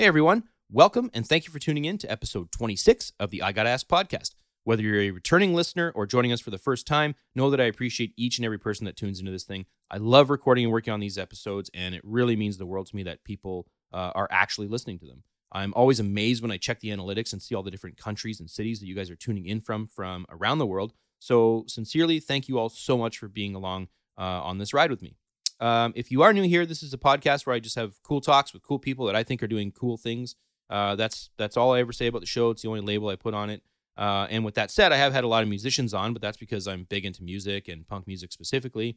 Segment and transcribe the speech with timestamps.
[0.00, 3.52] Hey everyone, welcome and thank you for tuning in to episode 26 of the I
[3.52, 4.30] Gotta Ask podcast.
[4.64, 7.64] Whether you're a returning listener or joining us for the first time, know that I
[7.64, 9.66] appreciate each and every person that tunes into this thing.
[9.90, 12.96] I love recording and working on these episodes, and it really means the world to
[12.96, 15.22] me that people uh, are actually listening to them.
[15.52, 18.48] I'm always amazed when I check the analytics and see all the different countries and
[18.48, 20.94] cities that you guys are tuning in from from around the world.
[21.18, 25.02] So, sincerely, thank you all so much for being along uh, on this ride with
[25.02, 25.18] me.
[25.60, 28.20] Um, if you are new here, this is a podcast where I just have cool
[28.20, 30.34] talks with cool people that I think are doing cool things.
[30.70, 32.50] Uh, that's that's all I ever say about the show.
[32.50, 33.62] It's the only label I put on it.
[33.96, 36.38] Uh, and with that said, I have had a lot of musicians on, but that's
[36.38, 38.96] because I'm big into music and punk music specifically.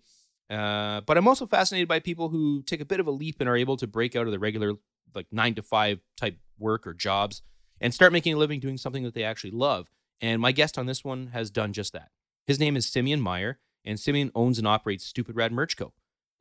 [0.49, 3.49] Uh, but I'm also fascinated by people who take a bit of a leap and
[3.49, 4.73] are able to break out of the regular
[5.13, 7.41] like nine to five type work or jobs
[7.81, 9.89] and start making a living doing something that they actually love.
[10.21, 12.09] And my guest on this one has done just that.
[12.45, 15.93] His name is Simeon Meyer, and Simeon owns and operates Stupid Rad Merch Co.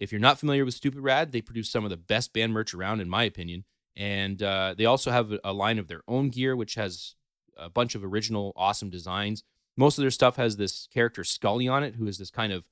[0.02, 2.74] If you're not familiar with Stupid Rad, they produce some of the best band merch
[2.74, 3.62] around, in my opinion.
[3.96, 7.14] And uh, they also have a line of their own gear, which has
[7.56, 9.44] a bunch of original, awesome designs.
[9.76, 12.66] Most of their stuff has this character Scully on it, who is this kind of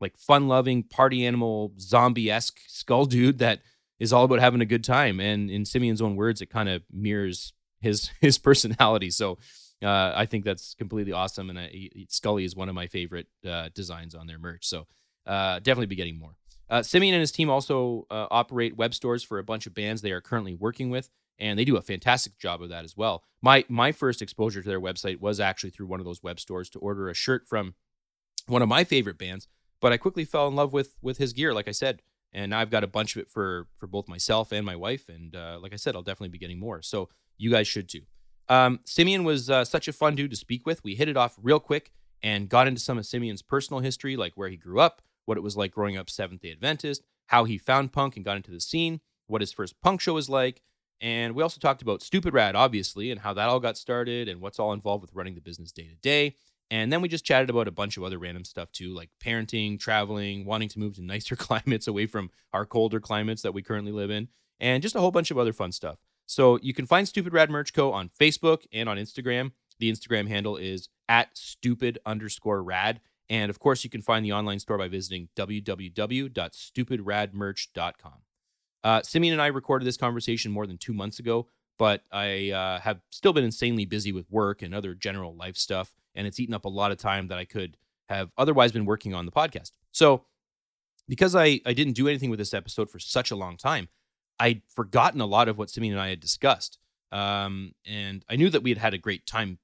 [0.00, 3.60] like fun-loving party animal, zombie-esque skull dude that
[3.98, 5.18] is all about having a good time.
[5.18, 9.10] And in Simeon's own words, it kind of mirrors his his personality.
[9.10, 9.38] So
[9.82, 11.50] uh, I think that's completely awesome.
[11.50, 14.64] And I, Scully is one of my favorite uh, designs on their merch.
[14.64, 14.86] So
[15.26, 16.36] uh, definitely be getting more.
[16.70, 20.02] Uh, Simeon and his team also uh, operate web stores for a bunch of bands
[20.02, 23.24] they are currently working with, and they do a fantastic job of that as well.
[23.40, 26.68] My my first exposure to their website was actually through one of those web stores
[26.70, 27.74] to order a shirt from
[28.46, 29.46] one of my favorite bands,
[29.80, 32.02] but I quickly fell in love with with his gear, like I said,
[32.32, 35.34] and I've got a bunch of it for for both myself and my wife, and
[35.34, 36.82] uh, like I said, I'll definitely be getting more.
[36.82, 38.02] So you guys should too.
[38.48, 40.82] Um, Simeon was uh, such a fun dude to speak with.
[40.82, 44.32] We hit it off real quick and got into some of Simeon's personal history, like
[44.34, 47.58] where he grew up, what it was like growing up Seventh day Adventist, how he
[47.58, 50.62] found punk and got into the scene, what his first punk show was like.
[51.00, 54.40] And we also talked about Stupid Rad, obviously, and how that all got started and
[54.40, 56.34] what's all involved with running the business day to day.
[56.70, 59.78] And then we just chatted about a bunch of other random stuff too, like parenting,
[59.78, 63.92] traveling, wanting to move to nicer climates away from our colder climates that we currently
[63.92, 64.28] live in,
[64.58, 65.98] and just a whole bunch of other fun stuff.
[66.26, 67.92] So you can find Stupid Rad Merch Co.
[67.92, 69.52] on Facebook and on Instagram.
[69.78, 73.00] The Instagram handle is at stupid underscore rad.
[73.30, 78.12] And of course, you can find the online store by visiting www.stupidradmerch.com.
[78.84, 82.80] Uh, Simeon and I recorded this conversation more than two months ago, but I uh,
[82.80, 86.54] have still been insanely busy with work and other general life stuff, and it's eaten
[86.54, 87.76] up a lot of time that I could
[88.08, 89.72] have otherwise been working on the podcast.
[89.92, 90.24] So,
[91.08, 93.88] because I, I didn't do anything with this episode for such a long time,
[94.38, 96.78] I'd forgotten a lot of what Simeon and I had discussed.
[97.10, 99.58] Um, and I knew that we had had a great time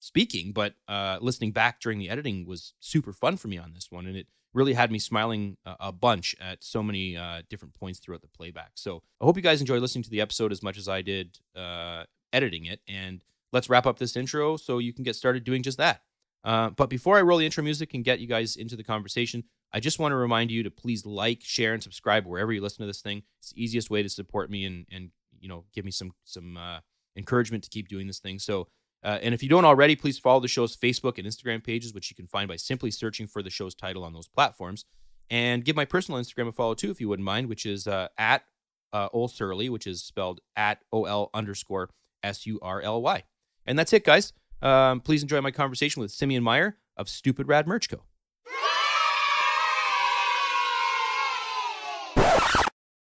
[0.00, 3.90] speaking, but uh, listening back during the editing was super fun for me on this
[3.90, 7.74] one, and it really had me smiling a, a bunch at so many uh, different
[7.74, 8.72] points throughout the playback.
[8.74, 11.38] So I hope you guys enjoy listening to the episode as much as I did
[11.54, 12.80] uh, editing it.
[12.88, 13.22] And
[13.52, 16.02] let's wrap up this intro so you can get started doing just that.
[16.44, 19.44] Uh, but before I roll the intro music and get you guys into the conversation,
[19.72, 22.80] I just want to remind you to please like, share, and subscribe wherever you listen
[22.80, 23.22] to this thing.
[23.40, 25.10] It's the easiest way to support me and and
[25.40, 26.78] you know give me some some uh,
[27.16, 28.38] encouragement to keep doing this thing.
[28.38, 28.68] So
[29.04, 32.10] uh, and if you don't already, please follow the show's Facebook and Instagram pages, which
[32.10, 34.84] you can find by simply searching for the show's title on those platforms.
[35.30, 38.08] And give my personal Instagram a follow too, if you wouldn't mind, which is uh,
[38.16, 38.44] at
[38.92, 41.90] uh, Ol Surly, which is spelled at O L underscore
[42.22, 43.22] S U R L Y.
[43.66, 44.32] And that's it, guys.
[44.62, 48.02] Um, please enjoy my conversation with Simeon Meyer of Stupid Rad Merch Co.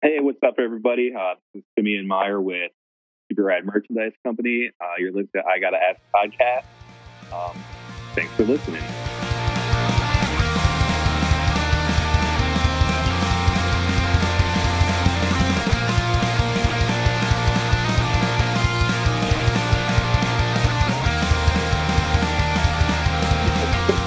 [0.02, 1.12] Hey, what's up, everybody?
[1.18, 2.72] Uh, this is Simeon Meyer with
[3.34, 4.70] Stupid Rad Merchandise Company.
[4.80, 6.66] Uh, you're listening to I Gotta Ask podcast.
[7.34, 7.58] Um,
[8.14, 8.82] thanks for listening.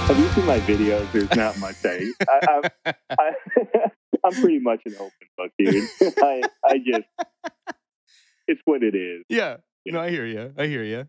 [0.07, 1.11] Have you seen my videos?
[1.11, 3.31] There's not much I, I, I, I
[4.25, 5.85] I'm pretty much an open book, dude.
[6.23, 7.07] I, I just
[8.47, 9.25] it's what it is.
[9.29, 9.57] Yeah.
[9.85, 10.53] You know, I hear you.
[10.59, 11.09] I hear you.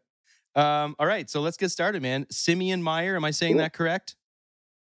[0.60, 2.26] Um, all right, so let's get started, man.
[2.32, 3.60] Simeon Meyer, am I saying cool.
[3.60, 4.16] that correct?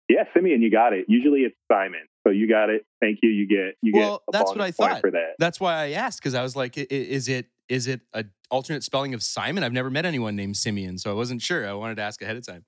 [0.09, 1.05] Yeah, Simeon, you got it.
[1.09, 2.85] Usually it's Simon, so you got it.
[3.01, 3.29] Thank you.
[3.29, 3.99] You get you get.
[3.99, 4.39] well, get.
[4.39, 5.01] that's what I thought.
[5.01, 5.35] For that.
[5.39, 9.13] That's why I asked because I was like, is it is it a alternate spelling
[9.13, 9.63] of Simon?
[9.63, 11.67] I've never met anyone named Simeon, so I wasn't sure.
[11.67, 12.63] I wanted to ask ahead of time.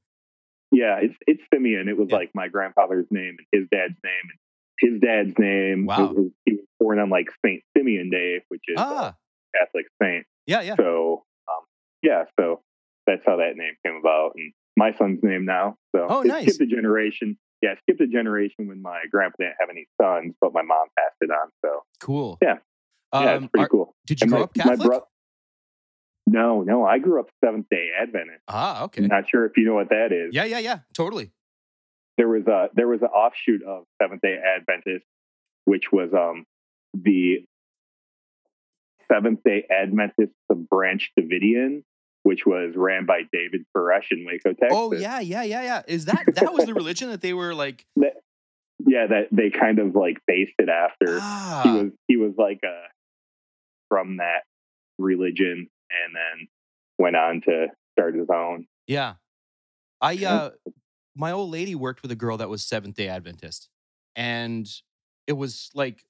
[0.71, 1.87] Yeah, it's it's Simeon.
[1.87, 2.17] It was yeah.
[2.17, 5.85] like my grandfather's name and his dad's name and his dad's name.
[5.85, 6.11] Wow.
[6.13, 9.15] Was, he was born on like Saint Simeon Day, which is ah.
[9.55, 10.25] Catholic saint.
[10.47, 10.75] Yeah, yeah.
[10.75, 11.65] So, um,
[12.01, 12.61] yeah, so
[13.05, 14.33] that's how that name came about.
[14.35, 15.75] And my son's name now.
[15.95, 16.43] So, oh, nice.
[16.43, 17.37] Skip the generation.
[17.61, 21.17] Yeah, skip the generation when my grandpa didn't have any sons, but my mom passed
[21.21, 21.49] it on.
[21.63, 22.37] So cool.
[22.41, 22.55] Yeah,
[23.13, 23.95] yeah, it's um, pretty are, cool.
[24.07, 24.87] Did you and grow my, up Catholic?
[24.87, 25.07] Bro-
[26.27, 28.43] No, no, I grew up Seventh Day Adventist.
[28.47, 29.01] Ah, okay.
[29.07, 30.33] Not sure if you know what that is.
[30.33, 30.79] Yeah, yeah, yeah.
[30.93, 31.31] Totally.
[32.17, 35.05] There was a there was an offshoot of Seventh Day Adventist,
[35.65, 36.45] which was um
[36.93, 37.45] the
[39.11, 41.83] Seventh Day Adventist of Branch Davidian,
[42.23, 44.69] which was ran by David Koresh in Waco, Texas.
[44.71, 45.81] Oh yeah, yeah, yeah, yeah.
[45.87, 47.85] Is that that was the religion that they were like?
[47.95, 51.13] yeah, that they kind of like based it after.
[51.15, 52.83] He Ah, was he was like a
[53.89, 54.43] from that
[54.97, 56.47] religion, and then
[56.97, 57.67] went on to
[57.97, 58.65] start his own.
[58.87, 59.13] yeah.
[60.01, 60.51] I uh,
[61.15, 63.67] my old lady worked with a girl that was Seventh Day Adventist,
[64.15, 64.65] and
[65.27, 66.03] it was like,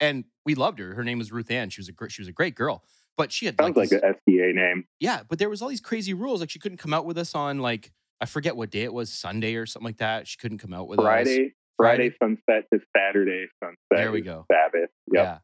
[0.00, 0.94] and we loved her.
[0.94, 1.70] Her name was Ruth Ann.
[1.70, 2.82] She was a great, she was a great girl,
[3.16, 4.84] but she had Sounds like these- an SDA name.
[5.00, 6.40] Yeah, but there was all these crazy rules.
[6.40, 9.12] Like she couldn't come out with us on like I forget what day it was,
[9.12, 10.26] Sunday or something like that.
[10.26, 11.04] She couldn't come out with us.
[11.04, 13.76] Friday, Friday sunset to Saturday sunset.
[13.90, 14.44] There we go.
[14.50, 14.90] Sabbath.
[15.12, 15.24] Yep.
[15.24, 15.38] Yeah.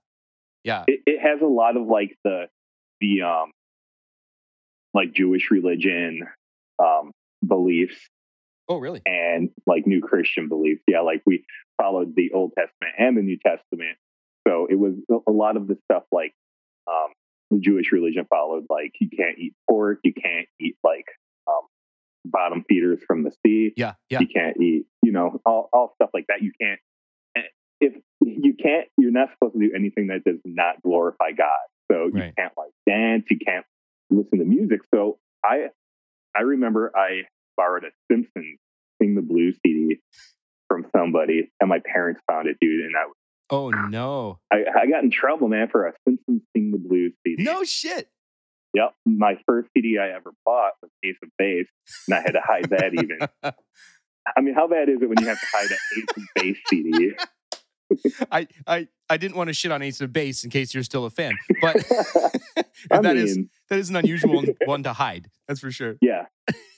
[0.64, 0.84] Yeah.
[0.88, 2.46] It, it has a lot of like the
[3.00, 3.50] the um
[4.92, 6.20] like Jewish religion
[6.82, 7.12] um
[7.46, 7.96] beliefs
[8.68, 9.02] Oh, really?
[9.04, 10.80] and like new Christian beliefs.
[10.88, 11.44] Yeah, like we
[11.80, 13.98] followed the Old Testament and the New Testament.
[14.46, 14.94] So it was
[15.26, 16.34] a lot of the stuff like
[16.86, 17.12] um,
[17.50, 21.06] the Jewish religion followed, like you can't eat pork, you can't eat like
[21.48, 21.62] um,
[22.26, 23.94] bottom feeders from the sea, Yeah.
[24.10, 24.20] Yeah.
[24.20, 26.42] you can't eat, you know, all, all stuff like that.
[26.42, 26.80] You can't,
[27.36, 27.40] eh,
[27.80, 31.48] if you can't, you're not supposed to do anything that does not glorify God.
[31.90, 32.34] So you Right.
[32.36, 33.64] can't like dance, you can't
[34.10, 34.80] listen to music.
[34.94, 35.68] So I,
[36.36, 37.22] I remember I
[37.56, 38.58] borrowed a Simpsons
[39.00, 40.00] Sing the Blues CD
[40.68, 42.84] from somebody, and my parents found it, dude.
[42.84, 43.04] And I,
[43.50, 44.38] Oh no.
[44.52, 47.42] I, I got in trouble, man, for a Simpsons Sing the Blues CD.
[47.42, 48.08] No shit.
[48.74, 48.94] Yep.
[49.06, 51.68] My first CD I ever bought was Ace of Base,
[52.08, 53.18] and I had to hide that even.
[54.36, 56.58] I mean, how bad is it when you have to hide an Ace of Base
[56.68, 57.12] CD?
[58.32, 61.04] I I I didn't want to shit on Ace of Base in case you're still
[61.04, 61.74] a fan, but
[62.90, 63.38] that mean, is
[63.68, 65.28] that is an unusual one to hide.
[65.46, 65.96] That's for sure.
[66.00, 66.24] yeah,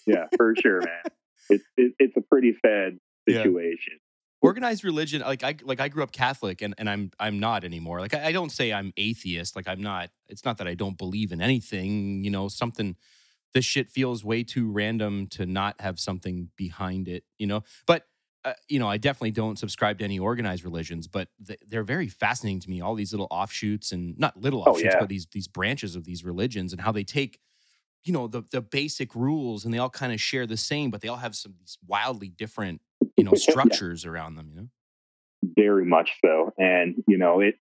[0.06, 1.02] yeah, for sure, man.
[1.48, 2.98] It's it, it's a pretty sad
[3.28, 4.00] situation.
[4.46, 8.00] Organized religion, like I like I grew up Catholic, and and I'm I'm not anymore.
[8.00, 9.56] Like I, I don't say I'm atheist.
[9.56, 10.10] Like I'm not.
[10.28, 12.24] It's not that I don't believe in anything.
[12.24, 12.96] You know, something.
[13.54, 17.24] This shit feels way too random to not have something behind it.
[17.38, 18.04] You know, but.
[18.44, 22.06] Uh, you know, I definitely don't subscribe to any organized religions, but th- they're very
[22.06, 22.80] fascinating to me.
[22.80, 25.00] All these little offshoots and not little Oh, offshoots, yeah.
[25.00, 27.40] but these these branches of these religions and how they take,
[28.04, 31.00] you know, the the basic rules and they all kind of share the same, but
[31.00, 32.80] they all have some these wildly different,
[33.16, 33.50] you know, Yeah.
[33.52, 34.50] structures around them.
[34.54, 34.68] You know.
[35.56, 37.54] very much so and you know it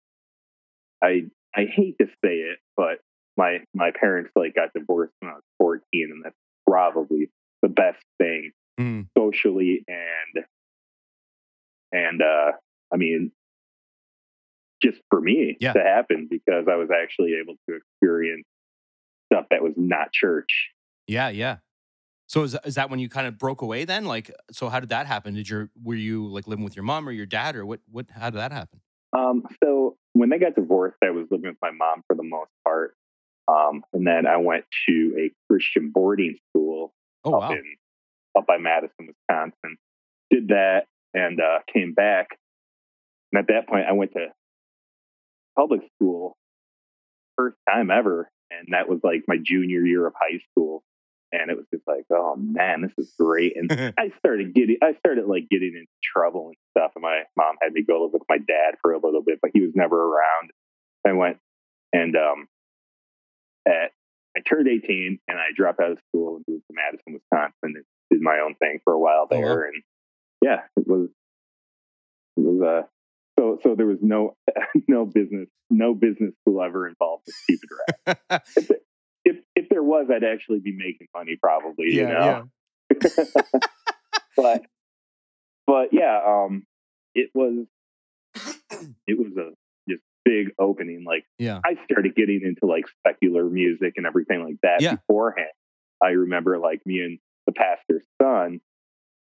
[1.02, 1.22] i
[1.54, 2.98] i hate to say it but
[3.36, 6.36] my my parents like got divorced when i was 14 and that's
[6.68, 7.30] probably
[7.62, 9.06] the best thing Mm.
[9.16, 10.44] socially and
[11.92, 12.52] and uh
[12.92, 13.30] i mean
[14.82, 15.72] just for me Yeah.
[15.74, 18.46] to happen because i was actually able to experience
[19.32, 20.70] stuff that was not church
[21.06, 21.58] Yeah, yeah.
[22.26, 24.06] So is is that when you kind of broke away then?
[24.06, 25.34] Like, so how did that happen?
[25.34, 27.80] Did your were you like living with your mom or your dad or what?
[27.90, 28.06] What?
[28.10, 28.80] How did that happen?
[29.16, 32.50] Um, so when they got divorced, I was living with my mom for the most
[32.64, 32.96] part.
[33.46, 36.92] Um, and then I went to a Christian boarding school
[37.24, 37.52] Oh up wow.
[37.52, 37.62] in
[38.36, 39.76] up by Madison, Wisconsin.
[40.30, 42.38] Did that and uh, came back.
[43.32, 44.28] And at that point, I went to
[45.56, 46.36] public school
[47.36, 50.82] first time ever, and that was like my junior year of high school.
[51.40, 53.56] And it was just like, oh man, this is great.
[53.56, 56.92] And I started getting, I started like getting into trouble and stuff.
[56.94, 59.50] And my mom had me go live with my dad for a little bit, but
[59.52, 60.50] he was never around.
[61.06, 61.38] I went
[61.92, 62.46] and um,
[63.66, 63.90] at
[64.36, 67.84] I turned 18 and I dropped out of school and moved to Madison, Wisconsin, and
[68.10, 69.64] did my own thing for a while Oh, there.
[69.64, 69.82] And
[70.42, 71.08] yeah, it was
[72.36, 72.86] it was uh
[73.38, 74.36] so so there was no
[74.88, 77.68] no business no business school ever involved with stupid
[78.30, 78.42] rad.
[79.84, 81.92] was, I'd actually be making money probably.
[81.94, 82.44] you know,
[84.36, 84.62] but
[85.66, 86.64] but yeah, um,
[87.14, 87.66] it was
[89.06, 89.50] it was a
[89.88, 91.04] just big opening.
[91.06, 91.60] Like yeah.
[91.64, 94.96] I started getting into like secular music and everything like that Yeah.
[94.96, 95.48] beforehand.
[96.02, 98.60] I remember like me and the pastor's son,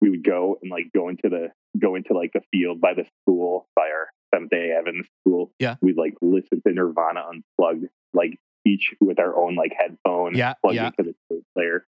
[0.01, 1.49] we would go and like go into the
[1.79, 5.53] go into like the field by the school by our Seventh Day Adventist school.
[5.59, 5.77] Yeah.
[5.81, 10.77] we'd like listen to Nirvana unplugged, like each with our own like headphone, Yeah, plugged
[10.77, 10.87] yeah.
[10.99, 11.87] into the tape player.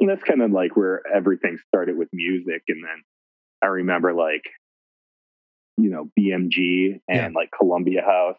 [0.00, 2.62] And that's kind of like where everything started with music.
[2.68, 3.02] And then
[3.62, 4.42] I remember like,
[5.78, 7.28] you know, BMG and Yeah.
[7.34, 8.36] like Columbia House.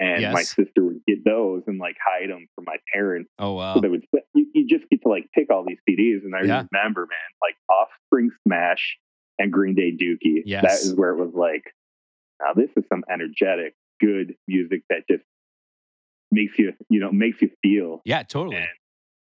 [0.00, 3.30] And my sister would get those and like hide them from my parents.
[3.38, 3.74] Oh wow.
[3.74, 4.04] So they would,
[4.34, 6.24] you, you just get to like pick all these CDs.
[6.24, 6.64] And I Yeah.
[6.72, 8.98] remember, man, like Offspring Smash
[9.38, 10.42] and Green Day Dookie.
[10.44, 10.62] Yes.
[10.62, 11.62] That is where it was like,
[12.40, 15.22] now this is some energetic, good music that just
[16.32, 18.56] makes you you know makes you feel Yeah, totally.
[18.56, 18.66] And-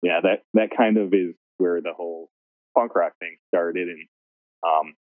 [0.01, 2.29] yeah that that kind of is where the whole
[2.77, 4.07] punk rock thing started and
[4.65, 4.93] um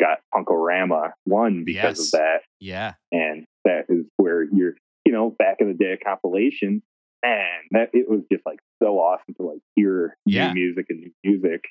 [0.00, 2.06] got Punk-O-Rama one because Yes.
[2.14, 2.94] of that Yeah.
[3.12, 6.82] and that is where you're you know back in the day of compilation
[7.22, 10.48] and that it was just like so awesome to like hear Yeah.
[10.48, 11.62] new music and new music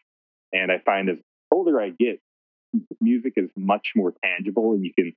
[0.53, 1.17] and i find as
[1.51, 2.19] older i get
[3.01, 5.13] music is much more tangible and you can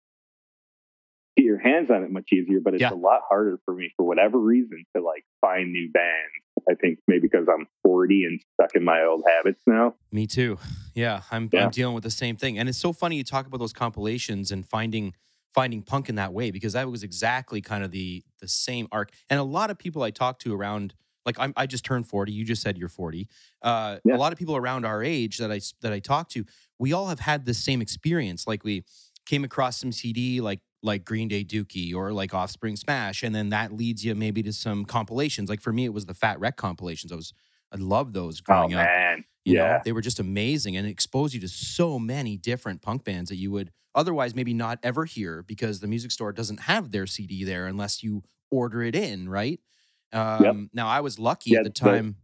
[1.37, 2.93] get your hands on it much easier but it's Yeah.
[2.93, 6.33] a lot harder for me for whatever reason to like find new bands
[6.71, 10.59] i think maybe because i'm 40 and stuck in my old habits now Me too.
[10.95, 11.65] Yeah, I'm Yeah.
[11.65, 12.59] I'm dealing with the same thing.
[12.59, 15.13] And it's so funny you talk about those compilations and finding
[15.55, 19.11] finding punk in that way because that was exactly kind of the the same arc.
[19.29, 20.95] And a lot of people I talk to around
[21.27, 22.33] like I'm, I just turned 40.
[22.33, 23.29] You just said you're 40.
[23.63, 24.17] Uh, Yeah.
[24.17, 26.45] A lot of people around our age that I that I talk to,
[26.79, 28.47] we all have had the same experience.
[28.47, 28.85] Like we
[29.27, 33.49] came across some CD like like Green Day Dookie or like Offspring Smash, and then
[33.51, 35.49] that leads you maybe to some compilations.
[35.49, 37.13] Like for me, it was the Fat Wreck compilations.
[37.13, 37.33] I was
[37.73, 38.87] I loved those oh growing up.
[38.87, 42.83] man You yeah know, they were just amazing and exposed you to so many different
[42.83, 46.61] punk bands that you would otherwise maybe not ever hear because the music store doesn't
[46.61, 49.59] have their CD there unless you order it in, right?
[50.13, 52.17] Um, Now, I was lucky Yeah, at the time.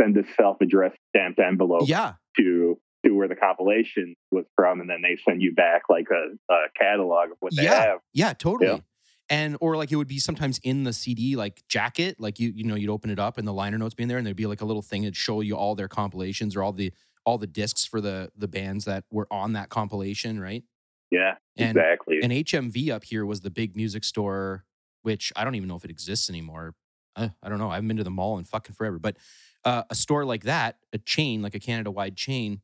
[0.00, 5.02] send a self-addressed stamped envelope yeah, to to where the compilation was from, and then
[5.02, 7.80] they send you back like a, a catalog of what they Yeah.
[7.84, 7.98] have.
[8.12, 8.82] yeah, totally.
[9.30, 12.64] And or like it would be sometimes in the CD like jacket, like you you
[12.64, 14.60] know you'd open it up and the liner notes being there, and there'd be like
[14.60, 16.92] a little thing that'd show you all their compilations or all the
[17.24, 20.64] all the discs for the the bands that were on that compilation, right?
[21.10, 22.20] Yeah, And exactly.
[22.22, 24.64] And HMV up here was the big music store,
[25.02, 26.74] which I don't even know if it exists anymore.
[27.14, 27.70] Uh, I don't know.
[27.70, 28.98] I haven't been to the mall in fucking forever.
[28.98, 29.18] But
[29.64, 32.62] uh, a store like that, a chain, like a Canada wide chain,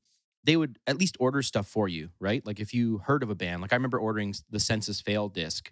[0.49, 2.45] they would at least order stuff for you, right?
[2.47, 5.71] Like if you heard of a band, like I remember ordering the Senses Fail disc,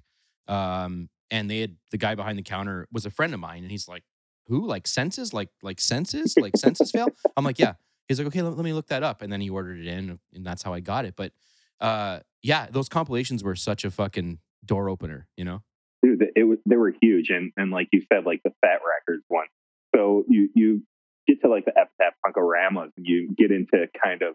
[0.48, 3.70] um, and they had the guy behind the counter was a friend of mine, and
[3.70, 4.04] he's like,
[4.48, 4.66] "Who?
[4.66, 5.32] Like Senses?
[5.32, 6.36] Like like Senses?
[6.36, 7.74] Like Senses Fail?" I'm like, "Yeah."
[8.06, 10.18] He's like, "Okay, let, let me look that up," and then he ordered it in,
[10.34, 11.14] and that's how I got it.
[11.16, 11.32] But
[11.80, 15.62] uh, yeah, those compilations were such a fucking door opener, you know?
[16.02, 19.24] Dude, it was they were huge, and and like you said, like the Fat Records
[19.28, 19.46] one.
[19.94, 20.82] So you you
[21.26, 24.34] get to like the Epitaph Punk-O-Ramas, and you get into kind of,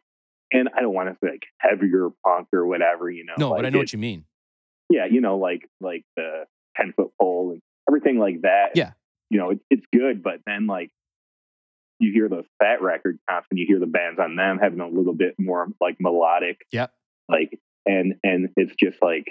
[0.51, 3.33] and I don't want to say like heavier punk or whatever, you know.
[3.37, 4.25] No, like but I know it- what you mean.
[4.89, 8.69] yeah, you know, like like the ten foot pole and everything like that.
[8.75, 8.91] Yeah.
[9.29, 10.89] you know, it, it's good, but then like
[11.99, 14.87] you hear those fat record comps and you hear the bands on them having a
[14.87, 16.57] little bit more like melodic.
[16.71, 16.91] Yep.
[17.29, 19.25] Like and and it's just like,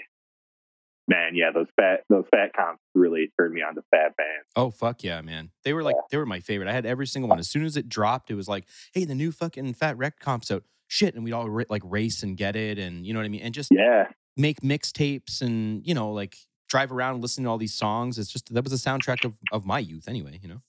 [1.08, 4.46] man, yeah, those fat those fat comps really turned me on to fat bands.
[4.56, 5.50] Oh fuck yeah, man!
[5.64, 6.68] They were like they were my favorite.
[6.68, 7.38] I had every single one.
[7.38, 10.50] As soon as it dropped, it was like, hey, the new fucking Fat Wreck comps
[10.50, 10.64] out.
[10.92, 13.42] Shit, and we'd all like race and get it, and you know what I mean,
[13.42, 16.34] and just Yeah, make mixtapes and you know like
[16.68, 18.18] drive around listening to all these songs.
[18.18, 20.40] It's just that was the soundtrack of of my youth, anyway.
[20.42, 20.62] You know.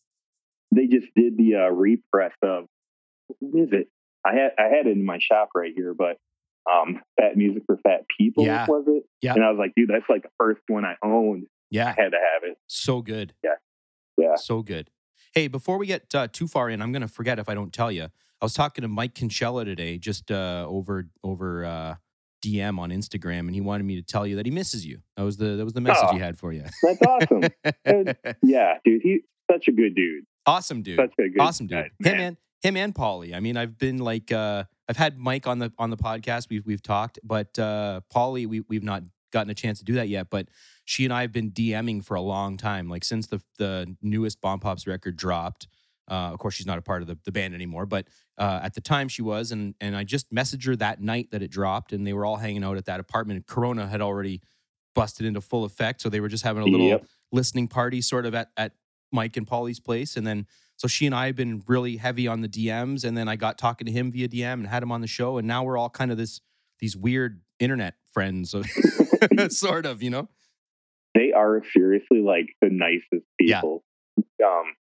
[0.71, 2.65] they just did the uh, repress of
[3.39, 3.87] what is it?
[4.23, 6.17] I had I had it in my shop right here, but
[6.71, 8.67] um, Fat Music for Fat People Yeah.
[8.67, 9.03] was it?
[9.21, 9.33] Yeah.
[9.33, 11.47] And I was like, dude, that's like the first one I owned.
[11.71, 12.57] Yeah, I had to have it.
[12.67, 13.33] so good.
[13.43, 13.55] Yeah.
[14.19, 14.35] Yeah.
[14.35, 14.91] so good.
[15.33, 17.91] Hey, before we get uh, too far in, I'm gonna forget if I don't tell
[17.91, 18.09] you.
[18.41, 21.95] I was talking to Mike Kincella today, just uh, over over uh,
[22.43, 24.99] DM on Instagram, and he wanted me to tell you that he misses you.
[25.17, 26.63] That was the that was the message Oh, he had for you.
[26.83, 27.43] That's awesome.
[28.43, 29.21] yeah, dude, he's
[29.51, 30.23] such a good dude.
[30.45, 30.97] awesome, dude.
[30.97, 31.91] Such a good awesome dude.
[32.01, 33.35] guy, Him and him and Polly.
[33.35, 36.47] I mean, I've been like uh I've had Mike on the on the podcast.
[36.49, 40.09] We've we've talked, but uh Polly, we we've not gotten a chance to do that
[40.09, 40.29] yet.
[40.29, 40.47] But
[40.85, 44.41] she and I have been DMing for a long time, like since the the newest
[44.41, 45.67] Bomb Pops record dropped.
[46.11, 48.05] Uh, of course, she's not a part of the, the band anymore, but
[48.37, 51.41] uh, at the time she was, and and I just messaged her that night that
[51.41, 53.47] it dropped, and they were all hanging out at that apartment.
[53.47, 54.41] Corona had already
[54.93, 57.05] busted into full effect, so they were just having a little Yep.
[57.31, 58.73] listening party, sort of at at
[59.13, 62.41] Mike and Polly's place, and then so she and I have been really heavy on
[62.41, 64.99] the DMs, and then I got talking to him via DM and had him on
[65.01, 66.41] the show, and now we're all kind of this
[66.79, 68.53] these weird internet friends,
[69.49, 70.27] sort of, you know.
[71.13, 73.61] They are seriously like the nicest Yeah.
[73.61, 73.83] people.
[74.43, 74.73] Um,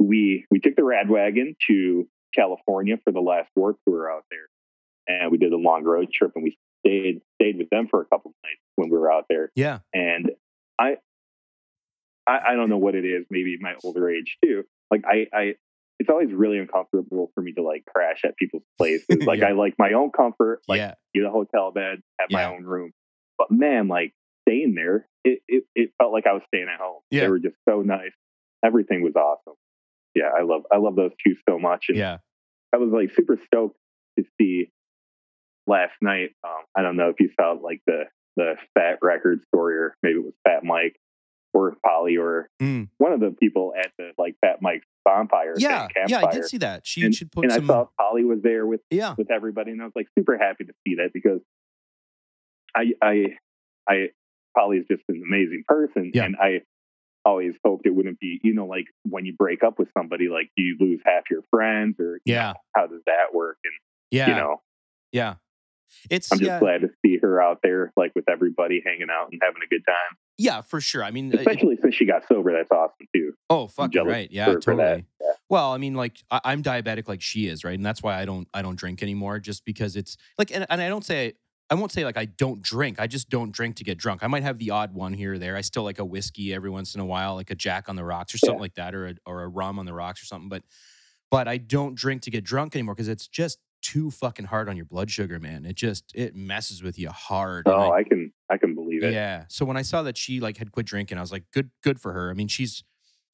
[0.00, 4.48] we we took the rad wagon to California for the last work tour out there,
[5.06, 8.06] and we did a long road trip, and we stayed stayed with them for a
[8.06, 9.50] couple of nights when we were out there.
[9.54, 10.30] Yeah, and
[10.78, 10.96] I,
[12.26, 13.26] I, I don't know what it is.
[13.30, 14.64] Maybe my older age too.
[14.90, 15.54] Like I, I,
[15.98, 19.24] it's always really uncomfortable for me to like crash at people's places.
[19.26, 19.48] Like Yeah.
[19.48, 20.62] I like my own comfort.
[20.66, 22.36] Like yeah, get a hotel bed, have Yeah.
[22.38, 22.92] my own room.
[23.38, 24.12] But man, like
[24.48, 27.00] staying there, it, it, it felt like I was staying at home.
[27.10, 27.22] Yeah.
[27.22, 28.12] They were just so nice.
[28.64, 29.54] Everything was awesome.
[30.14, 31.86] Yeah, I love, I love those two so much.
[31.88, 32.18] And yeah.
[32.74, 33.76] I was like super stoked
[34.18, 34.70] to see
[35.66, 36.30] last night.
[36.44, 38.04] Um, I don't know if you saw like the
[38.36, 40.96] the Fat Record story or maybe it was Fat Mike.
[41.52, 42.88] or Polly or Mm.
[42.98, 45.54] one of the people at the like Fat Mike's bonfire.
[45.58, 46.86] Yeah, yeah, I did see that.
[46.86, 47.64] She and, should put and some.
[47.64, 50.64] I saw Polly was there with yeah, with everybody, and I was like super happy
[50.64, 51.40] to see that because
[52.76, 53.24] I I
[53.88, 54.08] I
[54.56, 56.24] Polly's just an amazing person, Yeah.
[56.24, 56.60] and I
[57.24, 60.50] always hoped it wouldn't be you know like when you break up with somebody like
[60.56, 63.74] do you lose half your friends or yeah, know, how does that work and
[64.10, 64.60] yeah, you know
[65.12, 65.34] yeah.
[66.08, 69.30] It's I'm just yeah, glad to see her out there like with everybody hanging out
[69.32, 71.04] and having a good time, yeah, for sure.
[71.04, 72.50] I mean, uh, especially since she got sober.
[72.52, 73.34] That's awesome too.
[73.50, 74.82] oh, jealous right, yeah, for- for that.
[74.86, 75.06] totally.
[75.50, 77.74] Well, I mean, like I, I'm diabetic, like she is, right?
[77.74, 80.80] And that's why I don't, I don't drink anymore, just because it's like, and, and
[80.80, 81.34] I don't say,
[81.70, 82.98] I won't say like I don't drink.
[83.00, 84.22] I just don't drink to get drunk.
[84.22, 85.56] I might have the odd one here or there.
[85.56, 88.04] I still like a whiskey every once in a while, like a Jack on the
[88.04, 88.62] rocks or something Yeah.
[88.62, 90.48] like that, or a, or a rum on the rocks or something.
[90.48, 90.64] But,
[91.30, 94.76] but I don't drink to get drunk anymore because it's just too fucking hard on
[94.76, 95.64] your blood sugar, man.
[95.64, 97.66] It just it messes with you hard.
[97.68, 99.12] Oh, I- I can I can believe it.
[99.14, 99.44] yeah.
[99.48, 102.00] So when I saw that she like had quit drinking, I was like, good, good
[102.00, 102.30] for her.
[102.30, 102.82] I mean, she's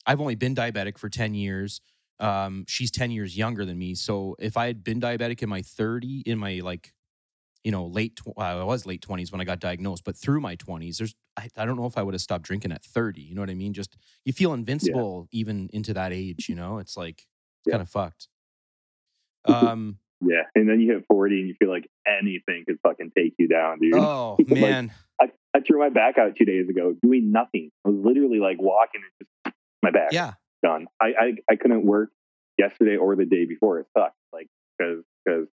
[0.07, 1.81] I've only been diabetic for 10 years.
[2.21, 3.95] Um, she's 10 years younger than me.
[3.95, 6.93] So if I had been diabetic in my 30, in my like,
[7.67, 10.39] you know, late, tw- well, I was late 20s when I got diagnosed, but through
[10.41, 13.21] my 20s, there's, I, I don't know if I would have stopped drinking at 30.
[13.21, 13.73] You know what I mean?
[13.73, 16.79] Just, you feel invincible even into that age, you know?
[16.79, 17.73] It's like, it's Yeah.
[17.73, 18.29] kind of fucked.
[19.49, 23.35] Um, Yeah, and then you hit 40 and you feel like anything could fucking take
[23.37, 23.95] you down, dude.
[23.97, 24.93] oh, Like, man.
[25.21, 27.73] I, I threw my back out two days ago doing nothing.
[27.85, 30.35] I was literally like walking and just my back Yeah.
[30.63, 30.87] done.
[31.01, 32.11] I, I, I couldn't work
[32.59, 33.81] yesterday or the day before.
[33.81, 34.15] It sucked.
[34.33, 34.47] Like,
[34.79, 35.49] because because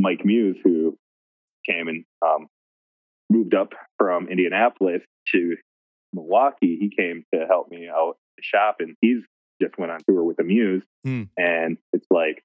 [0.00, 0.98] Mike Muse, who
[1.68, 2.46] came and um,
[3.30, 5.02] moved up from Indianapolis
[5.34, 5.56] to
[6.12, 9.22] Milwaukee, he came to help me out the shop and he's
[9.60, 10.82] just went on tour with the Muse.
[11.04, 11.24] Hmm.
[11.36, 12.42] And it's like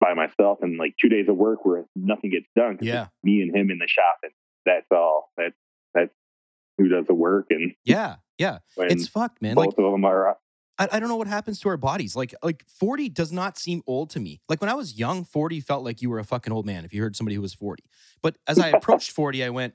[0.00, 2.76] by myself and like two days of work where nothing gets done.
[2.78, 3.08] 'cause Yeah.
[3.22, 4.32] me and him in the shop and
[4.64, 5.30] that's all.
[5.36, 5.56] That's
[5.94, 6.14] that's
[6.78, 8.16] who does the work and Yeah.
[8.38, 8.58] Yeah.
[8.78, 9.54] It's fucked, man.
[9.56, 10.38] both Like, of them are
[10.80, 12.16] I, I don't know what happens to our bodies.
[12.16, 14.40] Like like 40 does not seem old to me.
[14.48, 16.92] Like when I was young, 40 felt like you were a fucking old man if
[16.92, 17.84] you heard somebody who was 40.
[18.22, 19.74] But as I approached 40, I went,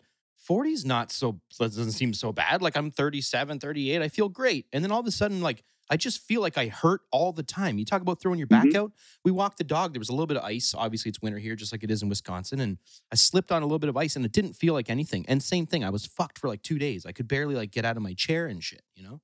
[0.50, 2.62] 40's not so doesn't seem so bad.
[2.62, 4.02] Like I'm 37, 38.
[4.02, 4.66] I feel great.
[4.74, 7.44] And then all of a sudden, like I just feel like I hurt all the
[7.44, 7.78] time.
[7.78, 8.76] You talk about throwing your back Mhm.
[8.76, 8.92] out.
[9.24, 9.94] We walked the dog.
[9.94, 10.74] There was a little bit of ice.
[10.76, 12.60] Obviously, it's winter here, just like it is in Wisconsin.
[12.60, 12.80] And
[13.12, 15.26] I slipped on a little bit of ice and it didn't feel like anything.
[15.28, 17.06] And same thing, I was fucked for like two days.
[17.06, 19.22] I could barely like get out of my chair and shit, you know?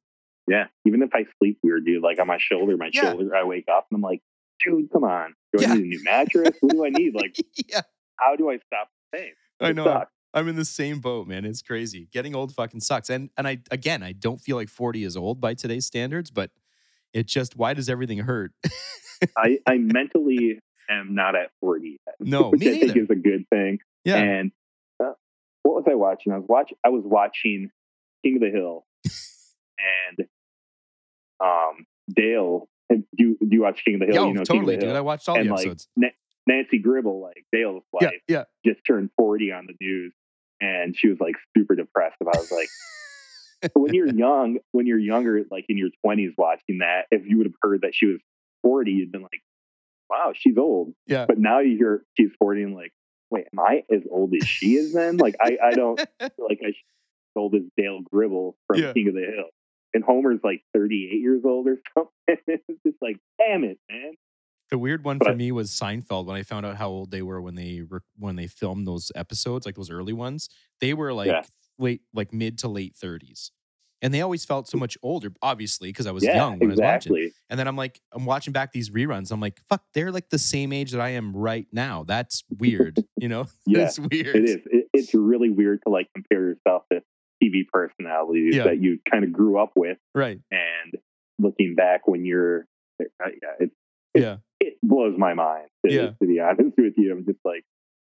[0.47, 3.11] Yeah, even if I sleep weird, dude, like on my shoulder, my Yeah.
[3.11, 4.21] shoulder, I wake up and I'm like,
[4.63, 5.33] dude, come on.
[5.53, 5.73] Do I Yeah.
[5.75, 6.57] need a new mattress?
[6.61, 7.13] what do I need?
[7.15, 7.35] Like,
[7.69, 7.81] yeah.
[8.17, 9.31] how do I stop the pain?
[9.59, 9.83] I know.
[9.85, 10.11] sucks.
[10.33, 11.43] I'm in the same boat, man.
[11.45, 12.07] It's crazy.
[12.13, 13.09] Getting old fucking sucks.
[13.09, 16.51] And and I again, I don't feel like 40 is old by today's standards, but
[17.13, 18.51] it just why does everything hurt?
[19.37, 22.15] I, I mentally am not at 40 yet.
[22.21, 23.01] No, which me I think neither.
[23.01, 23.79] is a good thing.
[24.05, 24.15] yeah.
[24.17, 24.51] And
[25.03, 25.11] uh,
[25.63, 26.31] what was I watching?
[26.33, 27.69] I was watch I was watching
[28.23, 28.85] King of the Hill
[30.17, 30.27] and
[31.39, 32.67] um Dale.
[32.89, 34.15] Do you, do you watch King of the Hill?
[34.15, 34.87] Yo, you know totally, King of the dude.
[34.89, 34.97] Hill.
[34.97, 35.87] I watched all And, the like, episodes.
[36.45, 38.43] Nancy Gribble, like Dale's wife, yeah, yeah.
[38.73, 40.11] just turned 40 on the news
[40.59, 42.39] and she was like super depressed about it.
[42.39, 47.05] I was like, when you're young, when you're younger, like in your 20s watching that,
[47.11, 48.19] if you would have heard that she was
[48.63, 49.41] 40, you'd been like,
[50.09, 50.93] wow, she's old.
[51.07, 51.25] Yeah.
[51.27, 52.91] But now you hear she's 40 and like,
[53.29, 55.15] wait, am I as old as she is then?
[55.17, 56.07] Like, I, I don't feel
[56.39, 58.91] like I should be as old as Dale Gribble from Yeah.
[58.93, 59.45] King of the Hill.
[59.93, 62.11] And Homer's like 38 years old or something.
[62.47, 64.13] it's just like, damn it, man.
[64.69, 67.21] The weird one for But- me was Seinfeld when I found out how old they
[67.21, 70.49] were when they were when they filmed those episodes, like those early ones.
[70.79, 71.41] They were like Yeah.
[71.77, 73.51] late, like mid to late 30s.
[74.03, 76.71] And they always felt so much older, obviously, because I was yeah, young when I
[76.71, 77.31] was watching.
[77.51, 79.31] And then I'm like, I'm watching back these reruns.
[79.31, 82.03] I'm like, fuck, they're like the same age that I am right now.
[82.05, 82.97] That's weird.
[83.17, 83.45] You know?
[83.67, 84.35] Yeah, it's weird.
[84.37, 84.55] It is.
[84.65, 87.01] It, it's really weird to like compare yourself to
[87.41, 88.63] TV personalities Yeah.
[88.65, 90.39] that you kind of grew up with, Right.
[90.51, 90.93] and
[91.39, 92.65] looking back when you're,
[93.01, 93.05] uh,
[93.41, 93.71] yeah, it,
[94.15, 94.37] Yeah.
[94.59, 95.67] it blows my mind.
[95.85, 96.09] To, Yeah.
[96.21, 97.63] to be honest with you, I'm just like,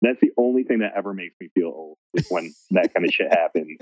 [0.03, 3.12] that's the only thing that ever makes me feel old is when that kind of
[3.12, 3.79] shit happens.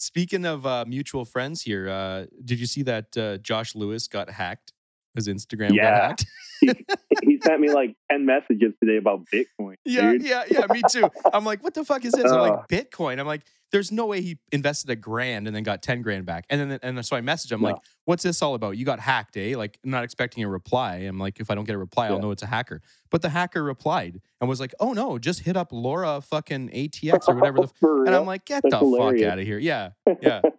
[0.00, 4.30] Speaking of uh, mutual friends here, uh, did you see that uh, Josh Lewis got
[4.30, 4.72] hacked?
[5.16, 6.26] His Instagram got hacked.
[6.60, 6.70] He,
[7.24, 9.74] he sent me like ten messages today about Bitcoin.
[9.84, 10.22] Yeah, dude.
[10.22, 10.66] yeah, yeah.
[10.70, 11.08] Me too.
[11.32, 12.30] I'm like, what the fuck is this?
[12.30, 13.18] I'm like, Bitcoin.
[13.18, 16.46] I'm like, there's no way he invested a grand and then got 10 grand back.
[16.48, 17.68] And then, and so I messaged him, No.
[17.68, 17.76] like,
[18.06, 18.76] what's this all about?
[18.78, 19.54] You got hacked, eh?
[19.56, 20.96] Like, not expecting a reply.
[20.96, 22.80] I'm like, if I don't get a reply, I'll know it's a hacker.
[23.10, 27.28] But the hacker replied and was like, oh no, just hit up Laura fucking ATX
[27.28, 27.58] or whatever.
[27.58, 28.06] The f-.
[28.06, 29.22] And I'm like, get That's the hilarious.
[29.22, 29.58] fuck out of here.
[29.58, 29.90] Yeah.
[30.20, 30.40] yeah.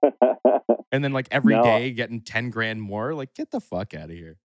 [0.91, 1.95] And then like every day No.
[1.95, 3.13] getting 10 grand more.
[3.13, 4.37] Like, get the fuck out of here.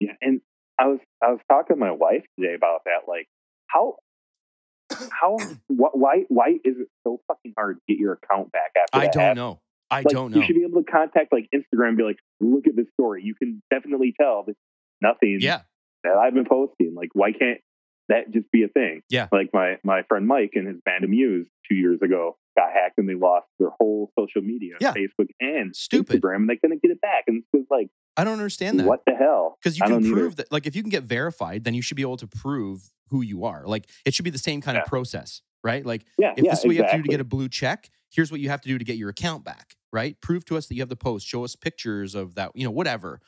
[0.00, 0.40] Yeah, and
[0.78, 3.06] I was I was talking to my wife today about that.
[3.06, 3.28] Like,
[3.66, 3.96] how
[5.10, 9.06] how wh- why why is it so fucking hard to get your account back after
[9.06, 9.60] I don't know.
[9.90, 10.38] I like, don't know.
[10.38, 13.22] You should be able to contact like Instagram and be like, look at this story.
[13.24, 14.56] You can definitely tell that
[15.00, 15.60] nothing yeah,
[16.02, 16.94] that I've been posting.
[16.96, 17.60] Like, why can't
[18.08, 19.02] that just be a thing?
[19.08, 19.28] Yeah.
[19.32, 23.08] Like my my friend Mike and his band Amuse two years ago got hacked and
[23.08, 24.92] they lost their whole social media, Yeah.
[24.92, 26.22] Facebook and Stupid.
[26.22, 27.24] Instagram, and they couldn't get it back.
[27.26, 28.86] And it's like, I don't understand that.
[28.86, 29.58] what the hell?
[29.60, 30.14] Because you I can don't either.
[30.14, 32.92] prove that, like, if you can get verified, then you should be able to prove
[33.08, 33.64] who you are.
[33.66, 35.84] Like, it should be the same kind of process, right?
[35.84, 37.48] Like, Yeah, if yeah, this is what you have to do to get a blue
[37.48, 40.20] check, here's what you have to do to get your account back, right?
[40.20, 42.70] Prove to us that you have the post, show us pictures of that, you know,
[42.70, 43.20] whatever.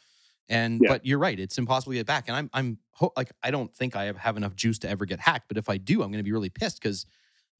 [0.48, 0.88] And Yeah.
[0.88, 2.28] but you're right, it's impossible to get back.
[2.28, 5.04] And I'm I'm ho- like I don't think I have, have enough juice to ever
[5.04, 7.04] get hacked, but if I do, I'm going to be really pissed because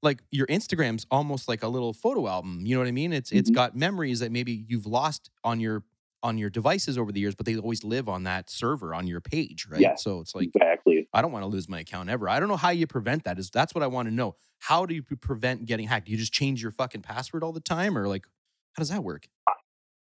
[0.03, 2.65] like your Instagram's almost like a little photo album.
[2.67, 3.13] You know what I mean?
[3.13, 3.55] It's it's Mhm.
[3.55, 5.85] got memories that maybe you've lost on your
[6.23, 9.21] on your devices over the years, but they always live on that server on your
[9.21, 9.81] page, right?
[9.83, 9.95] Yeah.
[9.97, 11.09] So it's like exactly.
[11.13, 12.29] I don't want to lose my account ever.
[12.29, 13.39] I don't know how you prevent that.
[13.39, 14.37] Is that's what I want to know.
[14.59, 16.07] How do you prevent getting hacked?
[16.07, 18.27] Do you just change your fucking password all the time, or like
[18.75, 19.29] how does that work?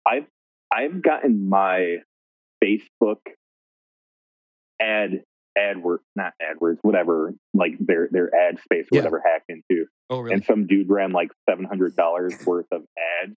[0.05, 0.27] I've
[0.71, 1.97] I've gotten my
[2.63, 3.19] Facebook
[4.81, 5.23] ad
[5.57, 8.99] AdWords, not AdWords, whatever, like their their ad space or Yeah.
[9.01, 10.33] whatever hacked into, Oh, really?
[10.35, 12.83] and some dude ran like seven hundred dollars worth of
[13.23, 13.35] ads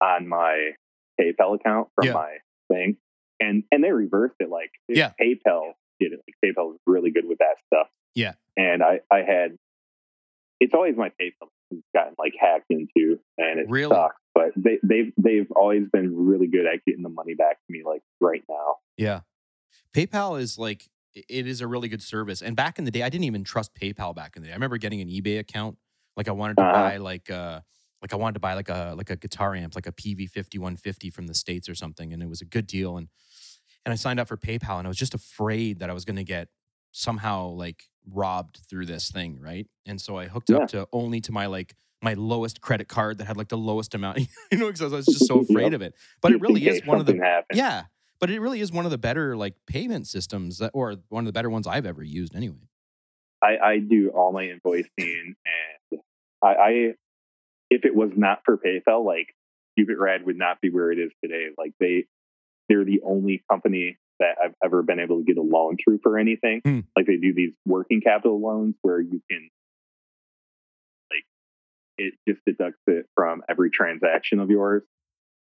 [0.00, 0.72] on my
[1.20, 2.12] PayPal account from Yeah.
[2.12, 2.36] my
[2.72, 2.96] thing,
[3.40, 4.48] and and they reversed it.
[4.50, 5.12] Like Yeah.
[5.20, 6.20] PayPal did it.
[6.28, 7.88] Like PayPal was really good with that stuff.
[8.14, 8.34] Yeah.
[8.56, 9.56] and I I had
[10.60, 13.90] it's always my PayPal has gotten like hacked into, and it Really?
[13.94, 14.20] sucks.
[14.38, 17.82] But they they've they've always been really good at getting the money back to me
[17.84, 18.76] like right now.
[18.96, 19.20] Yeah.
[19.92, 22.42] PayPal is like it is a really good service.
[22.42, 24.52] And back in the day, I didn't even trust PayPal back in the day.
[24.52, 25.76] I remember getting an eBay account.
[26.16, 26.72] Like I wanted to Uh-huh.
[26.72, 27.60] buy like uh
[28.02, 30.58] like I wanted to buy like a like a guitar amp, like a Peavey fifty
[30.58, 32.12] one fifty from the States or something.
[32.12, 32.96] And it was a good deal.
[32.96, 33.08] And
[33.84, 36.22] and I signed up for PayPal and I was just afraid that I was gonna
[36.24, 36.48] get
[36.92, 39.66] somehow like robbed through this thing, right?
[39.86, 40.58] And so I hooked Yeah.
[40.58, 43.94] up to only to my like my lowest credit card that had like the lowest
[43.94, 44.18] amount,
[44.52, 45.72] you know, because I was just so afraid Yep.
[45.72, 45.94] of it.
[46.20, 47.84] But it really is one of the yeah,
[48.20, 51.26] but it really is one of the better like payment systems that, or one of
[51.26, 52.68] the better ones I've ever used anyway.
[53.42, 55.34] I, I do all my invoicing
[55.90, 56.00] and
[56.42, 56.70] I, I
[57.70, 59.28] if it was not for PayPal, like
[59.72, 61.48] Stupid Rad would not be where it is today.
[61.56, 62.06] Like they
[62.68, 66.18] they're the only company that I've ever been able to get a loan through for
[66.18, 66.60] anything.
[66.64, 66.80] Hmm.
[66.96, 69.48] Like they do these working capital loans where you can
[71.98, 74.82] it just deducts it from every transaction of yours.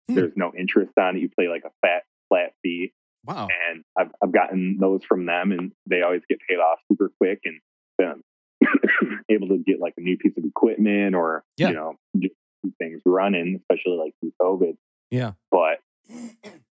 [0.09, 0.15] Hmm.
[0.17, 1.21] There's no interest on it.
[1.21, 2.93] You pay like a fat flat fee
[3.25, 3.49] Wow.
[3.71, 7.41] and I've I've gotten those from them, and they always get paid off super quick,
[7.45, 7.61] and
[7.99, 8.23] been
[9.31, 11.69] able to get like a new piece of equipment or Yeah.
[11.69, 12.35] you know just
[12.79, 14.77] things running, especially like through COVID.
[15.11, 15.33] Yeah.
[15.51, 15.79] But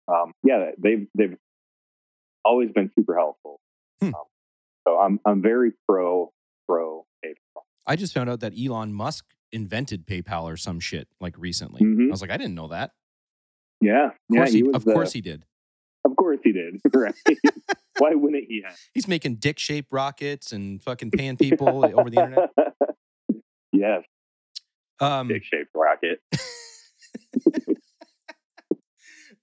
[0.08, 1.36] um, yeah, they've they've
[2.46, 3.60] always been super helpful.
[4.02, 4.08] Hmm.
[4.08, 4.24] Um,
[4.88, 6.32] so I'm I'm very pro
[6.67, 7.62] pro PayPal.
[7.88, 11.82] I just found out that Elon Musk invented PayPal or some shit like recently.
[11.82, 12.08] Mhm.
[12.08, 12.92] I was like, I didn't know that.
[13.80, 15.46] Yeah, Of yeah, course, he, was of course he did.
[16.06, 16.82] of course he did.
[16.94, 17.13] Right?
[18.00, 18.76] Why wouldn't he have?
[18.94, 22.50] He's making dick shaped rockets and fucking paying people over the internet.
[23.72, 24.04] yes,
[25.00, 26.20] Um, dick shaped rocket.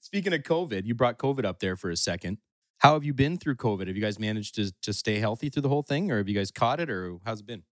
[0.00, 2.38] speaking of COVID, you brought COVID up there for a second.
[2.78, 3.86] How have you been through COVID?
[3.86, 6.34] Have you guys managed to to stay healthy through the whole thing, or have you
[6.34, 7.62] guys caught it, or how's it been?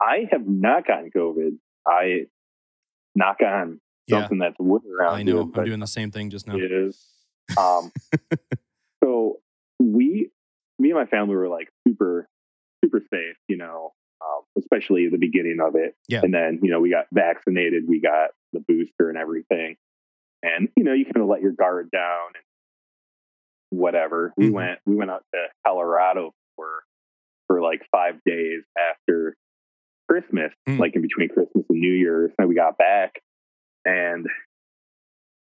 [0.00, 1.58] I have not gotten COVID.
[1.86, 2.26] I
[3.14, 5.14] knock on Yeah, something that's wood around.
[5.14, 5.44] I know.
[5.44, 6.56] here, I'm doing the same thing just now.
[6.56, 7.02] It is.
[7.58, 7.90] Um,
[9.04, 9.40] so
[9.80, 10.30] we,
[10.78, 12.28] me and my family were like super,
[12.84, 13.36] super safe.
[13.48, 15.94] You know, um, especially the beginning of it.
[16.08, 16.20] Yeah.
[16.22, 17.84] And then you know we got vaccinated.
[17.88, 19.76] We got the booster and everything.
[20.42, 24.32] And you know you kind of let your guard down and whatever.
[24.36, 24.52] We Mhm.
[24.52, 24.78] went.
[24.86, 26.84] We went out to Colorado for
[27.48, 29.34] for like five days after
[30.08, 30.78] Christmas, Mm.
[30.78, 32.32] like in between Christmas and New Year's.
[32.38, 33.20] And we got back,
[33.84, 34.26] and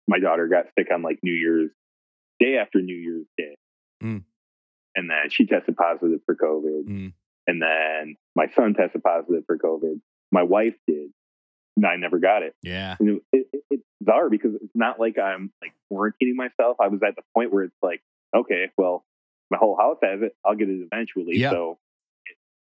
[0.09, 1.71] my daughter got sick on like New Year's
[2.41, 3.57] day after New Year's Day,
[4.03, 4.25] Mm.
[4.97, 7.13] and then she tested positive for COVID, Mm.
[7.47, 10.01] and then my son tested positive for COVID.
[10.33, 11.13] My wife did,
[11.77, 12.55] and I never got it.
[12.63, 12.97] Yeah.
[12.99, 16.79] And it, it, it- it's bizarre because it's not like I'm like quarantining myself.
[16.81, 18.03] I was at the point where it's like,
[18.35, 19.05] okay, well,
[19.51, 20.35] my whole house has it.
[20.45, 21.37] I'll get it eventually.
[21.39, 21.51] Yeah.
[21.51, 21.79] So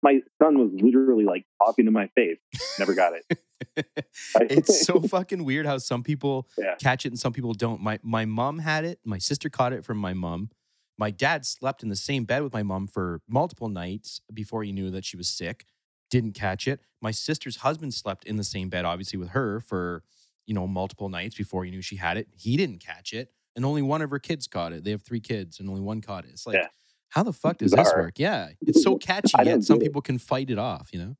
[0.02, 2.38] my son was literally like talking to my face.
[2.78, 3.38] Never got it.
[4.40, 6.74] it's so fucking weird how some people Yeah.
[6.80, 7.80] catch it and some people don't.
[7.80, 9.00] My my mom had it.
[9.04, 10.50] My sister caught it from my mom.
[10.98, 14.72] My dad slept in the same bed with my mom for multiple nights before he
[14.72, 15.64] knew that she was sick.
[16.10, 16.80] Didn't catch it.
[17.00, 20.02] My sister's husband slept in the same bed, obviously with her for
[20.46, 22.28] you know multiple nights before he knew she had it.
[22.36, 24.84] He didn't catch it, and only one of her kids caught it.
[24.84, 26.30] They have three kids, and only one caught it.
[26.30, 26.68] It's like, Yeah.
[27.10, 28.18] How the fuck does this work?
[28.18, 29.30] Yeah, it's so catchy.
[29.44, 29.86] Yet some get it.
[29.88, 30.88] people can fight it off.
[30.92, 31.16] You know.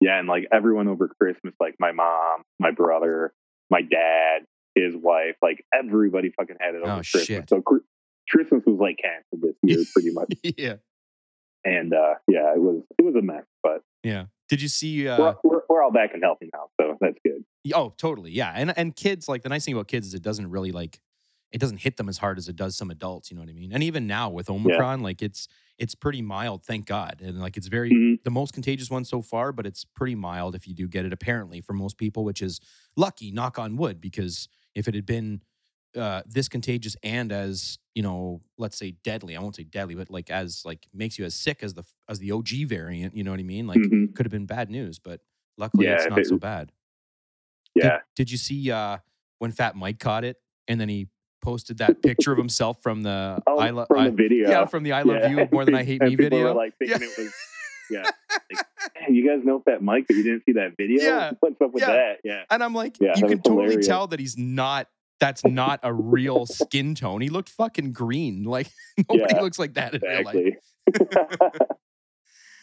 [0.00, 3.32] yeah, and like everyone over Christmas, like my mom, my brother,
[3.70, 4.42] my dad,
[4.74, 7.24] his wife, like everybody fucking had it over Oh, Christmas.
[7.24, 7.48] shit.
[7.50, 7.62] So
[8.30, 10.34] Christmas was like canceled this year, pretty much.
[10.56, 10.74] yeah.
[11.64, 14.26] And uh, yeah, it was it was a mess, but Yeah.
[14.48, 15.06] Did you see?
[15.06, 17.44] Uh, we're, we're we're all back and healthy now, so that's good.
[17.74, 18.30] oh, totally.
[18.30, 18.52] Yeah.
[18.54, 21.00] And and kids, like the nice thing about kids is it doesn't really like
[21.52, 23.30] it doesn't hit them as hard as it does some adults.
[23.30, 23.72] You know what I mean?
[23.72, 27.20] And even now with Omicron, like it's it's pretty mild, thank God.
[27.22, 28.22] And like it's very Mhm.
[28.24, 31.12] the most contagious one so far, but it's pretty mild if you do get it.
[31.12, 32.60] Apparently, for most people, which is
[32.96, 33.30] lucky.
[33.30, 35.42] Knock on wood, because if it had been
[35.96, 39.34] uh, this contagious and as you know, let's say deadly.
[39.34, 42.18] I won't say deadly, but like as like makes you as sick as the as
[42.18, 43.16] the OG variant.
[43.16, 43.66] You know what I mean?
[43.66, 44.14] Like Mhm.
[44.14, 45.22] could have been bad news, but
[45.56, 46.72] luckily Yeah, it's not it- so bad.
[47.74, 48.98] Did- Yeah, Did, you see uh,
[49.38, 50.36] when Fat Mike caught it
[50.68, 51.08] and then he
[51.40, 54.48] posted that picture of himself from the oh, I love from the video.
[54.50, 55.28] yeah from the I love Yeah.
[55.28, 56.54] you more than I hate me video.
[56.54, 57.06] Like thinking Yeah.
[57.08, 57.32] it was,
[57.90, 58.02] yeah.
[58.02, 58.66] Like,
[59.00, 61.02] man, you guys know Fat Mike, but you didn't see that video.
[61.02, 61.32] Yeah.
[61.40, 61.92] What's up with Yeah.
[61.92, 62.12] that?
[62.24, 63.86] Yeah, And I'm like, Yeah, you can totally hilarious.
[63.86, 64.88] tell that he's not.
[65.20, 67.20] That's not a real skin tone.
[67.20, 68.44] He looked fucking green.
[68.44, 68.68] Like
[69.10, 70.36] nobody Yeah, looks like that in real life.
[70.86, 71.38] exactly.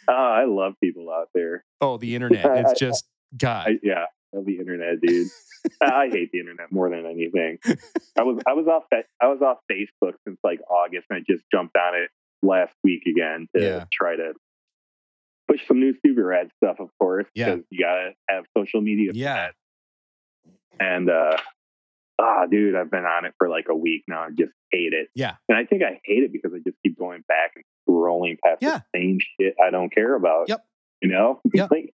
[0.07, 1.65] oh, I love people out there.
[1.81, 2.45] Oh, the internet.
[2.45, 3.05] It's just
[3.37, 3.67] God.
[3.67, 5.27] I, yeah, the internet, dude.
[5.81, 7.57] I hate the internet more than anything.
[8.17, 8.83] I was I was off
[9.21, 12.09] I was off Facebook since like August, and I just jumped on it
[12.43, 13.85] last week again to Yeah.
[13.91, 14.33] try to
[15.47, 17.55] push some new stupid rad stuff, of course, Yeah.
[17.55, 19.11] because you gotta have social media.
[19.11, 19.35] for Yeah.
[19.35, 19.53] that.
[20.79, 21.37] And uh,
[22.19, 24.23] ah, dude, I've been on it for like a week now.
[24.23, 25.09] I just hate it.
[25.15, 25.35] Yeah.
[25.47, 28.59] And I think I hate it because I just keep going back and scrolling past
[28.61, 28.79] Yeah.
[28.93, 30.49] the same shit I don't care about.
[30.49, 30.65] Yep.
[31.01, 31.41] You know?
[31.53, 31.71] Yep.
[31.71, 31.93] like,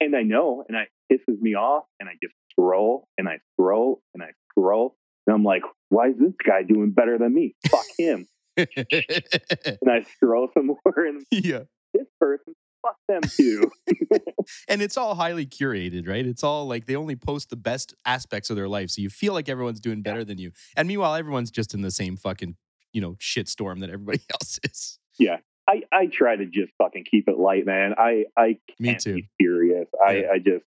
[0.00, 4.02] and I know, and it pisses me off, and I just scroll and I scroll
[4.14, 4.96] and I scroll.
[5.26, 7.54] And I'm like, why is this guy doing better than me?
[7.68, 8.26] Fuck him.
[8.56, 11.60] And I scroll some more, and yeah.
[11.94, 13.70] this person, fuck them too.
[14.68, 16.26] And it's all highly curated, right?
[16.26, 18.90] It's all like they only post the best aspects of their life.
[18.90, 20.50] So you feel like everyone's doing better than you.
[20.76, 22.56] And meanwhile, everyone's just in the same fucking,
[22.92, 24.98] you know, shit storm that everybody else is.
[25.18, 25.36] Yeah.
[25.68, 27.94] I, I try to just fucking keep it light, man.
[27.98, 29.14] I, I can't Me too.
[29.16, 29.86] be serious.
[30.04, 30.30] I, Yeah.
[30.32, 30.64] I just,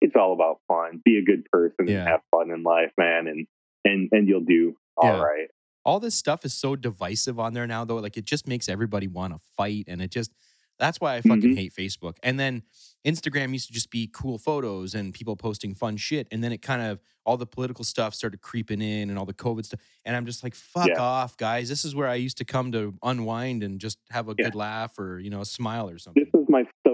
[0.00, 1.00] it's all about fun.
[1.04, 2.00] Be a good person Yeah.
[2.00, 3.26] and have fun in life, man.
[3.26, 3.46] And,
[3.84, 5.40] and, and you'll do all right.
[5.40, 5.46] Yeah.
[5.84, 7.96] All this stuff is so divisive on there now, though.
[7.96, 9.84] Like it just makes everybody want to fight.
[9.88, 10.32] And it just,
[10.78, 11.56] that's why I fucking Mhm.
[11.56, 12.16] hate Facebook.
[12.22, 12.62] And then
[13.06, 16.26] Instagram used to just be cool photos and people posting fun shit.
[16.30, 19.32] And then it kind of, all the political stuff started creeping in and all the
[19.34, 19.80] COVID stuff.
[20.04, 21.00] And I'm just like, fuck Yeah.
[21.00, 21.68] off, guys.
[21.68, 24.98] This is where I used to come to unwind and just have a good laugh
[24.98, 26.30] or, you know, a smile or something.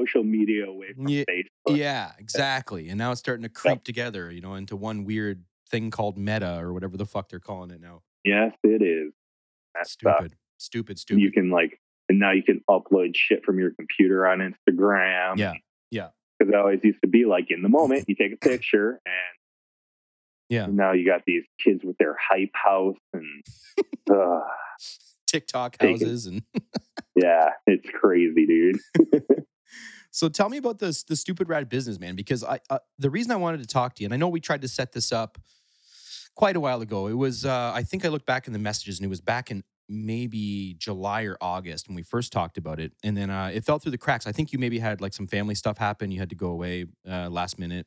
[0.03, 1.77] This is my social media away from Yeah, Facebook.
[1.77, 2.89] Yeah, exactly.
[2.89, 6.59] And now it's starting to creep together, you know, into one weird thing called meta
[6.59, 8.03] or whatever the fuck they're calling it now.
[8.25, 9.13] Yes, it is.
[9.75, 10.35] That's Stupid.
[10.59, 11.21] Stupid, stupid.
[11.23, 15.39] You can like, and now you can upload shit from your computer on Instagram.
[15.39, 15.55] Yeah,
[15.91, 16.09] yeah.
[16.39, 19.15] Because it always used to be like in the moment, you take a picture and
[20.49, 20.67] Yeah.
[20.71, 23.43] now you got these kids with their hype house and
[24.13, 24.41] uh,
[25.27, 26.43] TikTok houses and
[27.17, 28.79] yeah, it's crazy, dude.
[30.11, 33.33] so tell me about this the stupid rad business man because I uh, the reason
[33.33, 35.39] I wanted to talk to you and I know we tried to set this up
[36.35, 37.07] quite a while ago.
[37.09, 39.51] It was uh, I think I looked back in the messages and it was back
[39.51, 43.65] in maybe July or August when we first talked about it and then uh, it
[43.65, 44.27] fell through the cracks.
[44.27, 46.11] I think you maybe had like some family stuff happen.
[46.11, 47.87] You had to go away uh, last minute.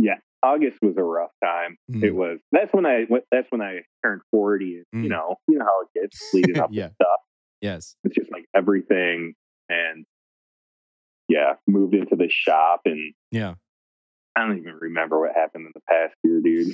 [0.00, 0.14] Yeah.
[0.42, 1.76] August was a rough time.
[1.92, 2.02] Mm.
[2.02, 2.38] It was.
[2.50, 3.04] That's when I.
[3.30, 4.76] That's when I turned forty.
[4.76, 5.02] And, Mm.
[5.04, 5.34] You know.
[5.46, 6.88] You know how it gets leading up Yeah.
[6.88, 7.20] to stuff.
[7.60, 7.96] Yes.
[8.04, 9.34] It's just like everything,
[9.68, 10.06] and
[11.30, 13.54] yeah, moved into the shop, and Yeah.
[14.36, 16.72] I don't even remember what happened in the past year, dude.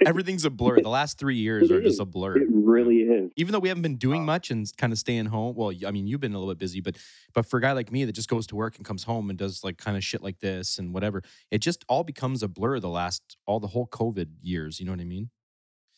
[0.06, 0.80] Everything's a blur.
[0.80, 2.38] The last three years are just a blur.
[2.38, 3.30] it really is.
[3.36, 5.54] Even though we haven't been doing much and kind of staying home.
[5.54, 6.96] Well, I mean, you've been a little bit busy, but
[7.34, 9.38] but for a guy like me that just goes to work and comes home and
[9.38, 12.80] does like kind of shit like this and whatever, it just all becomes a blur.
[12.80, 14.80] The last all the whole COVID years.
[14.80, 15.28] You know what I mean?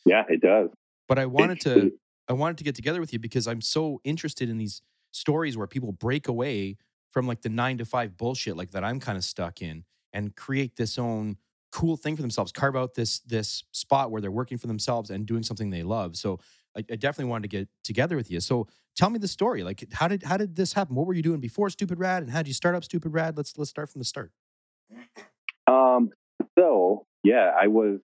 [0.05, 0.71] Yeah, it does.
[1.07, 1.93] But I wanted It's- to
[2.29, 4.83] I wanted to get together with you because I'm so interested in these
[5.13, 6.79] stories where people break away
[7.15, 10.35] from like the nine to five bullshit like that I'm kind of stuck in and
[10.35, 11.39] create this own
[11.73, 15.25] cool thing for themselves, carve out this this spot where they're working for themselves and
[15.25, 16.17] doing something they love.
[16.17, 16.41] So
[16.77, 18.41] I, I definitely wanted to get together with you.
[18.41, 19.63] So tell me the story.
[19.63, 20.97] Like how did how did this happen?
[20.97, 23.37] What were you doing before Stupid Rad and how did you start up Stupid Rad?
[23.37, 24.33] Let's let's start from the start.
[25.69, 26.11] Um.
[26.59, 28.01] So yeah, I was.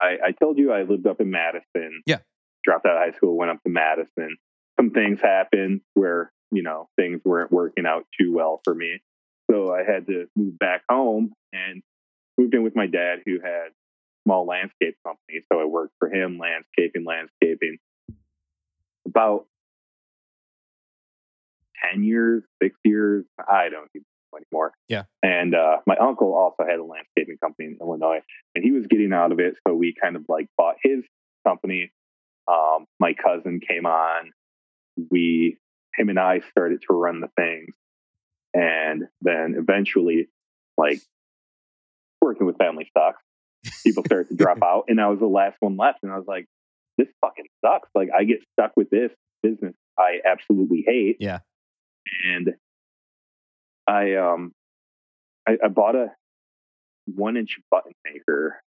[0.00, 2.02] I, I told you I lived up in Madison.
[2.06, 2.18] Yeah.
[2.64, 4.36] Dropped out of high school, went up to Madison.
[4.80, 9.00] Some things happened where you know things weren't working out too well for me,
[9.50, 11.82] so I had to move back home and
[12.38, 13.70] moved in with my dad, who had
[14.24, 15.40] small landscape company.
[15.50, 17.78] So I worked for him, landscaping, landscaping.
[19.06, 19.46] About
[21.90, 24.72] ten years, six years, I don't even know anymore.
[24.88, 25.04] Yeah.
[25.22, 28.20] And uh, my uncle also had a landscaping company in Illinois,
[28.54, 31.02] and he was getting out of it, so we kind of like bought his
[31.46, 31.90] company.
[32.48, 34.32] Um, my cousin came on.
[35.10, 35.58] We,
[35.94, 37.74] him and I, started to run the things,
[38.54, 40.28] and then eventually,
[40.76, 41.00] like
[42.20, 43.22] working with family stocks,
[43.84, 46.26] people started to drop out, and I was the last one left, and I was
[46.26, 46.46] like,
[46.98, 49.10] "This fucking sucks." Like I get stuck with this
[49.42, 51.16] business I absolutely hate.
[51.20, 51.40] Yeah.
[52.24, 52.54] And
[53.86, 54.52] I um
[55.46, 56.08] I, I bought a
[57.06, 58.60] one inch button maker.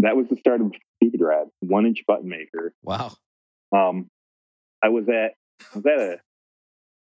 [0.00, 1.48] That was the start of Stupid Rad.
[1.60, 2.74] One inch button maker.
[2.82, 3.12] Wow.
[3.74, 4.08] Um
[4.82, 6.20] I was at I was at a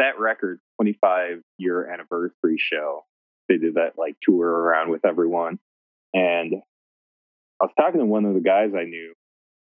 [0.01, 3.05] that record 25 year anniversary show.
[3.47, 5.59] They did that like tour around with everyone.
[6.13, 6.55] And
[7.61, 9.13] I was talking to one of the guys I knew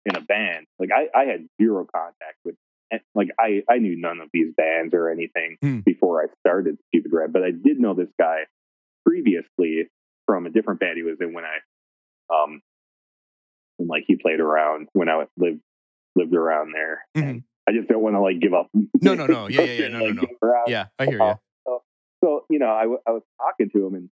[0.06, 0.68] in a band.
[0.80, 2.56] Like I, I had zero contact with
[3.14, 5.80] like I, I knew none of these bands or anything Hmm.
[5.80, 8.44] before I started Stupid Rad, but I did know this guy
[9.06, 9.90] previously
[10.26, 11.58] from a different band he was in when I
[12.34, 12.62] um
[13.80, 15.60] and like he played around when I lived
[16.16, 17.06] lived around there.
[17.16, 18.70] And I just don't want to like give up.
[19.02, 19.48] No, no, no.
[19.50, 19.88] Yeah, yeah, yeah.
[19.90, 20.28] No, no, no.
[20.68, 21.36] Yeah, I hear you.
[21.66, 21.84] So,
[22.24, 24.10] so you know, I, w- I was talking to him, and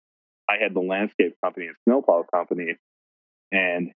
[0.50, 2.76] I had the landscape company and snowplow company,
[3.52, 3.92] and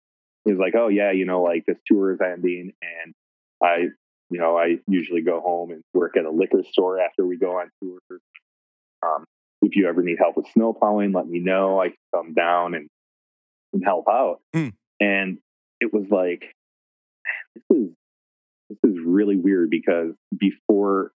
[0.45, 3.15] he was like, "Oh yeah, you know, like this tour is ending, and
[3.63, 3.89] I,
[4.31, 7.59] you know, I usually go home and work at a liquor store after we go
[7.59, 7.99] on tour.
[9.03, 9.25] Um,
[9.63, 11.81] if you ever need help with snowplowing, let me know.
[11.81, 12.89] I can come down and,
[13.73, 14.69] and help out." Hmm.
[15.01, 15.39] And
[15.81, 16.55] it was like,
[17.55, 17.91] this is
[18.69, 21.13] this is really weird because before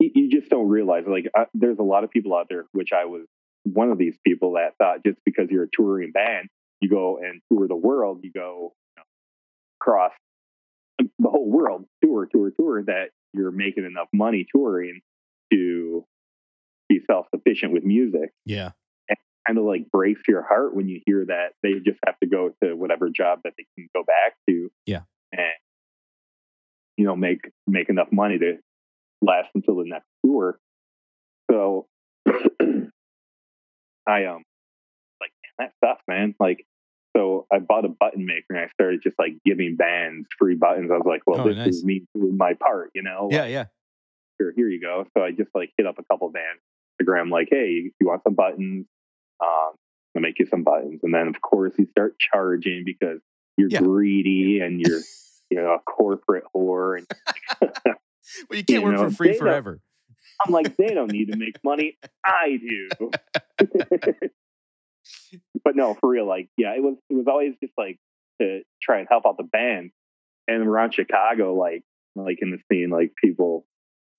[0.00, 3.04] you, just don't realize like uh, there's a lot of people out there which i
[3.04, 3.26] was
[3.64, 6.48] one of these people that thought just because you're a touring band
[6.80, 9.02] you go and tour the world you go you know,
[9.80, 10.12] across
[10.98, 15.00] the whole world tour tour tour that you're making enough money touring
[15.52, 16.04] to
[16.88, 18.70] be self-sufficient with music Yeah.
[19.48, 22.50] Kind of like breaks your heart when you hear that they just have to go
[22.62, 24.70] to whatever job that they can go back to.
[24.86, 25.00] Yeah.
[25.32, 25.42] And
[26.98, 28.58] you know, make make enough money to
[29.22, 30.58] last until the next tour.
[31.50, 31.86] So
[34.06, 34.42] I um
[35.20, 36.34] like that stuff, man.
[36.38, 36.64] Like
[37.16, 40.90] so I bought a button maker and I started just like giving bands free buttons.
[40.92, 41.68] I was like, well, Oh, this nice.
[41.76, 43.28] is me doing my part, you know?
[43.30, 43.64] Yeah, Like, yeah.
[44.38, 45.06] here, here you go.
[45.16, 46.60] So I just like hit up a couple bands
[47.00, 48.86] Instagram, like, hey, you want some buttons?
[49.40, 49.72] Um,
[50.16, 51.00] I'll make you some buttons.
[51.02, 53.20] And then of course you start charging because
[53.56, 53.80] you're Yeah.
[53.80, 55.00] greedy and you're,
[55.50, 56.98] you know, a corporate whore.
[56.98, 57.06] And
[57.60, 59.80] Well, you can't You work know, for free forever.
[60.46, 61.98] I'm like, they don't need to make money.
[62.24, 63.10] I do.
[65.64, 67.98] but no, for real, like, yeah, it was it was always just like
[68.40, 69.90] to try and help out the band.
[70.46, 71.82] And around Chicago, like
[72.14, 73.66] like in the scene, like people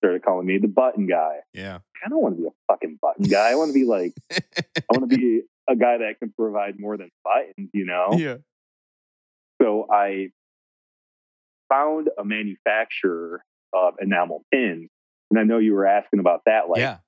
[0.00, 1.36] started calling me the button guy.
[1.52, 1.78] Yeah.
[2.04, 3.50] I don't want to be a fucking button guy.
[3.50, 6.96] I want to be like, I want to be a guy that can provide more
[6.96, 8.10] than buttons, you know?
[8.16, 8.36] Yeah.
[9.60, 10.30] So I
[11.68, 14.88] found a manufacturer of enamel pins.
[15.30, 16.68] And I know you were asking about that.
[16.68, 16.98] Like, yeah.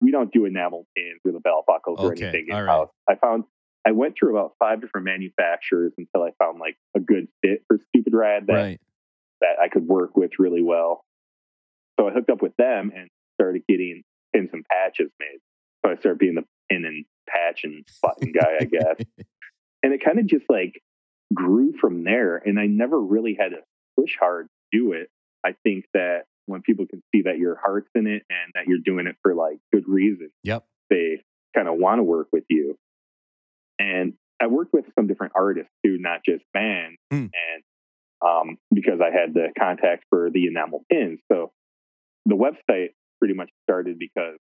[0.00, 2.66] we don't do enamel pins with the belt buckles or anything in right.
[2.66, 2.90] house.
[3.08, 3.44] I found,
[3.86, 7.78] I went through about five different manufacturers until I found like a good fit for
[7.88, 8.80] Stupid Rad that Right.
[9.40, 11.04] that I could work with really well.
[11.98, 13.08] So I hooked up with them and
[13.40, 14.02] started getting
[14.34, 15.38] pins and patches made.
[15.84, 19.06] So I started being the pin and patch and button guy, I guess.
[19.82, 20.80] and it kind of just like
[21.34, 22.36] grew from there.
[22.36, 23.58] And I never really had to
[23.98, 25.08] push hard to do it.
[25.44, 28.78] I think that when people can see that your heart's in it and that you're
[28.84, 30.64] doing it for like good reason, Yep.
[30.90, 31.22] they
[31.54, 32.76] kind of want to work with you.
[33.78, 36.98] And I worked with some different artists too, not just bands.
[37.10, 37.26] Hmm.
[37.26, 37.62] And
[38.20, 41.20] um, because I had the contact for the enamel pins.
[41.30, 41.52] So
[42.26, 44.36] the website pretty much started because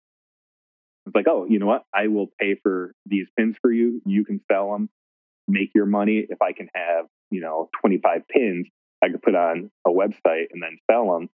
[1.05, 1.83] it's like, oh, you know what?
[1.93, 4.01] I will pay for these pins for you.
[4.05, 4.89] You can sell them,
[5.47, 6.25] make your money.
[6.27, 8.67] If I can have, you know, 25 pins,
[9.03, 11.29] I could put on a website and then sell them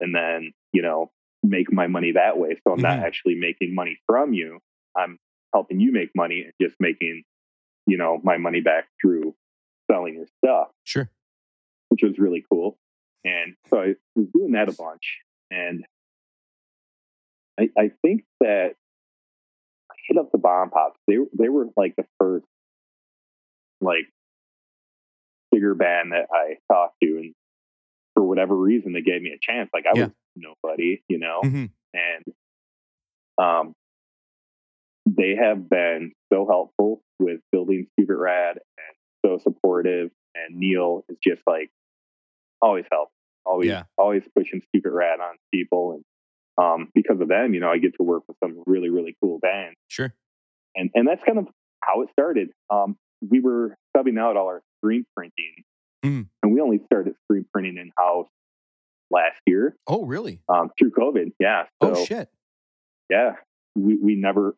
[0.00, 1.10] and then, you know,
[1.42, 2.58] make my money that way.
[2.64, 3.04] So I'm not Mhm.
[3.04, 4.60] actually making money from you.
[4.96, 5.18] I'm
[5.52, 7.24] helping you make money and just making,
[7.86, 9.34] you know, my money back through
[9.90, 11.10] selling your stuff Sure.
[11.88, 12.78] which was really cool.
[13.24, 15.20] And so I was doing that a bunch.
[15.50, 15.84] And
[17.58, 18.74] I, I think that
[19.90, 20.98] I hit up the bomb pops.
[21.06, 22.46] They they were like the first
[23.80, 24.06] like
[25.52, 27.34] bigger band that I talked to, and
[28.14, 29.70] for whatever reason, they gave me a chance.
[29.72, 30.04] Like I Yeah.
[30.06, 32.24] was nobody, you know, hmm and
[33.38, 33.74] um,
[35.06, 38.96] they have been so helpful with building Stupid Rad and
[39.26, 40.10] so supportive.
[40.34, 41.70] And Neil is just like
[42.62, 43.10] always help,
[43.50, 43.84] always, Yeah.
[43.98, 45.92] always pushing Stupid Rad on people.
[45.92, 46.04] And
[46.64, 49.38] um, because of them, you know, I get to work with some really, really cool
[49.40, 49.76] bands.
[49.88, 50.12] Sure.
[50.76, 51.46] And, and that's kind of
[51.82, 52.50] how it started.
[52.70, 52.96] Um,
[53.28, 55.64] we were subbing out all our screen printing
[56.02, 56.28] Mm.
[56.42, 58.26] and we only started screen printing in house
[59.10, 60.40] last year, Oh, really?
[60.48, 61.32] um, through COVID.
[61.38, 61.64] Yeah.
[61.82, 62.30] So, oh, shit.
[63.10, 63.32] yeah,
[63.76, 64.56] we, we never,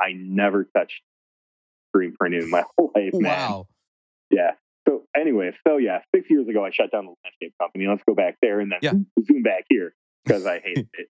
[0.00, 1.02] I never touched
[1.90, 3.22] screen printing in my whole life, man.
[3.32, 3.66] Wow.
[4.30, 4.52] Yeah.
[4.88, 7.86] So anyway, so yeah, six years ago I shut down the landscape company.
[7.88, 8.92] Let's go back there and then Yeah.
[9.24, 11.08] zoom back here because I hated it.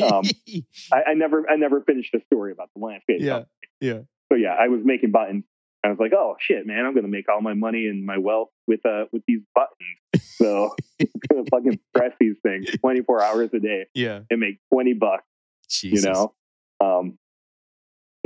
[0.00, 0.24] And um,
[0.92, 3.18] I, I never, I never finished the story about the landscape.
[3.20, 3.48] Yeah, company.
[3.80, 3.98] yeah.
[4.32, 5.44] So yeah, I was making buttons.
[5.84, 8.50] I was like, oh shit, man, I'm gonna make all my money and my wealth
[8.66, 10.26] with uh with these buttons.
[10.36, 14.20] So I'm gonna fucking press these things 24 hours a day yeah.
[14.30, 15.24] and make 20 bucks.
[15.68, 16.04] Jesus.
[16.04, 16.34] You know.
[16.80, 17.18] Um.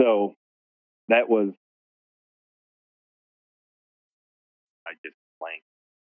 [0.01, 0.34] So
[1.09, 1.53] that was.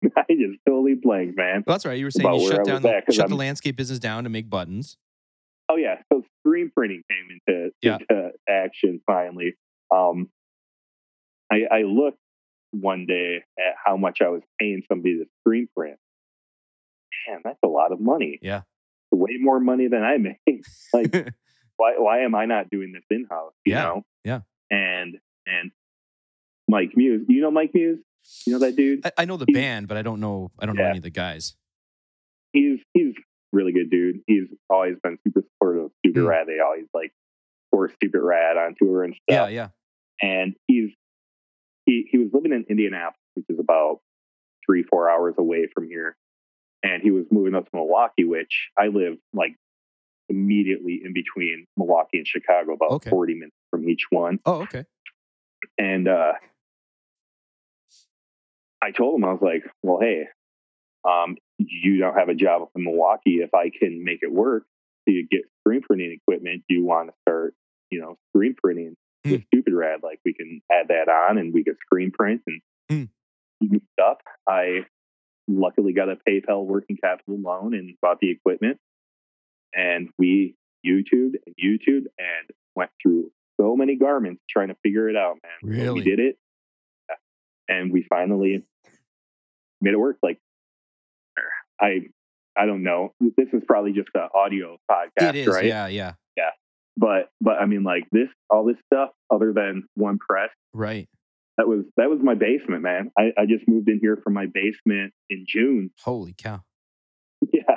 [0.17, 1.65] I just totally blanked, man.
[1.67, 1.99] Well, that's right.
[1.99, 4.49] You were saying you shut down the, shut the I'm- landscape business down to make
[4.49, 4.97] buttons.
[5.71, 7.99] Oh yeah, so screen printing came into, Yeah.
[8.01, 9.55] into action finally.
[9.95, 10.31] Um,
[11.53, 12.19] I, I looked
[12.71, 15.97] one day at how much I was paying somebody to screen print.
[17.29, 18.39] Man, that's a lot of money.
[18.41, 18.63] Yeah.
[19.11, 20.65] way more money than I make.
[20.95, 21.13] Like,
[21.77, 23.53] why why am I not doing this in house?
[23.67, 24.03] You Yeah, know?
[24.25, 24.41] yeah.
[24.71, 25.71] And and
[26.67, 27.99] Mike Muse, you know Mike Muse?
[28.47, 29.05] You know that dude?
[29.07, 30.51] I, I know the He's- band, but I don't know.
[30.59, 31.55] I don't know any of the guys.
[32.53, 33.15] he's he's
[33.53, 34.21] really good dude.
[34.27, 36.29] He's always been super supportive of Stupid Mm.
[36.29, 36.47] Rad.
[36.47, 37.13] They always like
[37.71, 39.23] force Stupid Rad on tour and stuff.
[39.29, 39.69] Yeah, yeah.
[40.21, 40.91] And he's
[41.87, 44.01] he he was living in Indianapolis, which is about
[44.67, 46.17] three, four hours away from here.
[46.83, 49.57] And he was moving up to Milwaukee, which I live like
[50.29, 53.11] immediately in between Milwaukee and Chicago, about Okay.
[53.11, 54.39] 40 minutes from each one.
[54.45, 54.85] Oh, okay.
[55.79, 56.33] And uh,
[58.83, 60.25] I told him, I was like, well, hey,
[61.09, 63.39] um, you don't have a job up in Milwaukee.
[63.43, 64.65] If I can make it work
[65.07, 67.55] to you get screen printing equipment, do you want to start,
[67.91, 68.97] you know, screen printing
[69.33, 70.01] with Stupid Rad?
[70.03, 72.61] Like we can add that on and we can screen print and
[73.61, 74.19] do stuff.
[74.49, 74.87] I
[75.49, 78.79] luckily got a PayPal working capital loan and bought the equipment.
[79.75, 80.55] And we
[80.87, 85.53] YouTubed and YouTubed and went through so many garments trying to figure it out, man.
[85.63, 86.39] But We did it.
[87.69, 88.65] And we finally
[89.81, 90.19] made it work.
[90.23, 90.39] Like
[91.81, 92.01] I
[92.57, 93.13] I don't know.
[93.21, 95.47] This is probably just an audio podcast, it is.
[95.49, 95.65] right?
[95.65, 96.51] Yeah, yeah, yeah.
[96.97, 101.09] But but I mean like this all this stuff other than one press, Right.
[101.57, 103.11] that was that was my basement, man.
[103.17, 105.91] I, I just moved in here from my basement in June.
[106.03, 106.63] Holy cow.
[107.53, 107.77] Yeah.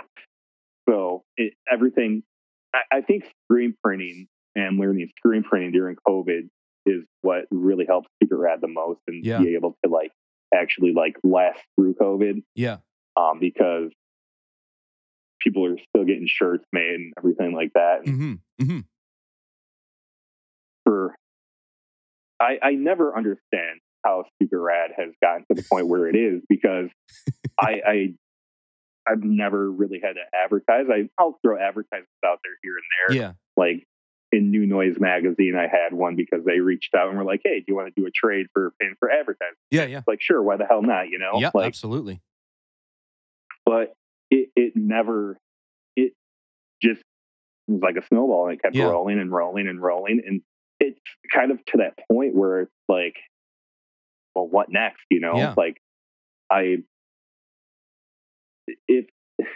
[0.90, 2.24] So it, everything,
[2.74, 6.50] I, I think screen printing and learning screen printing during COVID
[6.86, 9.40] is what really helped Super Rad the most and Yeah.
[9.40, 10.12] be able to like
[10.54, 12.78] actually like last through COVID Yeah.
[13.16, 13.92] um, because
[15.42, 18.06] people are still getting shirts made and everything like that.
[18.06, 18.34] Mm-hmm.
[18.62, 18.80] Mm-hmm.
[20.84, 21.16] for
[22.40, 26.42] I, I never understand how Super Rad has gotten to the point where it is
[26.50, 26.90] because
[27.60, 28.14] I, I
[29.08, 30.86] I've never really had to advertise.
[30.90, 33.16] I, I'll throw advertisements out there here and there.
[33.24, 33.34] Yeah.
[33.58, 33.88] Like
[34.32, 37.60] in New Noise magazine, I had one because they reached out and were like, "Hey,
[37.60, 39.86] do you want to do a trade for paying for advertising?" Yeah.
[39.86, 40.02] Yeah.
[40.08, 41.10] Like, sure, why the hell not?
[41.10, 41.52] You know, Yeah.
[41.54, 42.22] like, absolutely.
[43.66, 43.94] but
[44.30, 45.38] it it never
[45.96, 46.14] it
[46.82, 47.02] just
[47.68, 48.86] was like a snowball and it kept Yeah.
[48.90, 50.42] rolling and rolling and rolling and
[50.80, 51.00] it's
[51.34, 53.18] kind of to that point where it's like
[54.34, 55.54] well what next you know Yeah.
[55.58, 55.80] like
[56.50, 56.78] i
[58.88, 59.06] if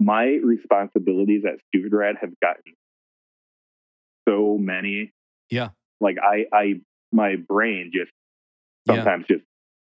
[0.00, 2.72] my responsibilities at stupid rad have gotten
[4.28, 5.12] so many
[5.50, 5.70] Yeah.
[6.00, 6.80] like i i
[7.12, 8.10] my brain just
[8.86, 8.96] Yeah.
[8.96, 9.44] sometimes just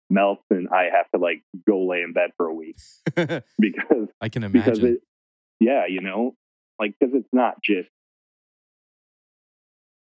[0.10, 2.78] melts and i have to like go lay in bed for a week
[3.16, 4.86] because I can because imagine.
[4.96, 5.02] it
[5.60, 6.36] yeah you know
[6.80, 7.90] like because it's not just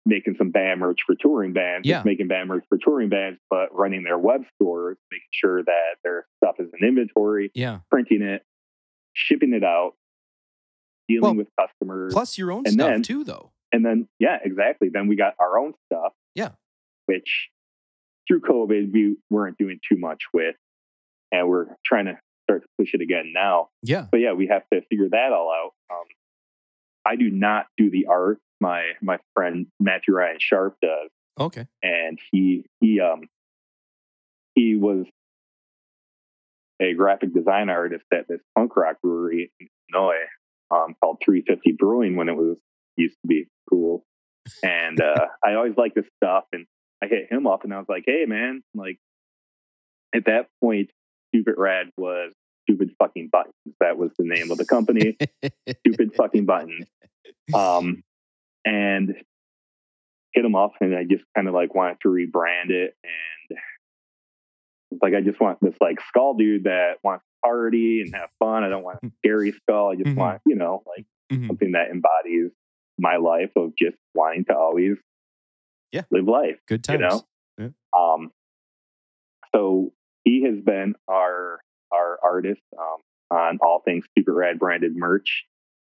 [0.05, 2.01] making some band merch for touring bands Yeah.
[2.05, 6.25] making band merch for touring bands but running their web stores making sure that their
[6.37, 7.79] stuff is in inventory yeah.
[7.91, 8.43] printing it
[9.13, 9.93] shipping it out
[11.09, 13.51] dealing Well, with customers Plus your own and stuff then- too, though.
[13.71, 16.51] And then yeah exactly then we got our own stuff Yeah.
[17.05, 17.49] which
[18.27, 20.55] through covid we weren't doing too much with
[21.31, 24.05] and we're trying to start to push it again now Yeah.
[24.11, 25.71] but yeah, we have to figure that all out.
[25.93, 26.05] Um,
[27.05, 28.39] I do not do the art.
[28.59, 31.09] My my friend Matthew Ryan Sharp does,
[31.39, 31.65] Okay.
[31.83, 33.21] and he he um
[34.55, 35.05] he was
[36.81, 40.25] a graphic design artist at this punk rock brewery in Illinois
[40.71, 42.57] um, called 350 Brewing when it was
[42.97, 44.03] used to be cool.
[44.63, 46.65] And uh, I always like this stuff, and
[47.03, 48.97] I hit him up, and I was like, "Hey, man!" Like
[50.15, 50.89] at that point,
[51.33, 52.31] Stupid Rad was
[52.63, 53.53] Stupid Fucking Buttons.
[53.79, 55.17] That was the name of the company.
[55.85, 56.85] Stupid Fucking Buttons.
[57.53, 58.03] Um,
[58.65, 59.15] and
[60.33, 63.59] hit him up, and I just kind of like wanted to rebrand it, and
[65.01, 68.63] like I just want this like skull dude that wants to party and have fun.
[68.63, 69.89] I don't want a scary skull.
[69.91, 70.15] I just Mhm.
[70.15, 71.47] want you know like Mhm.
[71.47, 72.51] something that embodies
[72.97, 74.97] my life of just wanting to always
[75.91, 76.03] Yeah.
[76.11, 76.59] live life.
[76.67, 77.23] Good You times.
[77.59, 77.73] know?
[77.97, 78.31] Um,
[79.55, 79.93] so
[80.23, 81.59] he has been our
[81.91, 82.97] our artist um,
[83.31, 85.45] on all things Super Rad branded merch,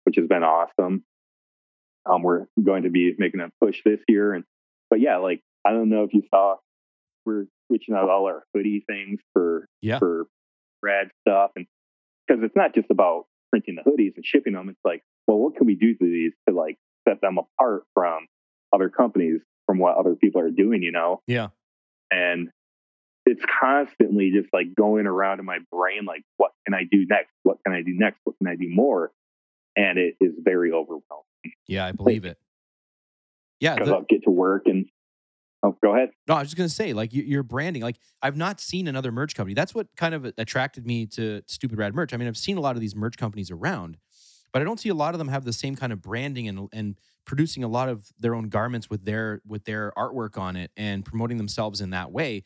[0.04, 1.04] which has been awesome.
[2.04, 4.44] Um, we're going to be making a push this year, and
[4.90, 6.56] but yeah, like I don't know if you saw,
[7.24, 9.98] we're switching out all our hoodie things for Yeah.
[9.98, 10.26] for
[10.82, 11.66] rad stuff, and
[12.26, 15.56] because it's not just about printing the hoodies and shipping them, it's like, well, what
[15.56, 16.76] can we do to these to like
[17.08, 18.26] set them apart from
[18.72, 21.20] other companies, from what other people are doing, you know?
[21.26, 21.48] Yeah.
[22.10, 22.48] and
[23.28, 27.30] it's constantly just like going around in my brain like what can i do next
[27.42, 29.10] what can i do next what can i do more
[29.74, 31.02] and it is very overwhelming
[31.66, 32.38] Yeah, I believe it.
[33.58, 33.74] Yeah.
[33.74, 34.86] because the- i'll get to work and
[35.64, 37.82] oh go ahead No, I was just gonna say, like your branding.
[37.82, 39.54] Like I've not seen another merch company.
[39.54, 42.14] That's what kind of attracted me to Stupid Rad Merch.
[42.14, 43.96] I mean, I've seen a lot of these merch companies around,
[44.52, 46.68] but I don't see a lot of them have the same kind of branding and
[46.72, 50.70] and producing a lot of their own garments with their with their artwork on it
[50.76, 52.44] and promoting themselves in that way.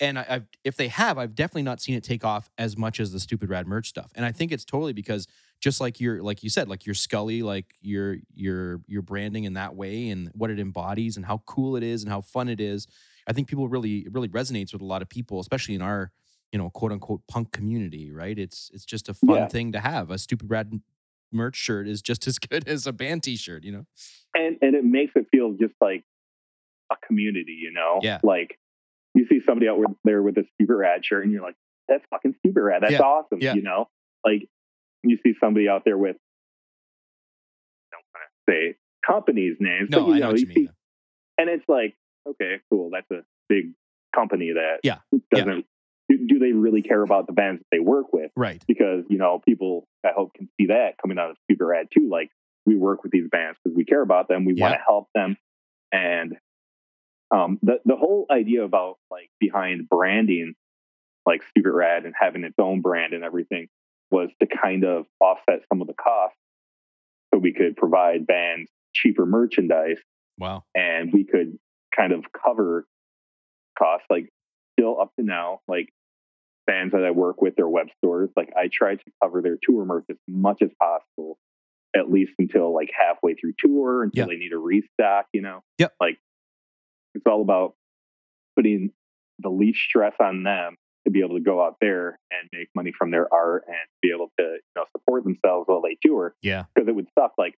[0.00, 2.98] And I, I've if they have, I've definitely not seen it take off as much
[2.98, 4.10] as the Stupid Rad Merch stuff.
[4.16, 5.26] And I think it's totally because
[5.60, 9.52] just like you're like you said, like you're Scully, like your your your branding in
[9.54, 12.60] that way and what it embodies and how cool it is and how fun it
[12.60, 12.88] is.
[13.28, 16.10] I think people really it really resonates with a lot of people, especially in our
[16.50, 18.36] you know quote unquote punk community, right?
[18.36, 19.46] It's it's just a fun Yeah.
[19.46, 20.10] thing to have.
[20.10, 20.80] A stupid rad
[21.32, 23.86] merch shirt is just as good as a band T-shirt, you know?
[24.34, 26.04] and and it makes it feel just like
[26.90, 28.18] a community you know Yeah.
[28.22, 28.58] like
[29.14, 31.56] you see somebody out there with a super rad shirt and you're like
[31.88, 33.00] that's fucking super rad that's Yeah.
[33.00, 33.54] awesome Yeah.
[33.54, 33.88] you know
[34.24, 34.48] like
[35.02, 36.16] you see somebody out there with
[37.92, 38.76] I don't want to say
[39.06, 40.68] companies names No, but you I know, know what you see mean.
[41.38, 41.94] and it's like
[42.28, 43.72] okay cool that's a big
[44.14, 45.18] company that Yeah, yeah.
[45.44, 45.66] doesn't
[46.08, 48.62] do, do they really care about the bands that they work with Right.
[48.66, 52.08] because you know people i hope can see that coming out of super rad too
[52.10, 52.30] like
[52.66, 55.36] we work with these bands because we care about them we want to help them
[55.92, 56.36] and
[57.34, 60.54] um the the whole idea about like behind branding
[61.26, 63.68] like super rad and having its own brand and everything
[64.10, 66.36] was to kind of offset some of the costs
[67.32, 69.98] so we could provide bands cheaper merchandise
[70.38, 70.64] Wow.
[70.74, 71.58] and we could
[71.96, 72.86] kind of cover
[73.78, 74.28] costs like
[74.78, 75.92] still up to now like
[76.66, 79.84] bands that i work with their web stores like i try to cover their tour
[79.84, 81.38] merch as much as possible
[81.94, 84.34] at least until like halfway through tour until Yeah.
[84.34, 85.94] they need a restock you know Yep.
[86.00, 86.18] like
[87.14, 87.74] it's all about
[88.56, 88.90] putting
[89.38, 92.92] the least stress on them to be able to go out there and make money
[92.96, 96.64] from their art and be able to you know support themselves while they tour Yeah.
[96.74, 97.54] because it would suck like,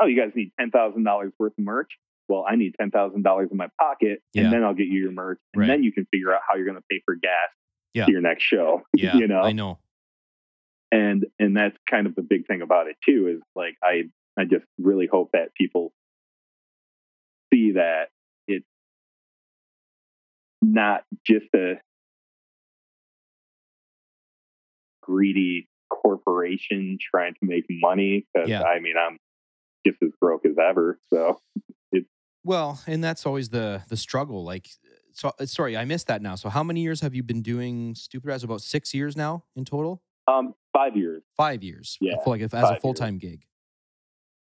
[0.00, 1.92] oh, you guys need ten thousand dollars worth of merch.
[2.28, 4.44] Well, I need ten thousand dollars in my pocket, Yeah.
[4.44, 5.66] and then I'll get you your merch, and Right.
[5.68, 7.32] then you can figure out how you're going to pay for gas
[7.92, 8.06] Yeah.
[8.06, 8.82] to your next show.
[8.96, 9.16] Yeah.
[9.16, 9.78] you know, I know.
[10.90, 14.04] and and that's kind of the big thing about it too is like I
[14.38, 15.92] I just really hope that people
[17.52, 18.08] see that
[18.48, 18.66] it's
[20.62, 21.74] not just a
[25.02, 28.62] greedy corporation trying to make money because Yeah.
[28.62, 29.18] I mean I'm
[29.86, 31.38] just as broke as ever so
[32.44, 34.44] Well, and that's always the the struggle.
[34.44, 34.68] Like,
[35.12, 36.34] so uh, sorry, I missed that now.
[36.34, 38.44] So, how many years have you been doing Stupid Rad?
[38.44, 40.02] About six years now in total.
[40.28, 41.96] um five years Five years.
[42.00, 43.46] Yeah, For like as a full time gig.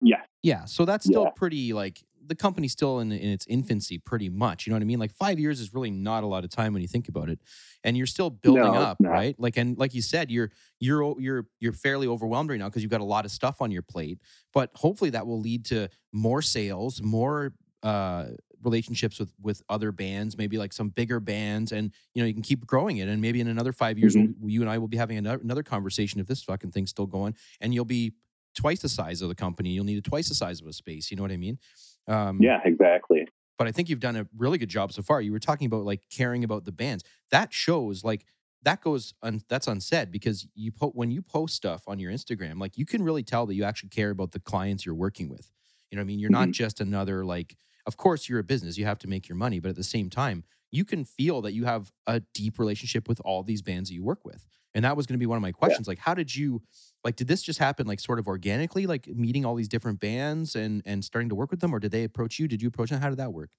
[0.01, 0.65] yeah Yeah.
[0.65, 1.31] So that's still Yeah.
[1.35, 4.67] pretty like the company's still in, in its infancy, pretty much.
[4.67, 4.99] You know what I mean?
[4.99, 7.39] Like five years is really not a lot of time when you think about it,
[7.85, 9.33] and you're still building No, up, right?
[9.39, 12.91] Like and like you said, you're you're you're you're fairly overwhelmed right now because you've
[12.91, 14.19] got a lot of stuff on your plate.
[14.53, 17.53] But hopefully that will lead to more sales, more
[17.83, 18.25] uh
[18.63, 22.41] relationships with with other bands maybe like some bigger bands and you know you can
[22.41, 24.33] keep growing it and maybe in another five years Mhm.
[24.39, 27.05] we- you and i will be having another, another conversation if this fucking thing's still
[27.05, 28.13] going and you'll be
[28.55, 31.17] twice the size of the company you'll need twice the size of a space you
[31.17, 31.59] know what i mean?
[32.07, 33.27] Um yeah exactly.
[33.59, 35.21] but i think you've done a really good job so far.
[35.21, 37.03] You were talking about like caring about the bands.
[37.29, 38.25] That shows like
[38.63, 42.59] that goes un, that's unsaid because you po- when you post stuff on your instagram
[42.59, 45.51] like you can really tell that you actually care about the clients you're working with
[45.91, 46.19] you know what i mean?
[46.19, 46.53] You're not Mhm.
[46.53, 49.69] just another like of course you're a business you have to make your money but
[49.69, 53.43] at the same time you can feel that you have a deep relationship with all
[53.43, 55.53] these bands that you work with and that was going to be one of my
[55.53, 56.61] questions like how did you
[57.05, 60.55] like did this just happen like sort of organically like meeting all these different bands
[60.55, 62.47] and and starting to work with them or did they approach you?
[62.49, 62.99] Did you approach them?
[62.99, 63.51] How did that work?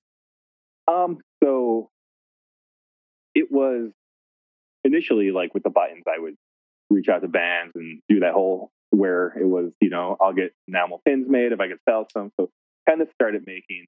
[0.86, 1.90] Um, so
[3.34, 3.90] it was
[4.84, 6.34] initially like with the buttons, I would
[6.90, 10.52] reach out to bands and do that whole where it was, you know, I'll get
[10.66, 12.30] enamel pins made if I could sell some.
[12.38, 12.50] So
[12.88, 13.86] kind of started making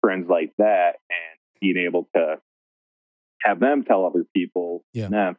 [0.00, 2.36] friends like that and being able to
[3.44, 5.08] have them tell other people Yeah.
[5.08, 5.36] them.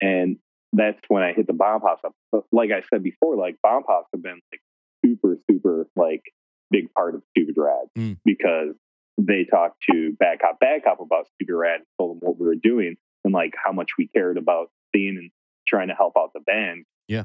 [0.00, 0.38] And
[0.72, 2.14] that's when I hit the bomb pops up.
[2.30, 4.60] But like I said before, like bomb pops have been like
[5.04, 6.22] super, super like
[6.70, 8.18] big part of Stupid Rad Mm.
[8.24, 8.74] because
[9.18, 12.46] they talked to Bad Cop Bad Cop about Stupid Rad and told them what we
[12.46, 15.30] were doing and like how much we cared about seeing and
[15.66, 16.84] trying to help out the band.
[17.08, 17.24] Yeah.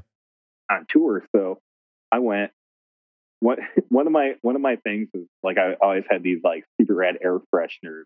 [0.69, 1.25] On tour.
[1.35, 1.59] So
[2.11, 2.51] I went
[3.39, 3.57] one
[3.89, 6.95] one of my one of my things is like I always had these like super
[6.95, 8.03] rad air fresheners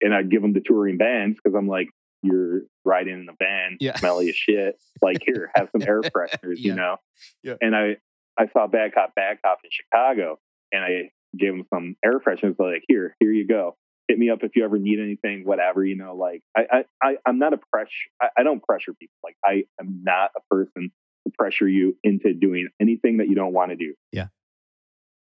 [0.00, 1.88] and I'd give them to touring bands because I'm like,
[2.22, 3.96] you're riding in a van, Yeah.
[3.96, 4.78] smelly as shit.
[5.02, 6.70] Like here, have some air fresheners, Yeah.
[6.70, 6.96] you know?
[7.42, 7.54] Yeah.
[7.60, 7.96] And I
[8.38, 10.38] I saw Bad Cop Bad Cop in Chicago
[10.72, 13.76] and I gave them some air fresheners like here, here you go.
[14.08, 17.16] Hit me up if you ever need anything, whatever, you know, like I I, I
[17.26, 17.90] I'm not a pressure
[18.22, 19.14] I, I don't pressure people.
[19.24, 20.92] Like I am not a person
[21.26, 23.94] to pressure you into doing anything that you don't want to do.
[24.12, 24.26] Yeah.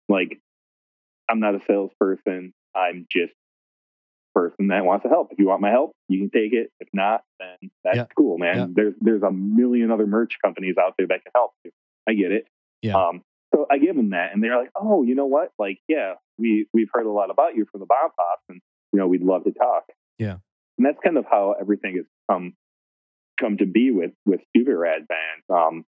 [0.08, 0.40] Like
[1.30, 2.54] I'm not a salesperson.
[2.76, 5.30] I'm just a person that wants to help.
[5.32, 6.72] If you want my help, you can take it.
[6.80, 8.06] If not, then that's Yeah.
[8.18, 8.58] cool, man.
[8.58, 8.68] Yeah.
[8.74, 11.72] There's there's a million other merch companies out there that can help you.
[12.08, 12.48] I get it.
[12.82, 12.96] Yeah.
[12.96, 13.22] Um,
[13.54, 15.52] so I give them that, and they're like, "Oh, you know what?
[15.58, 18.60] Like, yeah, we we've heard a lot about you from the Bomb Pops, and
[18.94, 19.86] you know, we'd love to talk."
[20.20, 20.38] Yeah.
[20.78, 22.54] And that's kind of how everything has come
[23.40, 25.46] come to be with with Stupid Rad bands.
[25.50, 25.86] Um,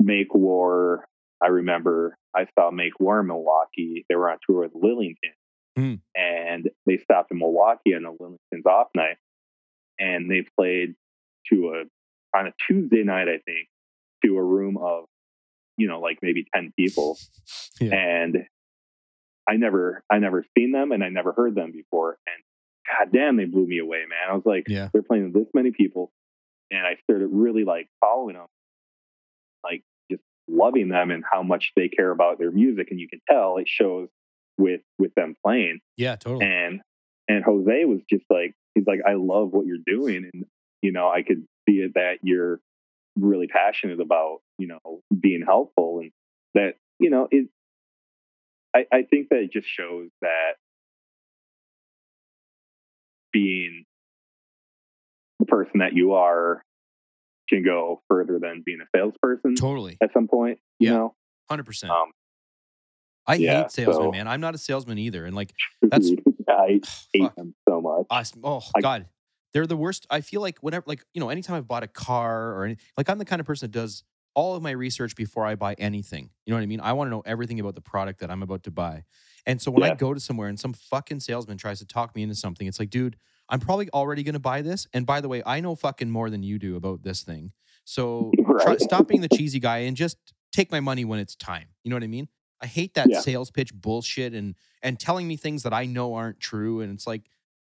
[0.00, 1.06] Make War.
[1.42, 4.04] I remember I saw Make War in Milwaukee.
[4.08, 5.16] They were on tour with Lillingtons,
[5.76, 5.94] Hmm.
[6.14, 9.16] and they stopped in Milwaukee on a Lillingtons' off night,
[9.98, 10.94] and they played
[11.50, 13.68] to a on a Tuesday night, I think,
[14.24, 15.04] to a room of
[15.76, 17.18] you know like maybe ten people,
[17.80, 17.94] Yeah.
[17.94, 18.46] and
[19.48, 22.42] I never I never seen them and I never heard them before, and
[22.98, 24.30] god damn, they blew me away, man.
[24.30, 24.88] I was like, Yeah.
[24.92, 26.12] they're playing with this many people,
[26.70, 28.46] and I started really like following them,
[29.64, 33.20] like just loving them and how much they care about their music, and you can
[33.30, 34.08] tell it shows
[34.58, 35.80] with with them playing.
[35.96, 36.44] Yeah, totally.
[36.46, 36.80] And
[37.28, 40.44] and Jose was just like, he's like, I love what you're doing, and
[40.82, 42.60] you know, I could see it that you're
[43.18, 46.10] really passionate about you know being helpful, and
[46.54, 47.48] that you know it.
[48.74, 50.52] I, I think that it just shows that
[53.32, 53.84] being
[55.38, 56.62] the person that you are
[57.48, 59.98] can go further than being a salesperson Totally.
[60.02, 60.58] at some point.
[60.78, 60.94] You Yeah.
[60.96, 61.14] know,
[61.50, 61.90] 100%.
[61.90, 62.12] um,
[63.26, 64.28] I yeah, hate salesmen, so- man.
[64.28, 65.24] I'm not a salesman either.
[65.26, 65.52] And like,
[65.82, 66.10] That's-
[66.48, 66.80] I
[67.12, 67.36] hate fuck.
[67.36, 68.06] them so much.
[68.10, 69.06] I, oh I- God,
[69.52, 70.06] they're the worst.
[70.10, 73.08] I feel like whenever, like, you know, anytime I've bought a car or any, like,
[73.10, 74.02] I'm the kind of person that does
[74.34, 76.30] all of my research before I buy anything.
[76.46, 76.80] You know what I mean?
[76.80, 79.04] I want to know everything about the product that I'm about to buy.
[79.46, 82.22] And so when I go to somewhere and some fucking salesman tries to talk me
[82.22, 83.16] into something, it's like, dude,
[83.48, 84.86] I'm probably already going to buy this.
[84.92, 87.52] And by the way, I know fucking more than you do about this thing.
[87.84, 90.16] So try, stop being the cheesy guy and just
[90.52, 91.66] take my money when it's time.
[91.82, 92.28] You know what I mean?
[92.60, 93.18] I hate that Yeah.
[93.18, 96.80] sales pitch bullshit and and telling me things that I know aren't true.
[96.80, 97.22] And it's like,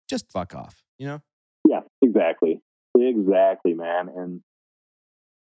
[0.08, 0.84] just fuck off.
[1.00, 1.22] You know?
[1.68, 2.62] Yeah, exactly,
[2.96, 4.10] exactly, man.
[4.16, 4.42] And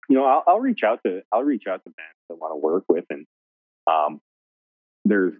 [0.08, 2.56] you know, I'll, I'll reach out to I'll reach out to bands that want to
[2.56, 3.26] work with, and
[3.86, 4.20] um,
[5.04, 5.34] there's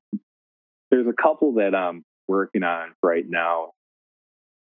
[0.91, 3.73] there's a couple that I'm working on right now.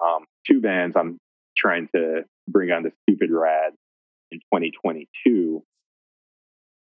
[0.04, 1.18] Um, two bands I'm
[1.56, 3.72] trying to bring on the Stupid Rad
[4.30, 5.62] in 2022,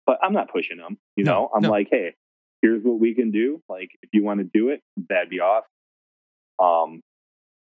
[0.05, 0.97] but I'm not pushing them.
[1.15, 1.70] You No, know, I'm no.
[1.70, 2.13] like, hey,
[2.61, 3.61] here's what we can do.
[3.70, 5.68] Like, if you want to do it, that'd be awesome.
[6.59, 7.01] Um,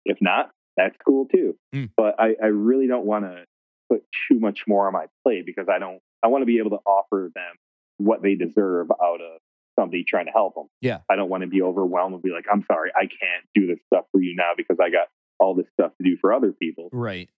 [0.04, 1.56] if not, that's cool too.
[1.74, 1.90] Mm.
[1.96, 3.44] But I, I really don't want to
[3.90, 5.98] put too much more on my plate because I don't.
[6.22, 7.54] I want to be able to offer them
[7.98, 9.40] what they deserve out of
[9.78, 10.68] somebody trying to help them.
[10.80, 10.98] Yeah.
[11.10, 13.78] I don't want to be overwhelmed and be like, I'm sorry, I can't do this
[13.86, 15.08] stuff for you now because I got
[15.38, 16.88] all this stuff to do for other people.
[16.92, 17.28] Right.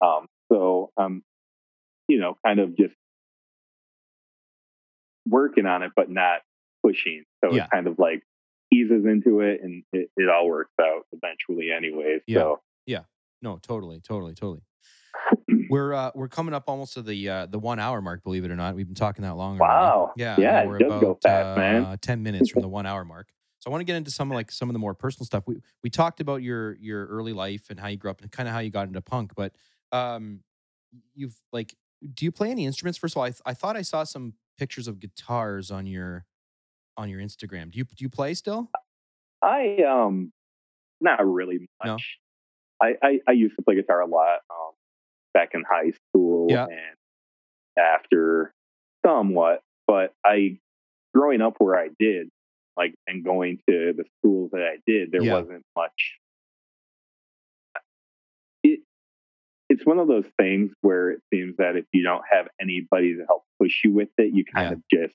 [0.00, 1.24] Um, so I'm, um,
[2.08, 2.94] you know, kind of just
[5.26, 6.40] working on it, but not
[6.82, 7.24] pushing.
[7.42, 7.64] So Yeah.
[7.64, 8.22] it kind of like
[8.72, 12.20] eases into it, and it, it all works out eventually, anyways.
[12.26, 12.38] Yeah.
[12.40, 12.60] So
[13.42, 14.62] No, totally, totally, totally.
[15.74, 18.22] We're uh, we're coming up almost to the uh, the one hour mark.
[18.22, 19.60] Believe it or not, we've been talking that long.
[19.60, 19.74] already.
[19.86, 20.12] Wow.
[20.16, 20.38] Yeah.
[20.38, 21.84] Yeah, we're it does go fast, man.
[21.84, 23.28] uh, Ten minutes from the one hour mark.
[23.58, 25.42] So I want to get into some like some of the more personal stuff.
[25.48, 28.48] We we talked about your your early life and how you grew up and kind
[28.48, 29.52] of how you got into punk, but
[29.90, 30.44] um,
[31.14, 31.74] you've like,
[32.14, 32.96] do you play any instruments?
[32.96, 36.24] First of all, I, th- I thought I saw some pictures of guitars on your
[36.96, 37.72] on your Instagram.
[37.72, 38.70] Do you do you play still?
[39.42, 40.32] I um,
[41.00, 41.94] not really No.
[41.94, 42.18] much.
[42.80, 44.73] I, I I used to play guitar a lot um,
[45.34, 46.66] back in high school Yeah.
[46.66, 46.96] and
[47.76, 48.52] after
[49.04, 50.58] somewhat, but I
[51.12, 52.30] growing up where I did,
[52.76, 55.34] like and going to the schools that I did, there Yeah.
[55.40, 56.18] wasn't much.
[58.62, 58.80] It
[59.68, 63.24] it's one of those things where it seems that if you don't have anybody to
[63.26, 64.72] help push you with it, you kind Yeah.
[64.74, 65.14] of just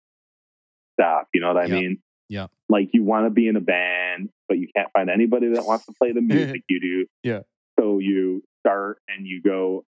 [0.93, 1.29] stop.
[1.33, 2.01] You know what I mean?
[2.27, 2.47] Yeah.
[2.67, 5.85] Like you want to be in a band, but you can't find anybody that wants
[5.85, 6.21] to play the
[6.57, 7.05] music you do.
[7.23, 7.41] Yeah.
[7.79, 9.85] So you start and you go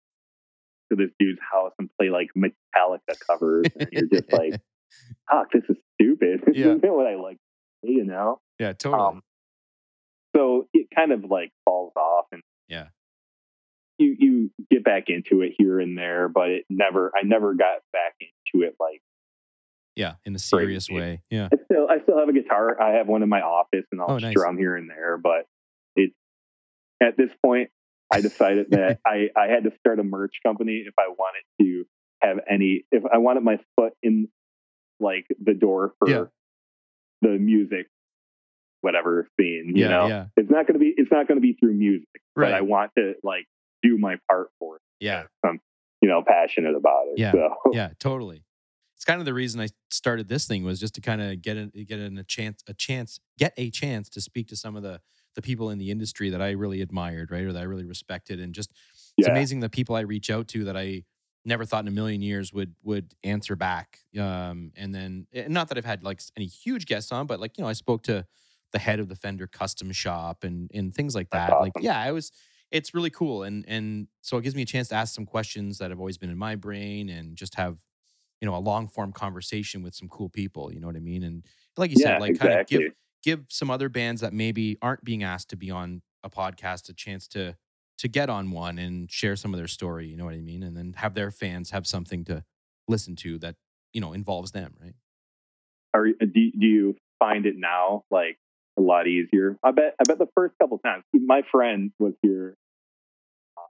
[0.91, 4.53] to this dude's house and play like Metallica covers, and you're just like,
[5.31, 6.65] "Fuck, this is stupid." This Yeah.
[6.75, 7.37] isn't what I like.
[7.83, 8.39] You know.
[8.59, 9.01] yeah, totally.
[9.03, 9.21] Um,
[10.35, 12.87] so it kind of like falls off and Yeah.
[13.97, 17.79] you you get back into it here and there but it never i never got
[17.93, 19.01] back into it like
[19.95, 20.99] yeah, in a serious crazy.
[20.99, 21.21] way.
[21.31, 21.49] Yeah.
[21.51, 24.11] i still i still have a guitar i have one in my office and i'll
[24.11, 24.31] Oh, nice.
[24.31, 25.45] strum here and there but
[25.95, 26.11] it
[27.01, 27.69] at this point
[28.11, 31.85] i decided that i i had to start a merch company if i wanted to
[32.21, 34.27] have any if i wanted my foot in
[34.99, 36.23] like the door for Yeah.
[37.21, 37.87] the music
[38.81, 40.25] whatever scene you yeah, know yeah.
[40.35, 42.51] it's not going to be it's not going to be through music Right.
[42.51, 43.45] but i want to like
[43.83, 45.23] do my part for it Yeah.
[45.45, 45.59] i'm
[46.01, 47.31] you know passionate about it Yeah.
[47.31, 48.43] so yeah, totally.
[48.95, 51.55] It's kind of the reason I started this thing was just to kind of get
[51.55, 54.81] in, get in a chance, a chance, get a chance to speak to some of
[54.81, 55.01] the
[55.37, 58.41] the people in the industry that I really admired, right, or that I really respected,
[58.41, 58.73] and just
[59.17, 59.29] it's Yeah.
[59.29, 61.05] amazing the people I reach out to that I
[61.45, 63.99] never thought in a million years would would answer back.
[64.19, 67.57] Um, and then and not that I've had like any huge guests on, but like
[67.57, 68.25] you know I spoke to
[68.73, 71.59] the head of the Fender custom shop and and things like that.
[71.59, 72.31] Like yeah, I was
[72.71, 75.77] it's really cool and and so it gives me a chance to ask some questions
[75.77, 77.77] that have always been in my brain and just have
[78.41, 81.23] you know a long form conversation with some cool people you know what i mean
[81.23, 81.45] and
[81.77, 82.83] like you yeah said like kind of give
[83.27, 86.93] give some other bands that maybe aren't being asked to be on a podcast a
[86.93, 87.55] chance to
[87.97, 90.63] to get on one and share some of their story you know what i mean
[90.63, 92.43] and then have their fans have something to
[92.87, 93.55] listen to that
[93.91, 94.95] you know involves them right
[95.93, 98.37] Are uh, do, do you find it now like
[98.77, 99.57] a lot easier?
[99.63, 99.95] I bet.
[99.99, 102.55] I bet the first couple times, my friend was here
[103.57, 103.61] a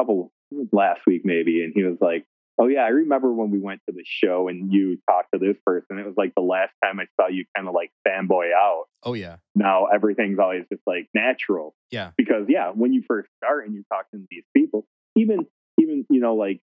[0.00, 0.32] couple
[0.72, 2.26] last week maybe, and he was like,
[2.58, 5.56] "Oh yeah, I remember when we went to the show and you talked to this
[5.66, 5.98] person.
[5.98, 8.84] It was like the last time I saw you kind of like fanboy out.
[9.02, 11.74] oh yeah Now everything's always just like natural.
[11.90, 12.10] Yeah.
[12.16, 14.86] Because yeah, when you first start and you're talking to these people,
[15.16, 15.46] even
[15.80, 16.60] even you know like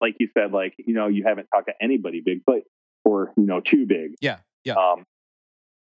[0.00, 2.62] like you said, like you know you haven't talked to anybody big, but
[3.04, 4.14] or you know too big.
[4.20, 4.74] Yeah, yeah.
[4.74, 5.04] Um,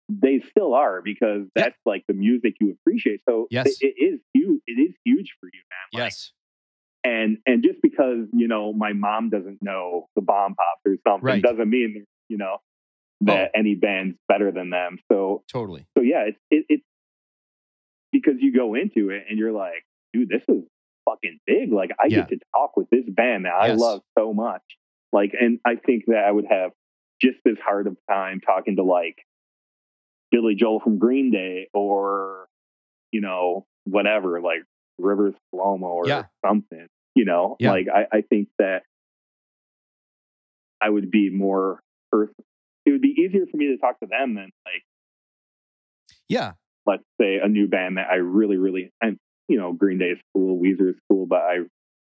[0.09, 1.63] they still are because Yeah.
[1.65, 3.21] that's like the music you appreciate.
[3.29, 3.67] So Yes.
[3.81, 4.61] it, it is huge.
[4.67, 6.01] It is huge for you, man.
[6.03, 6.33] Like, yes
[7.05, 11.27] and and just because you know my mom doesn't know the bomb pops or something
[11.27, 11.45] Right.
[11.45, 11.51] Oh.
[11.53, 12.61] doesn't mean you know oh.
[13.27, 14.99] that any band's better than them.
[15.13, 16.85] So totally so yeah, it's it, it's
[18.13, 20.63] because you go into it and you're like, dude, this is
[21.05, 21.73] fucking big.
[21.73, 22.19] Like I Yeah.
[22.21, 24.63] get to talk with this band that I love so much.
[25.13, 26.73] Like, and I think that I would have
[27.21, 29.17] just as hard of time talking to like
[30.31, 32.47] Billie Joe from Green Day or
[33.13, 34.65] you know whatever, like
[34.99, 36.25] Rivers Cuomo or Yeah.
[36.47, 36.87] something.
[37.15, 37.71] You know, Yeah.
[37.71, 38.83] like I, I think that
[40.81, 41.81] I would be more.
[42.13, 42.31] Earth,
[42.87, 44.83] it would be easier for me to talk to them than like
[46.29, 46.53] yeah
[46.87, 49.17] let's say a new band that I really, really, and
[49.49, 51.57] you know, Green Day is cool, Weezer is cool, but I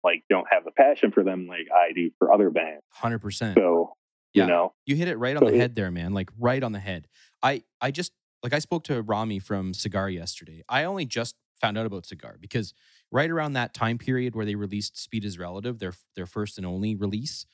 [0.04, 2.82] like don't have the passion for them like I do for other bands.
[3.02, 3.93] 100% So
[4.34, 4.43] Yeah.
[4.43, 6.14] you know, You hit it right on So the it- head there, man.
[6.14, 7.08] Like right on the head.
[7.43, 8.12] I I just
[8.43, 10.64] like I spoke to Rami from Cigar yesterday.
[10.68, 12.74] I only just found out about Cigar because
[13.16, 16.68] right around that time period where they released Speed is Relative, their their first and
[16.68, 17.45] only release,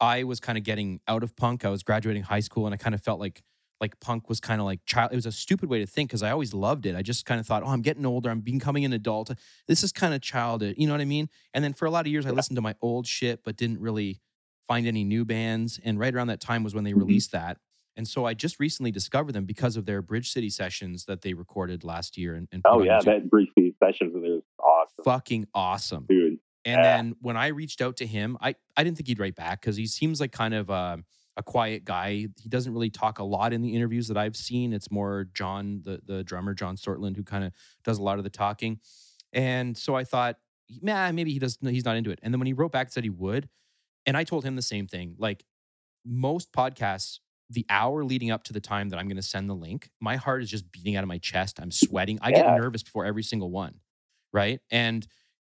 [0.00, 1.64] I was kind of getting out of punk.
[1.64, 3.42] I was graduating high school and I kind of felt like
[3.78, 6.22] like punk was kind of like child it was a stupid way to think because
[6.22, 6.96] I always loved it.
[6.96, 8.30] I just kind of thought, "Oh, I'm getting older.
[8.30, 9.30] I'm becoming an adult.
[9.68, 11.28] This is kind of childish." You know what I mean?
[11.52, 13.80] And then for a lot of years I listened to my old shit but didn't
[13.80, 14.20] really
[14.66, 15.78] find any new bands.
[15.84, 16.98] And right around that time was when they Mhm.
[17.00, 17.58] released that.
[17.96, 21.34] And so I just recently discovered them because of their Bridge City sessions that they
[21.34, 22.34] recorded last year.
[22.34, 26.06] And, and oh yeah, that City sessions of theirs awesome, fucking awesome.
[26.08, 26.38] dude.
[26.64, 26.82] And Yeah.
[26.82, 29.76] then when I reached out to him, I, I didn't think he'd write back because
[29.76, 30.98] he seems like kind of uh,
[31.36, 32.28] a quiet guy.
[32.40, 34.72] He doesn't really talk a lot in the interviews that I've seen.
[34.72, 37.52] It's more John, the, the drummer, John Sortland, who kind of
[37.84, 38.78] does a lot of the talking.
[39.32, 40.36] And so I thought,
[40.80, 42.20] nah, maybe he doesn't, he's not into it.
[42.22, 43.48] And then when he wrote back said he would,
[44.06, 45.44] and I told him the same thing, like
[46.04, 47.18] most podcasts,
[47.50, 50.16] the hour leading up to the time that I'm going to send the link, my
[50.16, 51.58] heart is just beating out of my chest.
[51.60, 52.18] I'm sweating.
[52.22, 53.80] I get nervous before every single one.
[54.32, 54.60] Right.
[54.70, 55.06] And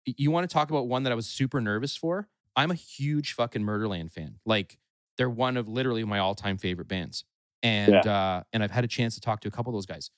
[0.07, 2.29] you want to talk about one that I was super nervous for?
[2.57, 4.39] I'm a huge fucking Murderland fan.
[4.47, 4.79] Like
[5.17, 7.25] they're one of literally my all-time favorite bands.
[7.63, 10.11] And uh and I've had a chance to talk to a couple of those guys.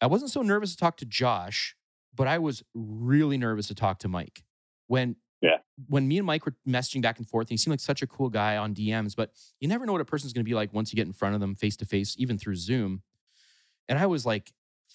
[0.00, 1.76] I wasn't so nervous to talk to Josh,
[2.14, 4.44] but I was really nervous to talk to Mike.
[4.88, 5.58] When Yeah.
[5.88, 8.06] when me and Mike were messaging back and forth, and he seemed like such a
[8.06, 10.92] cool guy on DMs, but you never know what a person's gonna be like once
[10.92, 13.02] you get in front of them face to face, even through Zoom.
[13.88, 14.52] And I was like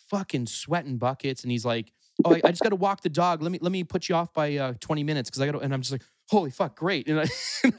[0.09, 1.43] fucking sweating buckets.
[1.43, 1.93] And he's like,
[2.25, 3.41] oh, I, I just got to walk the dog.
[3.41, 5.59] Let me let me put you off by uh, 20 minutes because I got to.
[5.59, 7.07] And I'm just like, holy fuck, great.
[7.07, 7.27] And, I,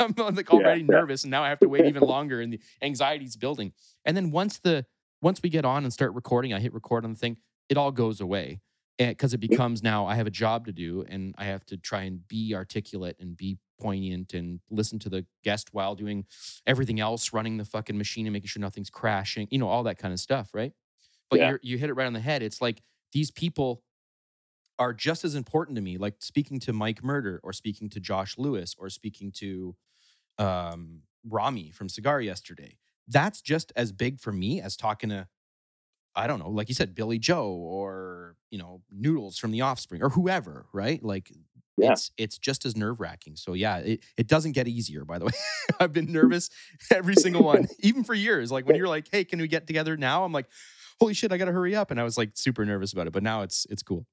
[0.05, 0.87] am like already yeah.
[0.89, 3.73] nervous, and now I have to wait even longer, and the anxiety's building.
[4.05, 4.87] And then once the
[5.21, 7.37] once we get on and start recording, I hit record on the thing.
[7.69, 8.61] It all goes away
[8.99, 12.03] because it becomes now I have a job to do, and I have to try
[12.03, 16.25] and be articulate and be poignant and listen to the guest while doing
[16.67, 19.99] everything else, running the fucking machine and making sure nothing's crashing, you know, all that
[19.99, 20.73] kind of stuff, right?
[21.31, 21.51] But Yeah.
[21.51, 22.43] you're, you hit it right on the head.
[22.43, 22.83] It's like
[23.13, 23.83] these people
[24.79, 28.39] are just as important to me, like speaking to Mike Murder or speaking to Josh
[28.39, 29.75] Lewis or speaking to
[30.39, 32.77] um, Rami from Cigar yesterday.
[33.09, 35.27] That's just as big for me as talking to,
[36.15, 40.03] I don't know, like you said, Billie Joe or, you know, Noodles from The Offspring
[40.03, 41.03] or whoever, right?
[41.03, 41.31] Like
[41.77, 41.93] Yeah.
[41.93, 43.37] it's it's just as nerve wracking.
[43.37, 45.33] So yeah, it, it doesn't get easier, by the way.
[45.81, 46.51] I've been nervous
[46.93, 48.51] every single one, even for years.
[48.53, 50.25] Like when you're like, hey, can we get together now?
[50.25, 50.47] I'm like,
[51.01, 51.91] holy shit, I gotta hurry up.
[51.91, 53.13] And I was like super nervous about it.
[53.13, 54.07] But now it's it's cool.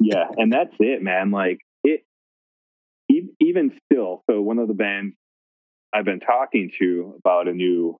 [0.00, 1.30] Yeah, and that's it, man.
[1.30, 2.04] Like it,
[3.40, 4.22] even still.
[4.30, 5.14] So one of the bands
[5.92, 7.96] I've been talking to about a new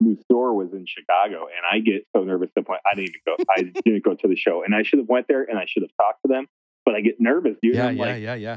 [0.00, 3.08] new store was in Chicago, and I get so nervous to the point I didn't
[3.10, 3.44] even go.
[3.50, 5.82] I didn't go to the show, and I should have went there, and I should
[5.82, 6.46] have talked to them,
[6.84, 7.74] but I get nervous, dude.
[7.74, 8.56] yeah, yeah, like, yeah, yeah.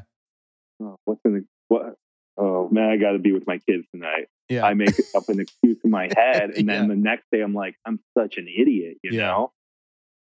[0.82, 1.96] oh, what's in the what?
[2.38, 4.28] Oh man, I got to be with my kids tonight.
[4.50, 4.66] Yeah.
[4.66, 6.88] I make up an excuse in my head, and then Yeah.
[6.88, 9.28] the next day I'm like, I'm such an idiot, you Yeah.
[9.28, 9.52] know.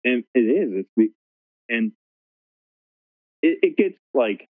[0.05, 0.85] And it is.
[0.97, 1.13] It's
[1.69, 1.93] and
[3.43, 4.49] it, it gets like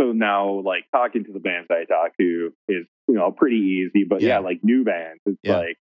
[0.00, 0.60] so now.
[0.60, 4.28] Like talking to the bands I talk to is you know pretty easy, but yeah,
[4.28, 4.38] Yeah.
[4.40, 5.58] like new bands, it's Yeah.
[5.58, 5.76] like,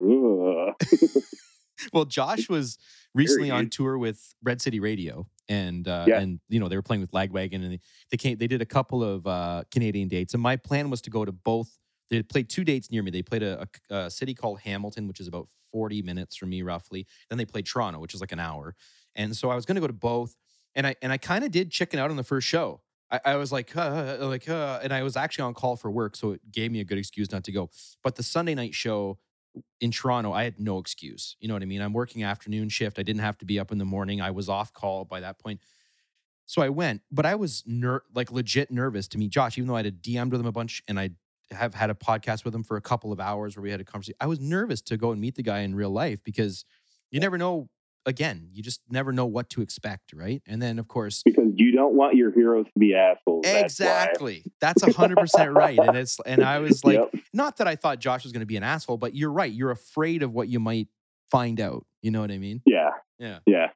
[1.92, 2.78] well, Josh was
[3.14, 6.20] recently on tour with Red City Radio, and uh, Yeah.
[6.20, 8.38] and you know they were playing with Lagwagon, and they, they came.
[8.38, 11.32] They did a couple of uh, Canadian dates, and my plan was to go to
[11.32, 11.78] both.
[12.10, 13.10] They played two dates near me.
[13.10, 16.62] They played a, a, a city called Hamilton, which is about forty minutes from me,
[16.62, 17.06] roughly.
[17.28, 18.74] Then they played Toronto, which is like an hour.
[19.14, 20.36] And so I was going to go to both,
[20.74, 22.80] and I and I kind of did chicken out on the first show.
[23.10, 26.14] I, I was like, uh, like, uh, and I was actually on call for work,
[26.16, 27.70] so it gave me a good excuse not to go.
[28.02, 29.18] But the Sunday night show
[29.80, 31.36] in Toronto, I had no excuse.
[31.40, 31.80] You know what I mean?
[31.80, 32.98] I'm working afternoon shift.
[32.98, 34.20] I didn't have to be up in the morning.
[34.20, 35.60] I was off call by that point.
[36.46, 39.74] So I went, but I was ner- like legit nervous to meet Josh, even though
[39.74, 41.10] I had a DM'd with him a bunch and I
[41.50, 43.84] have had a podcast with him for a couple of hours where we had a
[43.84, 44.16] conversation.
[44.20, 46.64] I was nervous to go and meet the guy in real life because
[47.10, 47.68] you never know.
[48.06, 50.40] Again, you just never know what to expect, right?
[50.46, 53.44] And then, of course, because you don't want your heroes to be assholes.
[53.46, 54.44] exactly.
[54.60, 55.78] That's a hundred percent right.
[55.78, 57.22] And it's and I was like, Yep.
[57.34, 59.52] not that I thought Josh was going to be an asshole, but you're right.
[59.52, 60.88] You're afraid of what you might
[61.30, 61.84] find out.
[62.02, 62.62] You know what I mean?
[62.64, 62.90] Yeah.
[63.18, 63.40] Yeah.
[63.46, 63.66] Yeah.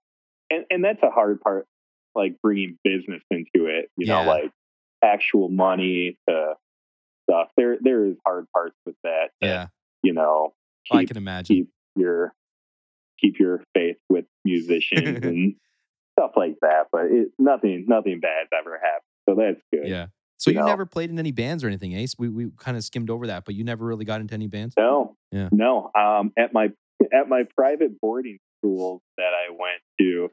[0.51, 1.67] And and that's a hard part,
[2.15, 3.91] like bringing business into it.
[3.99, 4.23] You Yeah.
[4.25, 4.51] know, like
[5.05, 6.55] actual money to
[7.29, 7.49] stuff.
[7.57, 9.31] There there is hard parts with that.
[9.43, 9.67] that, Yeah.
[10.03, 10.55] You know,
[10.91, 11.55] I can imagine.
[11.57, 12.33] keep your
[13.23, 15.55] keep your faith with musicians and
[16.19, 16.87] stuff like that.
[16.93, 19.03] But it nothing nothing bad's ever happened.
[19.29, 19.89] So that's good.
[19.89, 20.07] Yeah.
[20.39, 20.67] So you You know.
[20.67, 22.15] never played in any bands or anything, Ace?
[22.19, 24.75] We we kind of skimmed over that, but you never really got into any bands.
[24.77, 25.15] No.
[25.31, 25.49] Yeah.
[25.53, 25.91] No.
[25.99, 26.71] Um at my
[27.13, 30.31] at my private boarding school that I went to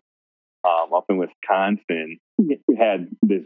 [0.68, 3.44] um up in Wisconsin, we had this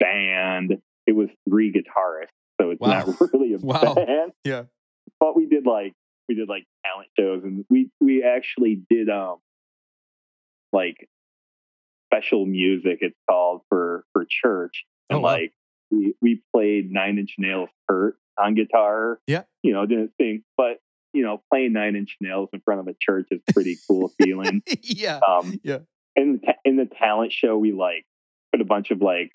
[0.00, 0.78] band.
[1.06, 2.28] It was three guitarists,
[2.60, 3.04] so it's Wow.
[3.06, 3.94] not really a Wow.
[3.94, 4.32] band.
[4.44, 4.64] Yeah.
[5.20, 5.92] But we did like
[6.28, 9.36] we did like talent shows and we we actually did um
[10.72, 11.08] like
[12.12, 14.84] special music it's called for for church.
[15.10, 15.32] And Oh, wow.
[15.32, 15.52] like
[15.90, 19.20] we we played nine inch nails Hurt on guitar.
[19.26, 19.42] Yeah.
[19.62, 20.78] You know, didn't sing, but
[21.12, 24.62] you know, playing nine inch nails in front of a church is pretty cool feeling.
[24.82, 25.20] yeah.
[25.26, 25.78] Um, Yeah.
[26.14, 28.04] In the, in the talent show, we like
[28.52, 29.30] put a bunch of like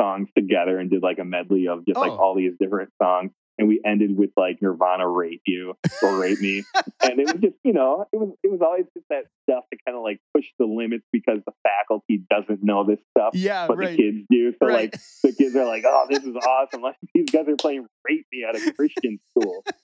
[0.00, 2.16] songs together and did like a medley of just like Oh.
[2.16, 3.30] all these different songs.
[3.58, 6.64] And we ended with like Nirvana "Rape You" or "Rape Me,"
[7.02, 9.78] and it was just you know it was it was always just that stuff to
[9.86, 13.66] kind of like push the limits because the faculty doesn't know this stuff, Yeah.
[13.68, 13.90] but right.
[13.90, 14.52] the kids do.
[14.58, 14.90] So right.
[14.90, 14.92] like
[15.22, 16.80] the kids are like, "Oh, this is awesome!
[16.80, 19.64] Like these guys are playing "Rape Me" at a Christian school."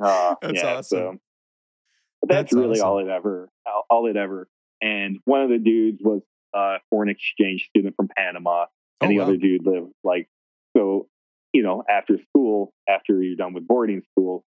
[0.00, 0.98] Uh, That's yeah, awesome.
[0.98, 1.18] So,
[2.20, 4.48] but that's, That's really all it ever, all, all it ever.
[4.80, 6.22] And one of the dudes was
[6.54, 8.66] a foreign exchange student from Panama,
[9.00, 9.24] and Oh, the wow.
[9.24, 10.28] other dude lived like
[10.76, 11.08] so.
[11.52, 14.44] You know, after school, after you're done with boarding school,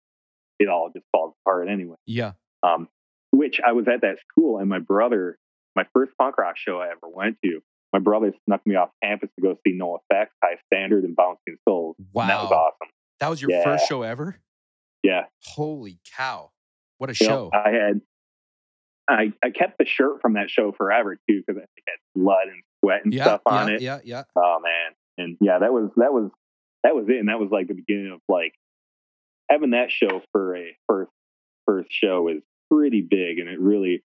[0.58, 1.96] it all just falls apart anyway.
[2.06, 2.32] yeah.
[2.62, 2.88] Um,
[3.32, 5.38] which I was at that school, and my brother,
[5.76, 7.60] my first punk rock show I ever went to,
[7.92, 11.56] my brother snuck me off campus to go see No Effects, High Standard, and Bouncing
[11.66, 11.96] Souls.
[12.12, 12.22] Wow.
[12.24, 12.92] And that was awesome.
[13.20, 13.64] That was your Yeah.
[13.64, 14.38] first show ever?
[15.02, 15.22] Yeah.
[15.44, 16.50] Holy cow.
[16.98, 17.50] What a You know, show.
[17.54, 18.00] I had,
[19.08, 22.62] I, I kept the shirt from that show forever too because it had blood and
[22.84, 23.24] sweat and yeah.
[23.24, 23.82] stuff on yeah, it.
[23.82, 23.98] yeah.
[24.04, 24.22] Yeah.
[24.36, 26.30] Oh man, and yeah, that was that was
[26.84, 28.54] that was it, and that was like the beginning of like
[29.50, 31.10] having that show for a first
[31.66, 34.02] first show is pretty big, and it really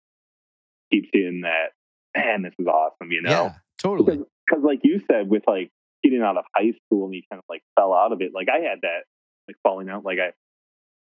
[0.91, 1.71] keeps you in that
[2.15, 3.29] man, this is awesome, you know?
[3.29, 4.17] Yeah, totally.
[4.17, 5.69] Because, like you said, with like
[6.03, 8.31] getting out of high school and you kind of like fell out of it.
[8.33, 9.01] Like I had that
[9.47, 10.03] like falling out.
[10.03, 10.31] Like I,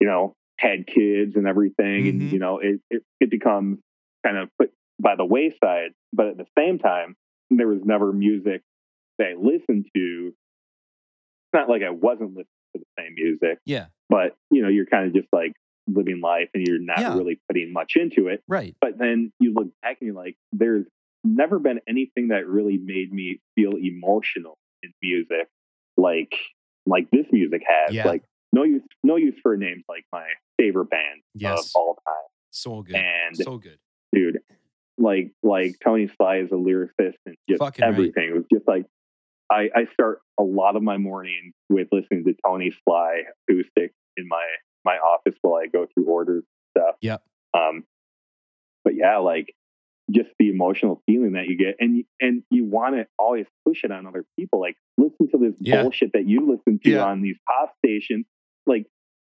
[0.00, 2.08] you know, had kids and everything, Mhm.
[2.10, 3.78] and you know, it, it it becomes
[4.24, 5.90] kind of put by the wayside.
[6.12, 7.16] But at the same time,
[7.50, 8.62] there was never music
[9.18, 10.32] that I listened to.
[11.54, 15.06] Not like I wasn't listening to the same music, yeah, but you know, you're kind
[15.06, 15.52] of just like
[15.86, 17.16] living life and you're not Yeah.
[17.16, 18.42] really putting much into it.
[18.48, 18.74] right.
[18.80, 20.86] But then you look back and you're like, there's
[21.22, 25.48] never been anything that really made me feel emotional in music
[25.96, 26.34] like
[26.86, 27.94] like this music has.
[27.94, 28.06] Yeah.
[28.08, 30.26] Like no use no use for names like my
[30.58, 31.72] favorite band of Yes.
[31.74, 32.14] all time.
[32.50, 32.96] So good.
[32.96, 33.78] And so good.
[34.12, 34.38] dude,
[34.98, 37.92] like like Tony Sly is a lyricist and just Fucking right.
[37.92, 38.28] everything.
[38.30, 38.86] It was just like
[39.50, 44.26] I, I start a lot of my mornings with listening to Tony Sly acoustic in
[44.28, 44.44] my
[44.84, 46.44] my office while I go through orders
[46.76, 46.94] and stuff.
[47.00, 47.22] Yep.
[47.56, 47.84] Um,
[48.84, 49.54] but yeah, like
[50.10, 53.90] just the emotional feeling that you get, and and you want to always push it
[53.90, 54.60] on other people.
[54.60, 55.82] Like listen to this Yeah.
[55.82, 57.04] bullshit that you listen to Yeah.
[57.04, 58.26] on these pop stations.
[58.66, 58.86] Like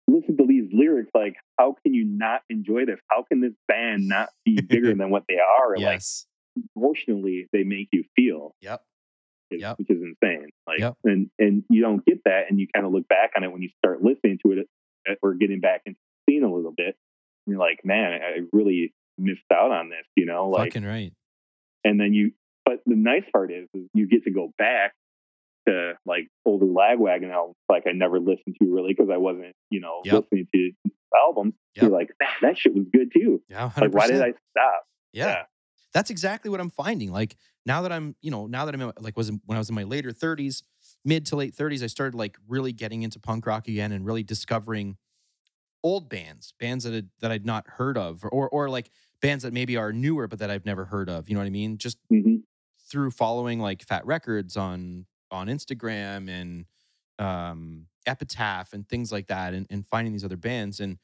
[0.09, 1.11] listen to these lyrics.
[1.14, 2.98] Like how can you not enjoy this?
[3.11, 5.76] How can this band not be bigger than what they are?
[5.78, 6.00] Like
[6.76, 8.82] emotionally, they make you feel Yep.
[9.51, 9.78] Is- Yep.
[9.78, 10.49] which is insane.
[10.66, 10.95] Like, Yep.
[11.05, 13.62] and and you don't get that, and you kind of look back on it when
[13.62, 14.68] you start listening to it,
[15.09, 16.97] uh, or getting back into the scene a little bit.
[17.47, 20.49] And you're like, man, I really missed out on this, you know.
[20.49, 21.12] Like, Fucking right.
[21.84, 22.32] and then you,
[22.64, 24.92] but the nice part is, is you get to go back
[25.68, 29.80] to like older Lagwagon albums, like I never listened to really because I wasn't, you
[29.80, 30.14] know, Yep.
[30.24, 30.72] listening to
[31.16, 31.55] albums.
[31.74, 31.82] Yep.
[31.82, 33.42] You're like, man, that shit was good too.
[33.49, 33.68] Yeah.
[33.70, 33.80] 100%.
[33.82, 34.84] Like, why did I stop?
[35.12, 35.26] Yeah.
[35.26, 35.42] Yeah.
[35.95, 37.12] That's exactly what I'm finding.
[37.12, 37.36] Like
[37.66, 39.76] now that I'm, you know, now that I'm like was in, when I was in
[39.76, 40.62] my later 30s,
[41.05, 44.24] mid to late 30s, I started like really getting into punk rock again and really
[44.24, 44.97] discovering
[45.82, 48.90] old bands, bands that had, that I'd not heard of, or, or like
[49.20, 51.28] bands that maybe are newer but that I've never heard of.
[51.28, 51.78] You know what I mean?
[51.78, 52.36] Just hmm
[52.90, 56.66] through following like Fat Records on on Instagram and
[57.18, 60.99] um, Epitaph and things like that, and, and finding these other bands and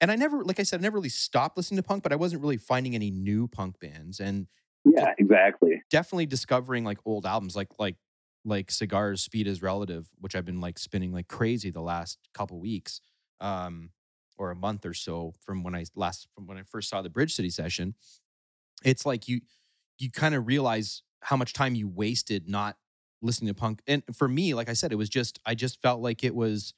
[0.00, 2.16] and I never, like I said, I never really stopped listening to punk, but I
[2.16, 4.46] wasn't really finding any new punk bands, and
[4.84, 5.82] Yeah, exactly.
[5.90, 7.96] definitely discovering like old albums, like like
[8.44, 12.60] like Cigars, Speed is Relative, which I've been like spinning like crazy the last couple
[12.60, 13.00] weeks,
[13.40, 13.90] um,
[14.36, 17.10] or a month or so from when I last from when I first saw the
[17.10, 17.94] Bridge City session.
[18.84, 19.40] It's like you
[19.98, 22.76] you kind of realize how much time you wasted not
[23.22, 23.82] listening to punk.
[23.86, 26.74] And for me, like I said, it was just I just felt like it was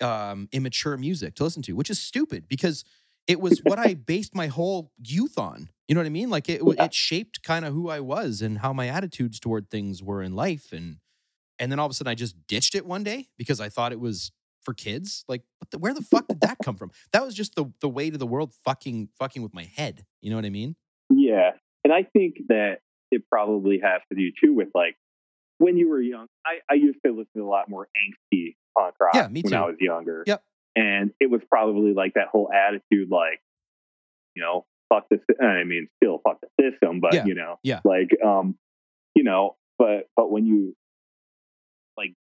[0.00, 2.84] um immature music to listen to, which is stupid because
[3.26, 5.68] it was what I based my whole youth on.
[5.86, 6.30] You know what I mean?
[6.30, 6.84] Like it Yeah.
[6.84, 10.34] it shaped kind of who I was and how my attitudes toward things were in
[10.34, 10.98] life and
[11.58, 13.92] and then all of a sudden I just ditched it one day because I thought
[13.92, 14.30] it was
[14.62, 15.24] for kids.
[15.28, 16.90] Like what the, where the fuck did that come from?
[17.12, 20.04] That was just the the weight of the world fucking fucking with my head.
[20.20, 20.76] You know what I mean?
[21.10, 21.52] Yeah.
[21.84, 22.78] And I think that
[23.10, 24.96] it probably has to do too with like
[25.58, 26.26] when you were young.
[26.46, 29.50] I, I used to listen to a lot more angsty punk rock Yeah, me too.
[29.50, 29.62] when.
[29.62, 30.24] I was younger.
[30.26, 30.42] Yep.
[30.76, 33.40] And it was probably like that whole attitude, like,
[34.34, 35.20] you know, fuck this.
[35.42, 37.24] I mean, still fuck the system, but Yeah.
[37.24, 37.80] you know, Yeah.
[37.84, 38.56] like, um,
[39.14, 40.76] you know, but but when you
[41.96, 42.14] like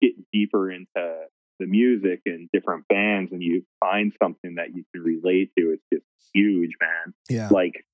[0.00, 1.26] get deeper into
[1.60, 5.82] the music and different bands, and you find something that you can relate to, it's
[5.92, 6.04] just
[6.34, 7.48] huge, man Yeah.
[7.50, 7.84] like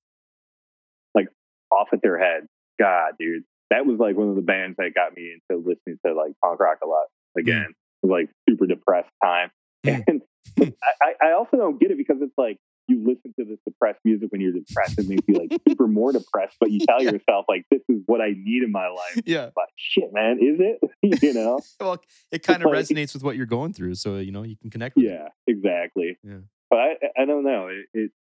[1.15, 1.27] like
[1.71, 2.47] Off With Their Heads.
[2.79, 3.43] God, dude.
[3.69, 6.59] That was like one of the bands that got me into listening to like punk
[6.59, 7.05] rock a lot
[7.37, 7.73] again.
[8.03, 9.51] It like super depressed time.
[9.85, 10.03] Mm.
[10.57, 13.99] And I, I also don't get it because it's like you listen to this depressed
[14.03, 17.11] music when you're depressed, it makes you like super more depressed, but you tell Yeah.
[17.11, 19.21] yourself like this is what I need in my life.
[19.25, 19.49] yeah.
[19.55, 21.21] But shit, man, is it?
[21.23, 21.59] you know?
[21.79, 24.57] Well, it kind of like- resonates with what you're going through, so you know you
[24.57, 24.95] can connect.
[24.97, 25.09] With it.
[25.11, 26.17] Yeah, exactly.
[26.23, 26.39] Yeah.
[26.69, 27.67] But I, I don't know.
[27.67, 28.11] It, it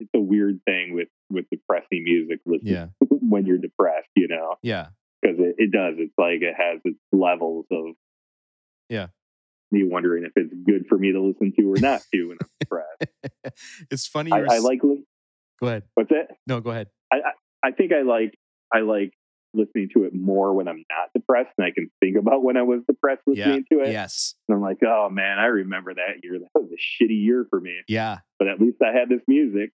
[0.00, 2.86] it's a weird thing with with depressing music listening Yeah.
[3.08, 4.88] when you're depressed, you know, Yeah.
[5.20, 5.94] Because it, it does.
[5.98, 7.94] It's like it has its levels of
[8.88, 9.08] Yeah.
[9.72, 12.48] Me wondering if it's good for me to listen to or not to when I'm
[12.58, 13.54] depressed.
[13.90, 14.32] it's funny.
[14.32, 14.80] I, I like.
[14.80, 15.84] Go ahead.
[15.94, 16.36] What's that?
[16.46, 16.88] No, go ahead.
[17.12, 17.18] I
[17.62, 18.34] I think I like.
[18.72, 19.12] I like
[19.52, 22.62] listening to it more when I'm not depressed, and I can think about when I
[22.62, 23.46] was depressed Yeah.
[23.46, 23.92] listening to it.
[23.92, 24.34] Yes.
[24.48, 26.38] And I'm like, oh man, I remember that year.
[26.38, 27.76] That was a shitty year for me.
[27.88, 28.18] Yeah.
[28.38, 29.70] But at least I had this music.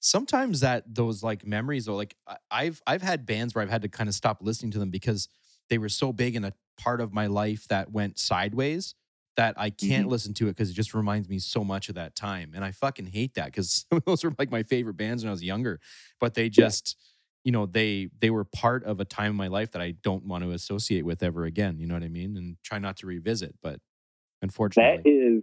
[0.00, 2.16] Sometimes that those like memories though like
[2.50, 5.28] i've i've had bands where i've had to kind of stop listening to them because
[5.68, 8.94] they were so big in a part of my life that went sideways
[9.36, 10.10] that i can't mm-hmm.
[10.10, 12.70] listen to it because it just reminds me so much of that time and i
[12.70, 15.80] fucking hate that because those were like my favorite bands when i was younger
[16.20, 16.96] but they just
[17.44, 20.24] you know they they were part of a time in my life that i don't
[20.24, 23.06] want to associate with ever again you know what i mean and try not to
[23.06, 23.80] revisit but
[24.42, 25.02] unfortunately.
[25.02, 25.42] That is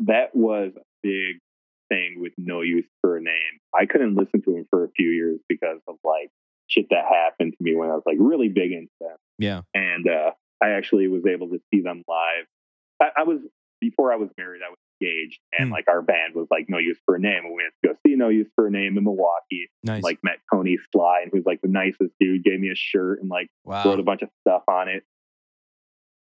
[0.00, 1.40] that was a big
[1.88, 3.34] thing with No Use for a Name.
[3.78, 6.30] I couldn't listen to him for a few years because of like
[6.66, 9.16] shit that happened to me when I was like really big into them.
[9.38, 9.62] Yeah.
[9.74, 10.32] And uh,
[10.62, 12.46] I actually was able to see them live.
[13.00, 13.40] I, I was
[13.80, 14.60] before I was married.
[14.66, 15.72] I was engaged, and Hmm.
[15.72, 17.94] like our band was like No Use for a Name, and we went to go
[18.06, 19.70] see No Use for a Name in Milwaukee.
[19.84, 20.02] Nice.
[20.02, 22.42] Like met Tony Sly, and who's like the nicest dude.
[22.42, 23.84] Gave me a shirt and like wow.
[23.84, 25.04] wrote a bunch of stuff on it.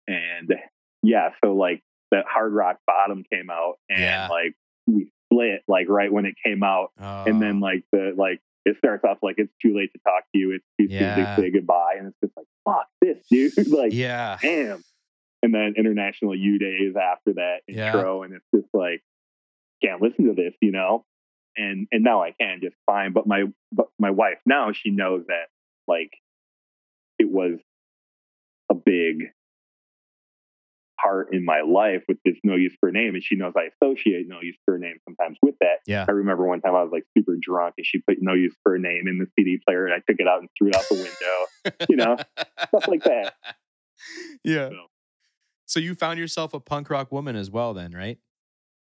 [0.08, 0.54] And
[1.02, 1.82] yeah, so like
[2.12, 4.28] the Hard Rock Bottom came out, and Yeah.
[4.30, 4.54] like
[4.88, 6.92] we split like right when it came out,
[7.26, 10.24] and then Oh, like the like it starts off like it's too late to talk
[10.34, 11.36] to you, it's too soon Yeah.
[11.36, 14.38] to say goodbye, and it's just like fuck this, dude, like yeah.
[14.42, 14.84] damn.
[15.42, 17.88] And then International You Day's after that Yeah.
[17.88, 19.04] intro, and it's just like
[19.84, 21.06] can't listen to this, you know.
[21.58, 25.26] And and now I can just fine, but my but my wife now she knows
[25.28, 25.50] that
[25.88, 26.12] like
[27.20, 27.60] it was
[28.72, 29.26] a big
[31.04, 33.70] part in my life with this no use for a name, and she knows I
[33.76, 35.80] associate no use for a name sometimes with that.
[35.86, 36.06] Yeah.
[36.08, 38.76] I remember one time I was like super drunk, and she put no use for
[38.76, 40.84] a name in the CD player, and I took it out and threw it out
[40.90, 41.86] the window.
[41.90, 42.18] you know,
[42.70, 43.34] stuff like that.
[44.44, 44.70] Yeah.
[44.70, 44.76] So.
[45.66, 48.18] So you found yourself a punk rock woman as well, then, right?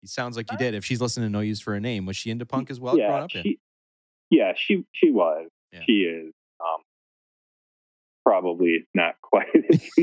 [0.04, 0.74] It sounds like you uh, did.
[0.76, 2.98] If she's listening to No Use for a Name, was she into punk as well?
[2.98, 3.60] yeah, she,
[4.30, 5.80] yeah, she she was, Yeah.
[5.88, 6.34] she is.
[8.28, 9.48] Probably not quite,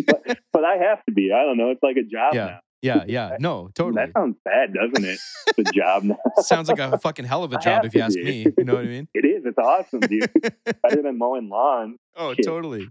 [0.06, 1.30] but, but I have to be.
[1.30, 1.70] I don't know.
[1.70, 2.46] It's like a job Yeah.
[2.46, 2.60] now.
[2.80, 3.36] Yeah, yeah.
[3.38, 3.96] No, totally.
[4.04, 5.18] That sounds bad, doesn't it?
[5.58, 6.16] The job now.
[6.42, 8.24] Sounds like a fucking hell of a job if you ask be.
[8.24, 8.46] me.
[8.58, 9.08] You know what I mean?
[9.14, 9.42] It is.
[9.44, 10.30] It's awesome, dude.
[10.82, 11.96] Better than mowing lawns.
[12.16, 12.44] Oh, Shit.
[12.46, 12.88] totally.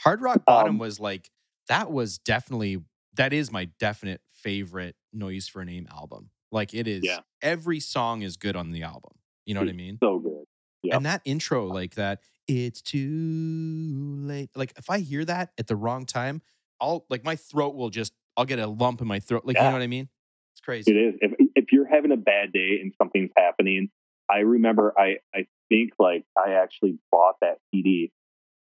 [0.00, 1.30] Hard Rock Bottom Um, was like
[1.68, 2.78] that was definitely
[3.16, 6.30] that is my definite favorite No Use for a Name album.
[6.52, 7.20] Like it is Yeah.
[7.42, 9.12] every song is good on the album.
[9.46, 9.98] You know what I mean?
[10.02, 10.44] So good.
[10.82, 10.96] Yeah.
[10.96, 14.50] And that intro, like that, it's too late.
[14.56, 16.42] Like if I hear that at the wrong time,
[16.80, 19.42] I'll like my throat will just I'll get a lump in my throat.
[19.44, 20.08] Like you know what I mean?
[20.54, 20.90] It's crazy.
[20.90, 21.14] It is.
[21.20, 23.90] If if you're having a bad day and something's happening,
[24.30, 28.10] I remember I I think like I actually bought that CD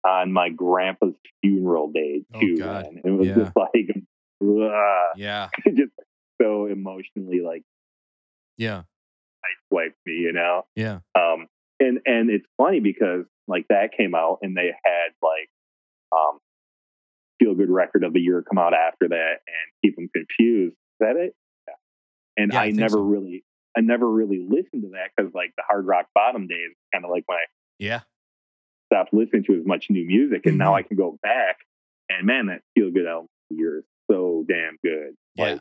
[0.07, 2.57] on my grandpa's funeral day Oh, too.
[2.59, 2.85] God.
[2.93, 3.03] man.
[3.05, 3.35] It was Yeah.
[3.35, 3.91] just like
[4.43, 5.49] ugh, Yeah.
[5.67, 5.93] just
[6.41, 7.63] so emotionally like
[8.57, 8.83] Yeah.
[9.45, 10.65] I wiped me, you know.
[10.75, 11.01] Yeah.
[11.15, 11.49] Um,
[11.81, 15.49] and and it's funny because like that came out and they had like
[16.13, 16.39] um,
[17.39, 20.73] feel good record of the year come out after that and keep them confused.
[20.75, 21.35] Is that it?
[21.69, 21.75] Yeah.
[22.43, 23.01] And Yeah, I I, never so.
[23.03, 23.45] really,
[23.77, 27.11] I never really listened to that because like the hard rock bottom days, kind of
[27.11, 27.45] like when I
[27.79, 28.01] Yeah.
[28.93, 30.77] stopped listening to as much new music, and now Mhm.
[30.79, 31.59] I can go back
[32.09, 35.17] and man, that feel good album of the year is so damn good.
[35.37, 35.45] Yeah.
[35.55, 35.61] Like,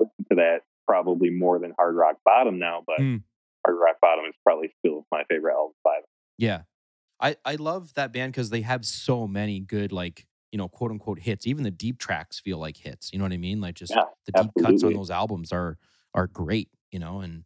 [0.00, 3.22] listen to that probably more than hard rock bottom now, but Mm.
[3.64, 6.08] hard rock bottom is probably still my favorite album by them.
[6.38, 6.62] Yeah.
[7.24, 10.92] I, I love that band because they have so many good, like, you know, quote
[10.92, 11.46] unquote hits.
[11.46, 13.12] Even the deep tracks feel like hits.
[13.12, 13.60] You know what I mean?
[13.62, 15.78] Like just Yeah, the deep cuts on those albums are
[16.14, 17.44] are great, you know, and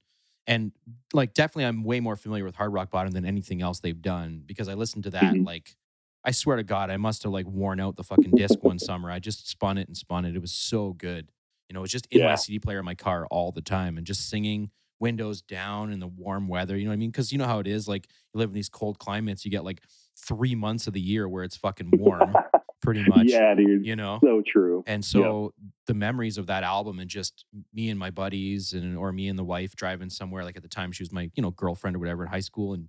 [0.48, 0.72] and
[1.14, 4.42] like definitely I'm way more familiar with Hard Rock Bottom than anything else they've done
[4.46, 5.44] because I listened to that Mhm.
[5.44, 5.76] like
[6.24, 9.10] I swear to God, I must have like worn out the fucking disc one summer.
[9.10, 10.36] I just spun it and spun it.
[10.36, 11.32] It was so good.
[11.68, 13.96] You know, it was just in my CD player in my car all the time
[13.98, 14.70] and just singing
[15.00, 16.76] windows down in the warm weather.
[16.76, 17.10] You know what I mean?
[17.10, 17.88] Because you know how it is.
[17.88, 19.82] Like you live in these cold climates, you get like
[20.16, 22.34] three months of the year where it's fucking warm,
[22.82, 23.26] pretty much.
[23.26, 23.86] yeah, dude.
[23.86, 24.18] You know?
[24.22, 24.82] So true.
[24.86, 25.54] And so
[25.86, 29.38] the memories of that album and just me and my buddies and or me and
[29.38, 32.00] the wife driving somewhere, like at the time she was my, you know, girlfriend or
[32.00, 32.88] whatever in high school and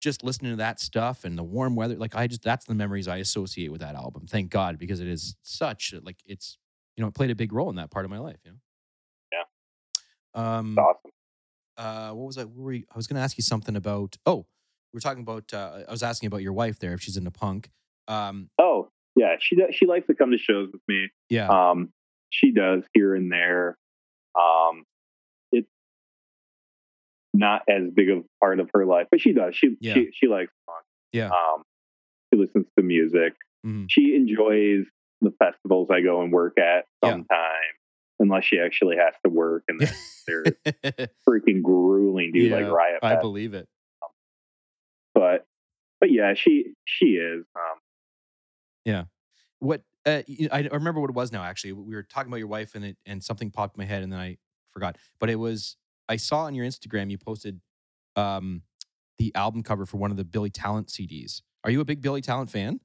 [0.00, 1.96] just listening to that stuff and the warm weather.
[1.96, 4.26] Like I just that's the memories I associate with that album.
[4.28, 6.58] Thank God, because it is such like it's
[6.96, 8.58] you know, it played a big role in that part of my life, you know?
[9.32, 10.58] Yeah.
[10.58, 11.10] Um awesome.
[11.76, 14.46] Uh what was I were we, I was gonna ask you something about oh,
[14.92, 17.30] we were talking about uh I was asking about your wife there if she's into
[17.30, 17.70] punk.
[18.08, 19.36] Um Oh, yeah.
[19.40, 21.08] She does, she likes to come to shows with me.
[21.30, 21.48] yeah.
[21.48, 21.90] Um,
[22.30, 23.76] she does here and there.
[24.36, 24.82] Um,
[25.52, 25.68] it's
[27.32, 29.54] not as big of a part of her life, but she does.
[29.56, 29.94] She Yeah.
[29.94, 30.84] she she likes punk.
[31.12, 31.28] Yeah.
[31.28, 31.62] Um,
[32.32, 33.34] she listens to music.
[33.64, 33.86] mhm.
[33.88, 34.86] She enjoys
[35.20, 37.10] the festivals I go and work at Yeah.
[37.10, 37.78] sometimes,
[38.18, 39.80] unless she actually has to work, and
[40.26, 40.44] they're
[41.28, 42.50] freaking grueling, dude.
[42.50, 43.68] Yeah, like Riot I believe it.
[45.14, 45.46] But
[46.00, 47.44] but yeah, she she is.
[47.54, 47.78] Um,
[48.84, 49.04] yeah.
[49.60, 50.22] What uh,
[50.52, 51.42] I I remember what it was now.
[51.42, 54.02] Actually, we were talking about your wife, and it and something popped in my head,
[54.02, 54.38] and then I
[54.72, 54.96] forgot.
[55.20, 55.76] But it was
[56.08, 57.60] I saw on your Instagram you posted
[58.16, 58.62] um,
[59.18, 61.42] the album cover for one of the Billy Talent CDs.
[61.62, 62.80] Are you a big Billy Talent fan?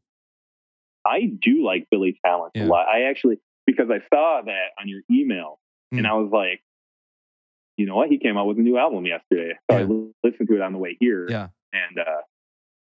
[1.06, 2.66] I do like Billy Talent Yeah.
[2.66, 2.88] a lot.
[2.88, 3.40] I actually
[3.70, 5.60] because I saw that on your email
[5.92, 6.06] and Hmm.
[6.08, 6.62] I was like,
[7.78, 8.10] you know what?
[8.10, 9.54] He came out with a new album yesterday.
[9.70, 9.86] So I Yeah.
[9.88, 11.50] li- listened to it on the way here Yeah.
[11.74, 12.22] and uh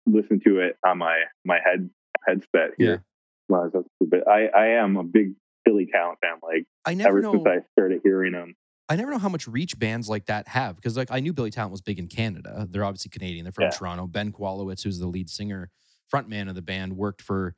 [0.08, 1.90] listened to it on my my head
[2.28, 3.04] headset here.
[3.48, 5.36] When I was up to- But I I am a big
[5.66, 6.38] Billy Talent fan.
[6.42, 7.32] Like I never ever know.
[7.34, 8.56] since I started hearing him.
[8.92, 11.52] I never know how much reach bands like that have because like I knew Billy
[11.52, 12.68] Talent was big in Canada.
[12.70, 13.46] They're obviously Canadian.
[13.46, 13.70] They're from Yeah.
[13.70, 14.08] Toronto.
[14.08, 15.70] Ben Kowalewicz, who's the lead singer,
[16.12, 17.56] frontman of the band, worked for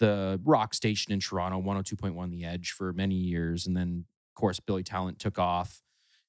[0.00, 3.66] the rock station in Toronto, 102.1 The Edge for many years.
[3.66, 5.80] And then of course Billy Talent took off.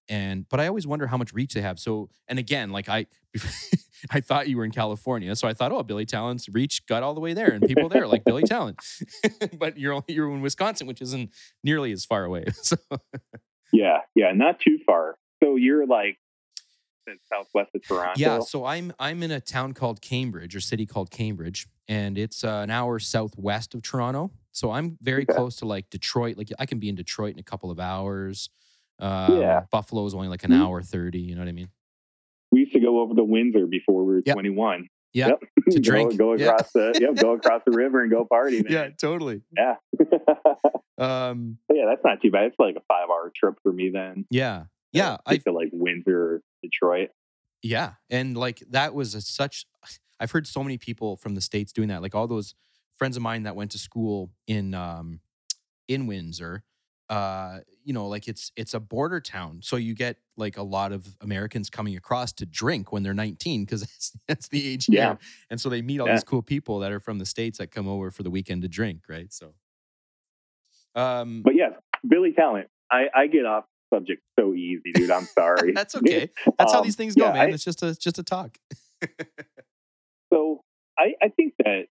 [0.08, 1.80] And but I always wonder how much reach they have.
[1.80, 3.08] So and again, like I
[4.12, 5.36] I thought you were in California.
[5.36, 8.08] So I thought, oh, Billy Talent's reach got all the way there and people there
[8.08, 8.78] like Billy Talent.
[9.58, 11.32] but you're only you're in Wisconsin, which isn't
[11.64, 12.46] nearly as far away.
[12.54, 12.78] So
[13.72, 15.18] Yeah, yeah, not too far.
[15.42, 16.18] So you're like
[17.32, 18.14] southwest of Toronto.
[18.18, 22.44] Yeah, so I'm I'm in a town called Cambridge or city called Cambridge, and it's
[22.46, 24.32] uh, an hour southwest of Toronto.
[24.54, 25.34] So I'm very Okay.
[25.36, 26.38] close to like Detroit.
[26.38, 28.50] Like I can be in Detroit in a couple of hours.
[29.00, 29.66] Um, Yeah.
[29.72, 31.20] Buffalo is only like an hour thirty.
[31.20, 31.70] You know what I mean?
[32.54, 34.36] we used to go over to Windsor before we were Yep.
[34.36, 34.88] 21.
[35.14, 35.40] Yeah, Yep.
[35.72, 36.18] to Go- drink.
[36.18, 36.48] Go, Yeah.
[36.50, 38.62] across the yep, go across the river and go party.
[38.70, 39.42] Yeah, totally.
[39.58, 39.76] Yeah.
[40.98, 42.46] Um, yeah, that's not too bad.
[42.46, 44.26] It's like a five hour trip for me then.
[44.30, 45.18] yeah, yeah.
[45.26, 47.10] I feel like Windsor, Detroit.
[47.64, 49.66] Yeah, and like that was a such.
[50.22, 52.02] I've heard so many people from the states doing that.
[52.02, 52.54] Like all those
[52.96, 55.20] friends of mine that went to school in um,
[55.90, 56.64] in Windsor.
[57.10, 60.94] Uh, you know, like it's it's a border town, so you get like a lot
[60.94, 65.02] of Americans coming across to drink when they're 19 because that's, that's the age Yeah.
[65.10, 65.18] here,
[65.50, 66.14] and so they meet all Yeah.
[66.14, 68.70] these cool people that are from the states that come over for the weekend to
[68.70, 69.34] drink, right?
[69.34, 69.54] So,
[70.96, 71.74] um, But yes,
[72.08, 72.68] Billy Talent.
[72.90, 75.12] I, I get off subject so easy, dude.
[75.12, 75.72] I'm sorry.
[75.76, 76.30] that's okay.
[76.58, 77.50] That's how Um, these things go, yeah, man.
[77.50, 78.58] I- it's just a just a talk.
[81.02, 81.86] I, I think that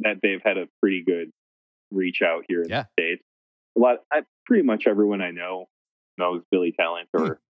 [0.00, 1.30] that they've had a pretty good
[1.90, 2.84] reach out here in Yeah.
[2.96, 3.22] the states.
[3.76, 5.66] A lot, I, pretty much everyone I know
[6.18, 7.22] knows Billy Talent, Hmm.
[7.22, 7.40] or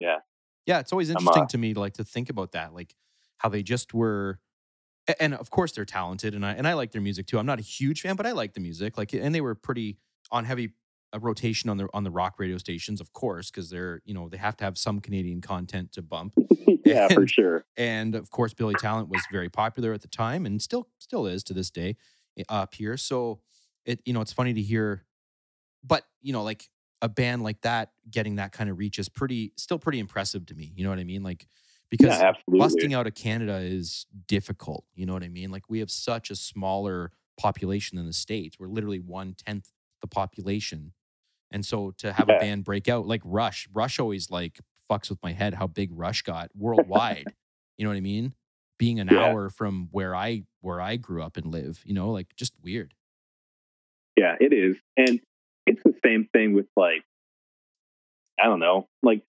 [0.00, 0.18] Yeah,
[0.66, 0.78] yeah.
[0.80, 2.94] it's always interesting uh, to me to like to think about that, like
[3.38, 4.38] how they just were,
[5.20, 7.38] and of course they're talented, and I and I like their music too.
[7.38, 8.96] I'm not a huge fan, but I like the music.
[8.98, 9.98] Like, and they were pretty
[10.30, 10.72] on heavy
[11.14, 14.28] uh, rotation on the on the rock radio stations, of course, because they're you know
[14.28, 16.34] they have to have some Canadian content to bump.
[16.84, 17.64] yeah, for sure.
[17.76, 21.42] And of course, Billy Talent was very popular at the time, and still still is
[21.44, 21.96] to this day
[22.38, 22.96] eh, up here.
[22.96, 23.40] So
[23.84, 25.04] it you know it's funny to hear,
[25.84, 26.68] but you know like
[27.00, 30.54] a band like that getting that kind of reach is pretty still pretty impressive to
[30.54, 30.72] me.
[30.74, 31.22] You know what I mean?
[31.22, 31.46] Like
[31.90, 34.84] because yeah, busting out of Canada is difficult.
[34.94, 35.50] You know what I mean?
[35.50, 38.58] Like we have such a smaller population than the states.
[38.58, 39.70] We're literally one tenth
[40.00, 40.92] the population,
[41.50, 44.60] and so to have a band break out like Rush, Rush always like
[44.90, 47.26] fucks with my head how big Rush got worldwide.
[47.76, 48.34] you know what I mean?
[48.78, 49.24] Being an Yeah.
[49.24, 51.82] hour from where I where I grew up and live.
[51.84, 52.94] You know, like just weird.
[54.16, 54.76] Yeah, it is.
[54.96, 55.20] And
[55.66, 57.02] it's the same thing with like,
[58.40, 59.22] I don't know, like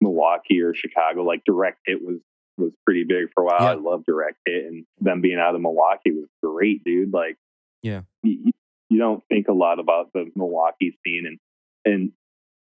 [0.00, 1.22] Milwaukee or Chicago.
[1.22, 2.18] Like direct hit was
[2.58, 3.60] was pretty big for a while.
[3.60, 3.70] Yeah.
[3.70, 7.12] I love direct hit, and them being out of Milwaukee was great, dude.
[7.12, 7.36] Like,
[7.82, 8.02] Yeah.
[8.22, 8.50] you,
[8.90, 11.38] you don't think a lot about the Milwaukee scene, and
[11.84, 12.12] and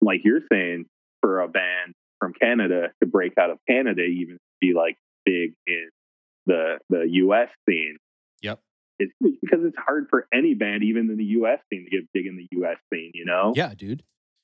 [0.01, 0.85] like you're saying,
[1.21, 5.89] for a band from Canada to break out of Canada, even be like big in
[6.45, 7.49] the the U.S.
[7.67, 7.97] scene
[8.41, 8.59] Yep.
[8.99, 11.59] it's it's because it's hard for any band, even in the U.S.
[11.71, 12.77] scene, to get big in the U.S.
[12.93, 13.11] scene.
[13.13, 13.53] You know?
[13.55, 14.03] Yeah, dude.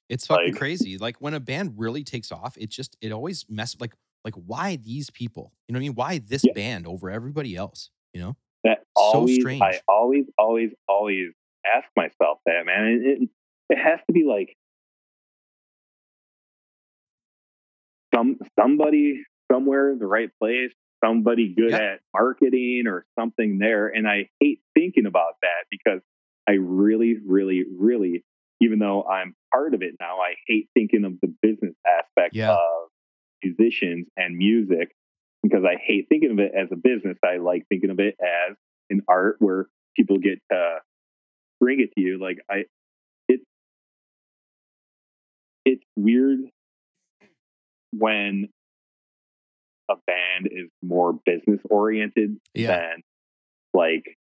[0.10, 0.97] It's fucking Like- crazy.
[0.97, 3.93] Like when a band really takes off, it just it always messes like
[4.23, 5.52] like why these people?
[5.68, 5.95] You know what I mean?
[5.95, 6.53] Why this Yeah.
[6.53, 7.89] band over everybody else?
[8.14, 8.35] You know?
[8.64, 9.61] That So always, strange.
[9.61, 11.31] I always, always, always
[11.65, 12.85] ask myself that, man.
[12.85, 13.30] And it,
[13.69, 14.56] it has to be like
[18.15, 20.71] some somebody somewhere in the right place,
[21.03, 21.93] somebody good Yeah.
[21.93, 23.87] at marketing or something there.
[23.87, 26.01] And I hate thinking about that because
[26.47, 28.23] I really, really, really,
[28.61, 32.53] even though I'm part of it now, I hate thinking of the business aspect Yeah.
[32.53, 32.89] of
[33.43, 34.95] musicians and music
[35.43, 37.17] because I hate thinking of it as a business.
[37.23, 38.55] I like thinking of it as
[38.89, 40.79] an art where people get to
[41.59, 42.17] bring it to you.
[42.19, 42.65] Like I,
[43.27, 43.45] it's
[45.65, 46.39] it's weird
[47.97, 48.49] when
[49.89, 52.67] a band is more business oriented Yeah.
[52.67, 53.03] than
[53.73, 54.17] like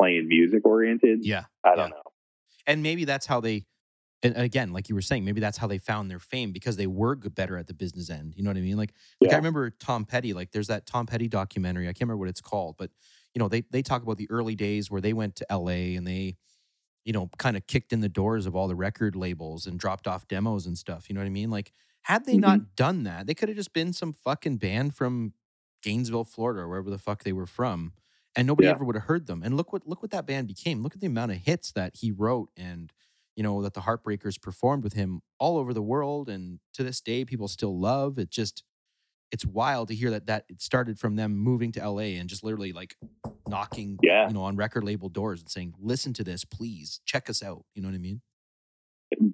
[0.00, 1.24] playing music oriented.
[1.24, 1.44] Yeah.
[1.64, 1.96] I don't yeah.
[1.96, 2.02] know.
[2.66, 3.66] And maybe that's how they
[4.22, 6.86] and again, like you were saying, maybe that's how they found their fame because they
[6.86, 8.34] were better at the business end.
[8.36, 8.76] You know what I mean?
[8.76, 10.34] Like, like I remember Tom Petty.
[10.34, 11.86] Like, there's that Tom Petty documentary.
[11.86, 12.90] I can't remember what it's called, but
[13.34, 15.94] you know, they they talk about the early days where they went to L.A.
[15.94, 16.36] and they,
[17.04, 20.06] you know, kind of kicked in the doors of all the record labels and dropped
[20.06, 21.08] off demos and stuff.
[21.08, 21.50] You know what I mean?
[21.50, 21.72] Like,
[22.02, 22.40] had they Mhm.
[22.40, 25.34] not done that, they could have just been some fucking band from
[25.82, 27.94] Gainesville, Florida, or wherever the fuck they were from,
[28.36, 28.72] and nobody Yeah.
[28.74, 29.42] ever would have heard them.
[29.42, 30.82] And look what look what that band became.
[30.82, 32.92] Look at the amount of hits that he wrote and
[33.36, 37.00] you know that the Heartbreakers performed with him all over the world, and to this
[37.00, 38.18] day people still love.
[38.18, 38.62] It just
[39.32, 42.42] it's wild to hear that that it started from them moving to LA and just
[42.42, 42.96] literally like
[43.48, 44.26] knocking Yeah.
[44.28, 47.64] you know on record label doors and saying, "Listen to this, please check us out."
[47.74, 48.22] You know what I mean?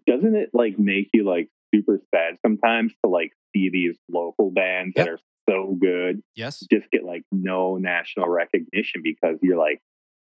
[0.06, 4.94] doesn't it like make you like super sad sometimes to like see these local bands
[4.96, 6.64] that are so good Yes.
[6.70, 9.80] just get like no national recognition because you're like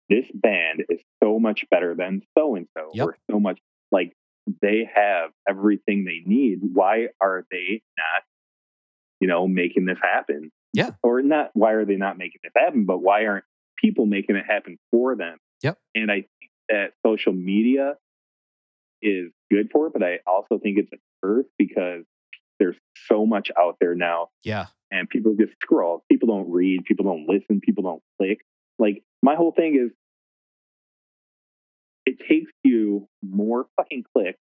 [0.10, 3.60] this band is so much better than so and so or so much
[3.92, 4.14] like
[4.62, 8.24] they have everything they need why are they not
[9.22, 10.92] you know making this happen Yeah.
[11.02, 13.46] or not why are they not making this happen but why aren't
[13.78, 15.78] people making it happen for them Yep.
[15.96, 17.96] and i think that social media
[19.02, 22.04] is good for it but i also think it's a curse because
[22.60, 22.76] there's
[23.08, 24.68] so much out there now Yeah.
[24.92, 26.04] and people just scroll.
[26.10, 26.86] People don't read.
[26.86, 27.60] People don't listen.
[27.60, 28.40] People don't click.
[28.78, 29.92] Like my whole thing is,
[32.06, 34.38] it takes you more fucking clicks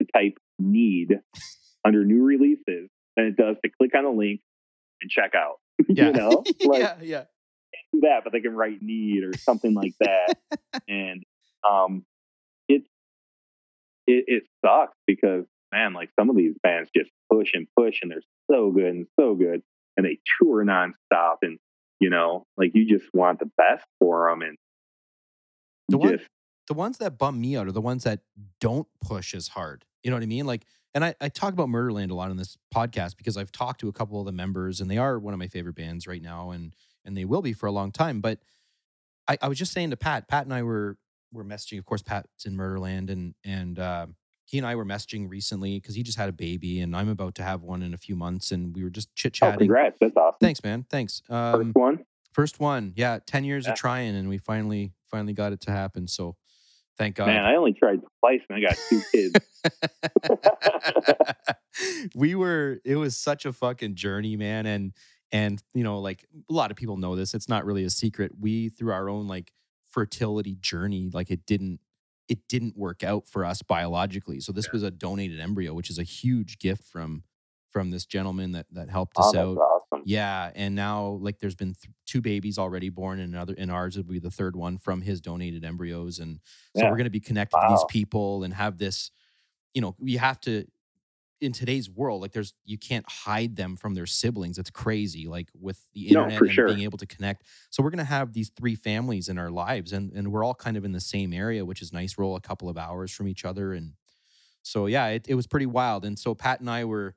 [0.00, 1.20] to type need
[1.84, 4.40] under new releases than it does to click on a link
[5.00, 5.56] and check out.
[5.88, 6.06] Yeah.
[6.08, 6.94] you know, like yeah.
[7.00, 7.24] Yeah.
[7.94, 10.34] do that, but they can write need or something like that.
[10.88, 11.22] and
[11.68, 12.04] um,
[14.08, 18.10] it it sucks because man, like some of these bands just push and push, and
[18.10, 19.62] they're so good and so good,
[19.96, 21.58] and they tour nonstop, and
[22.00, 24.56] you know, like you just want the best for them, and
[25.88, 26.28] The one- just
[26.66, 28.20] the ones that bum me out are the ones that
[28.60, 29.84] don't push as hard.
[30.02, 30.44] You know what I mean?
[30.44, 33.80] Like, and I, I talk about Murderland a lot on this podcast because I've talked
[33.80, 36.20] to a couple of the members and they are one of my favorite bands right
[36.20, 36.74] now and
[37.06, 38.20] and they will be for a long time.
[38.20, 38.40] But
[39.26, 40.98] I, I was just saying to Pat, Pat and I were
[41.32, 41.78] were messaging.
[41.78, 44.06] Of course, Pat's in Murderland and and uh,
[44.44, 47.34] he and I were messaging recently because he just had a baby and I'm about
[47.36, 49.58] to have one in a few months and we were just chit oh, chatting.
[49.58, 50.38] congrats, that's awesome.
[50.40, 50.86] Thanks, man.
[50.88, 51.22] Thanks.
[51.28, 53.72] Um, First one, First one, yeah, ten years Yeah.
[53.72, 56.06] of trying, and we finally finally got it to happen.
[56.06, 56.36] So,
[56.96, 57.26] thank God.
[57.26, 59.34] man, I only tried twice, and I got two kids.
[62.14, 62.80] we were.
[62.84, 64.92] It was such a fucking journey, man, and
[65.32, 67.34] and you know, like a lot of people know this.
[67.34, 68.32] It's not really a secret.
[68.38, 69.52] We through our own like
[69.90, 71.80] fertility journey, like it didn't
[72.28, 74.38] it didn't work out for us biologically.
[74.40, 74.72] So this Yeah.
[74.74, 77.24] was a donated embryo, which is a huge gift from
[77.70, 79.56] from this gentleman that that helped oh, us out.
[79.56, 80.02] awesome.
[80.04, 83.96] Yeah, and now like there's been th- two babies already born, and another, and ours
[83.96, 86.40] will be the third one from his donated embryos, and
[86.76, 86.90] so Yeah.
[86.90, 89.10] we're going to be connected to these people and have this.
[89.74, 90.66] You know, we have to
[91.40, 94.58] in today's world, like there's you can't hide them from their siblings.
[94.58, 96.66] It's crazy, like with the internet for and sure.
[96.66, 97.44] being able to connect.
[97.70, 100.76] So we're to have these three families in our lives, and and we're all kind
[100.76, 102.16] of in the same area, which is nice.
[102.16, 103.92] We're all a couple of hours from each other, and
[104.62, 106.04] so yeah, it, it was pretty wild.
[106.04, 107.14] And so Pat and I were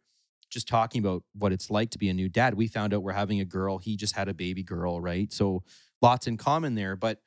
[0.49, 2.53] just talking about what it's like to be a new dad.
[2.53, 3.77] We found out we're having a girl.
[3.77, 5.31] He just had a baby girl, right?
[5.31, 5.64] So
[6.02, 6.95] lots in common there.
[6.95, 7.22] But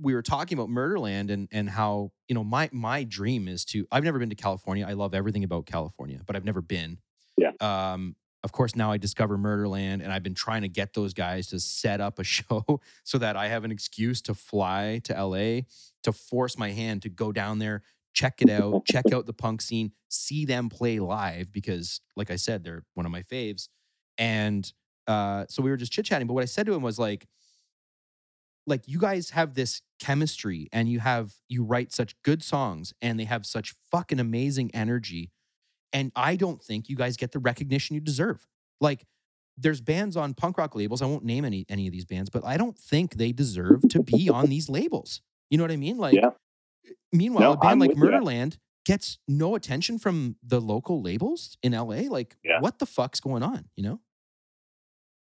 [0.00, 3.86] we were talking about Murderland and and how you know my my dream is to.
[3.90, 4.86] I've never been to California.
[4.86, 6.98] I love everything about California, but I've never been.
[7.36, 7.52] Yeah.
[7.60, 8.16] Um.
[8.42, 11.58] Of course, now I discover Murderland, and I've been trying to get those guys to
[11.58, 15.62] set up a show so that I have an excuse to fly to LA
[16.04, 17.82] to force my hand to go down there,
[18.14, 22.36] check it out, check out the punk scene, see them play live because, like I
[22.36, 23.68] said, they're one of my faves.
[24.16, 24.70] And
[25.08, 26.26] uh, so we were just chit chatting.
[26.28, 27.26] But what I said to him was like,
[28.66, 33.18] like you guys have this chemistry and you have you write such good songs and
[33.18, 35.30] they have such fucking amazing energy
[35.92, 38.46] and i don't think you guys get the recognition you deserve.
[38.80, 39.06] Like
[39.56, 42.44] there's bands on punk rock labels i won't name any any of these bands but
[42.44, 45.22] i don't think they deserve to be on these labels.
[45.50, 45.96] You know what i mean?
[45.96, 46.30] Like Yeah.
[47.12, 51.72] meanwhile No, a band I'm like murderland gets no attention from the local labels in
[51.72, 52.60] la like Yeah.
[52.60, 54.00] what the fuck's going on you know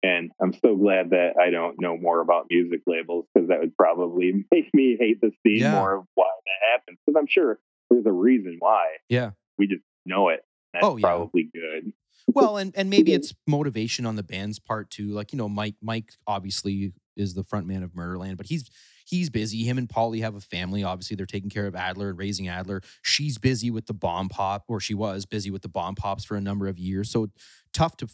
[0.03, 3.75] And I'm so glad that I don't know more about music labels because that would
[3.77, 5.73] probably make me hate the scene Yeah.
[5.73, 6.97] more of why that happens.
[7.05, 7.59] Because I'm sure
[7.89, 8.85] there's a reason why.
[9.09, 9.31] Yeah.
[9.57, 10.41] We just know it.
[10.73, 11.01] That's Oh, yeah.
[11.01, 11.93] probably good.
[12.27, 15.73] well and and maybe it's motivation on the band's part too like you know mike
[15.81, 18.69] mike obviously is the front man of murderland but he's
[19.05, 22.19] he's busy him and poli have a family obviously they're taking care of adler and
[22.19, 25.95] raising adler she's busy with the bomb pop or she was busy with the bomb
[25.95, 27.27] pops for a number of years so
[27.73, 28.07] tough to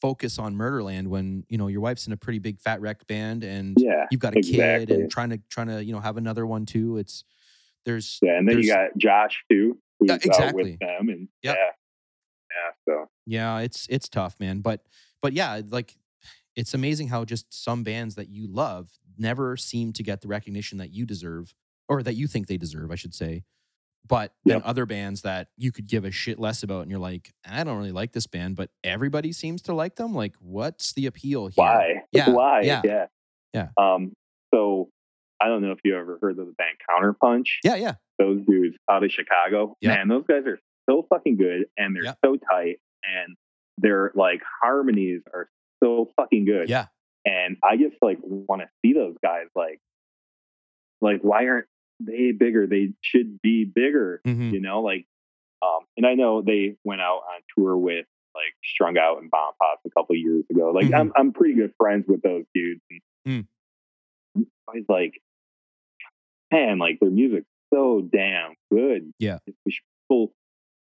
[0.00, 3.42] focus on murderland when you know your wife's in a pretty big fat wreck band
[3.44, 4.06] and Yeah.
[4.10, 6.98] you've got a kid and trying to trying to you know have another one too
[6.98, 7.24] it's
[7.84, 8.38] there's Yeah.
[8.38, 10.62] And then you got Josh too, who's uh, out exactly.
[10.72, 11.08] with them.
[11.08, 11.56] And Yep.
[11.56, 11.70] yeah.
[12.50, 12.70] Yeah.
[12.86, 14.60] So Yeah, it's it's tough, man.
[14.60, 14.82] But
[15.22, 15.96] but yeah, like
[16.54, 20.78] it's amazing how just some bands that you love never seem to get the recognition
[20.78, 21.54] that you deserve
[21.88, 23.42] or that you think they deserve, I should say.
[24.06, 27.30] But then other bands that you could give a shit less about and you're like,
[27.46, 30.14] I don't really like this band, but everybody seems to like them.
[30.14, 31.54] Like, what's the appeal here?
[31.56, 31.94] why?
[32.12, 32.60] Yeah, Why?
[32.62, 33.06] yeah, Yeah.
[33.52, 33.68] yeah.
[33.76, 34.12] Um,
[34.54, 34.88] so
[35.42, 37.46] I don't know if you ever heard of the band Counterpunch.
[37.62, 37.94] Yeah, yeah.
[38.18, 39.76] those dudes out of Chicago.
[39.82, 39.96] Yeah.
[39.96, 40.58] Man, those guys are
[40.88, 42.14] so fucking good and they're Yeah.
[42.24, 43.36] so tight and
[43.76, 45.50] their like harmonies are
[45.84, 46.70] so fucking good.
[46.70, 46.86] Yeah.
[47.26, 49.80] And I just like want to see those guys like
[51.02, 51.66] like why aren't
[52.00, 52.66] they bigger?
[52.66, 54.52] They should be bigger, Mhm.
[54.52, 54.80] you know?
[54.82, 55.06] Like
[55.60, 59.54] Um, and I know they went out on tour with like Strung Out and Bomb
[59.60, 60.70] Pops a couple years ago.
[60.70, 60.94] Like Mhm.
[61.00, 62.80] I'm I'm pretty good friends with those dudes.
[62.90, 63.00] And
[64.36, 64.46] Mm.
[64.68, 65.20] I was like,
[66.52, 69.12] man, like their music's so damn good.
[69.18, 69.38] Yeah.
[70.08, 70.32] People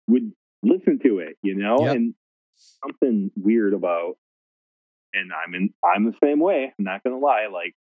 [0.08, 1.96] would listen to it, you know, Yep.
[1.96, 2.14] and
[2.56, 4.18] something weird about.
[5.14, 5.72] And I'm in.
[5.84, 6.72] I'm the same way.
[6.78, 7.46] I'm not gonna lie.
[7.46, 7.74] Like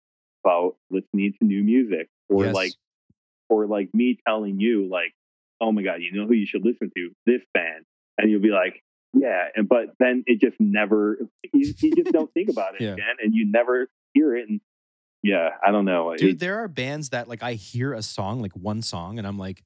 [0.44, 2.54] about listening to new music or Yes.
[2.54, 2.74] like
[3.54, 5.14] or like me telling you like
[5.62, 7.10] oh my god you know who you should listen to?
[7.26, 7.86] This band.
[8.18, 8.82] And you'll be like
[9.14, 9.46] yeah.
[9.56, 11.18] And but then it just never
[11.54, 12.94] you, you just don't think about it Yeah.
[12.94, 14.60] again and you never hear it and
[15.22, 18.42] yeah i don't know dude It- there are bands that like i hear a song
[18.42, 19.64] like one song and i'm like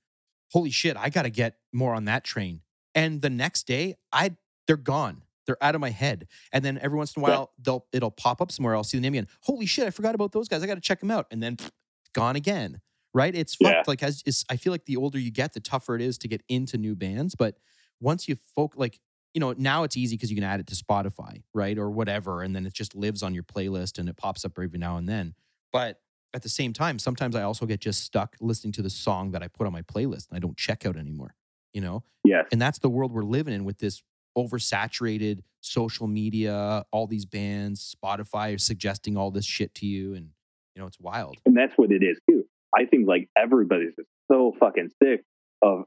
[0.52, 2.62] holy shit i gotta get more on that train.
[2.96, 4.36] And the next day i
[4.68, 5.24] they're gone.
[5.46, 6.28] They're out of my head.
[6.52, 7.32] And then every once in a Yeah.
[7.32, 9.28] while they'll it'll pop up somewhere i'll see the name again.
[9.42, 11.26] Holy shit i forgot about those guys i gotta check them out.
[11.32, 11.58] And then
[12.14, 12.80] gone again
[13.18, 13.84] right it's fucked Yeah.
[13.88, 16.28] like as it's, i feel like the older you get the tougher it is to
[16.28, 17.56] get into new bands but
[18.00, 19.00] once you folk like
[19.34, 22.42] you know now it's easy because you can add it to spotify right or whatever
[22.44, 25.08] and then it just lives on your playlist and it pops up every now and
[25.10, 25.34] then
[25.74, 26.00] but
[26.34, 29.42] at the same time, sometimes I also get just stuck listening to the song that
[29.42, 31.34] I put on my playlist and I don't check out anymore,
[31.74, 32.04] you know?
[32.26, 34.04] yeah, And that's the world we're living in with this
[34.38, 40.14] oversaturated social media, all these bands, Spotify are suggesting all this shit to you.
[40.16, 40.30] And,
[40.76, 41.38] you know, it's wild.
[41.46, 42.46] and that's what it is too
[42.76, 45.24] i think like everybody's just so fucking sick
[45.62, 45.84] of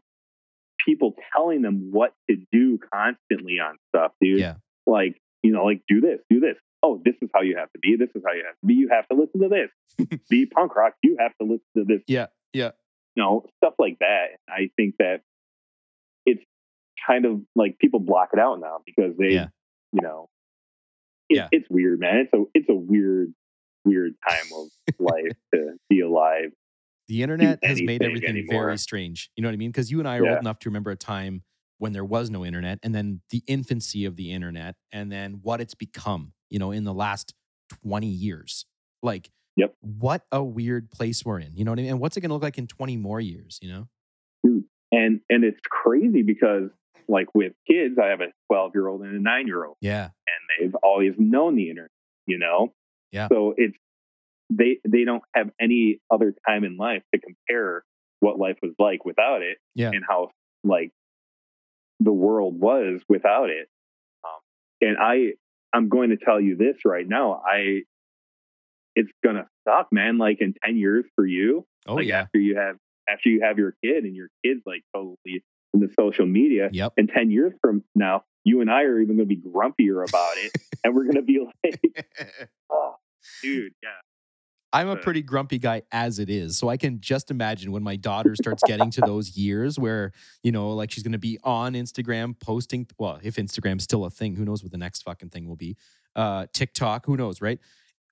[0.86, 4.54] people telling them what to do constantly on stuff dude Yeah.
[4.86, 7.78] like you know like do this do this oh this is how you have to
[7.78, 10.46] be this is how you have to be you have to listen to this be
[10.46, 12.26] punk rock you have to listen to this Yeah.
[12.52, 12.70] Yeah.
[13.14, 15.20] you know stuff like that i think that
[16.26, 16.42] it's
[17.06, 19.48] kind of like people block it out now because they Yeah.
[19.92, 20.28] you know
[21.28, 21.48] it, Yeah.
[21.52, 23.32] it's weird man it's a it's a weird
[23.84, 26.52] weird time of life to be alive
[27.10, 28.66] The internet has made everything anymore.
[28.66, 29.30] very strange.
[29.36, 29.70] You know what I mean?
[29.70, 30.30] Because you and I are Yeah.
[30.34, 31.42] old enough to remember a time
[31.78, 35.60] when there was no internet and then the infancy of the internet and then what
[35.60, 37.34] it's become, you know, in the last
[37.82, 38.64] 20 years.
[39.02, 39.74] Like, Yep.
[39.80, 41.56] what a weird place we're in.
[41.56, 41.90] You know what I mean?
[41.90, 43.88] And what's it going to look like in 20 more years, you know?
[44.92, 46.70] and and it's crazy because
[47.08, 50.04] like with kids i have a 12 year old and a 9 year old Yeah.
[50.26, 51.90] and they've always known the internet
[52.26, 52.72] you know
[53.12, 53.28] Yeah.
[53.28, 53.76] so it's
[54.50, 57.84] they they don't have any other time in life to compare
[58.20, 59.90] what life was like without it Yeah.
[59.94, 60.30] and how
[60.64, 60.90] like
[62.00, 63.68] the world was without it
[64.24, 64.40] um,
[64.80, 65.32] and i
[65.72, 67.80] i'm going to tell you this right now i
[68.96, 72.20] it's gonna suck man like in 10 years for you Oh, like yeah.
[72.20, 72.76] after you have
[73.08, 76.92] after you have your kid and your kid's like totally in the social media Yep.
[76.98, 80.34] and 10 years from now you and i are even going to be grumpier about
[80.36, 80.52] it
[80.84, 81.80] and we're going to be like
[82.70, 82.96] oh
[83.42, 83.88] dude yeah
[84.72, 86.56] I'm a pretty grumpy guy as it is.
[86.56, 90.52] So I can just imagine when my daughter starts getting to those years where, you
[90.52, 92.86] know, like she's going to be on Instagram posting.
[92.98, 95.76] Well, if Instagram's still a thing, who knows what the next fucking thing will be?
[96.14, 97.58] Uh, TikTok, who knows, right?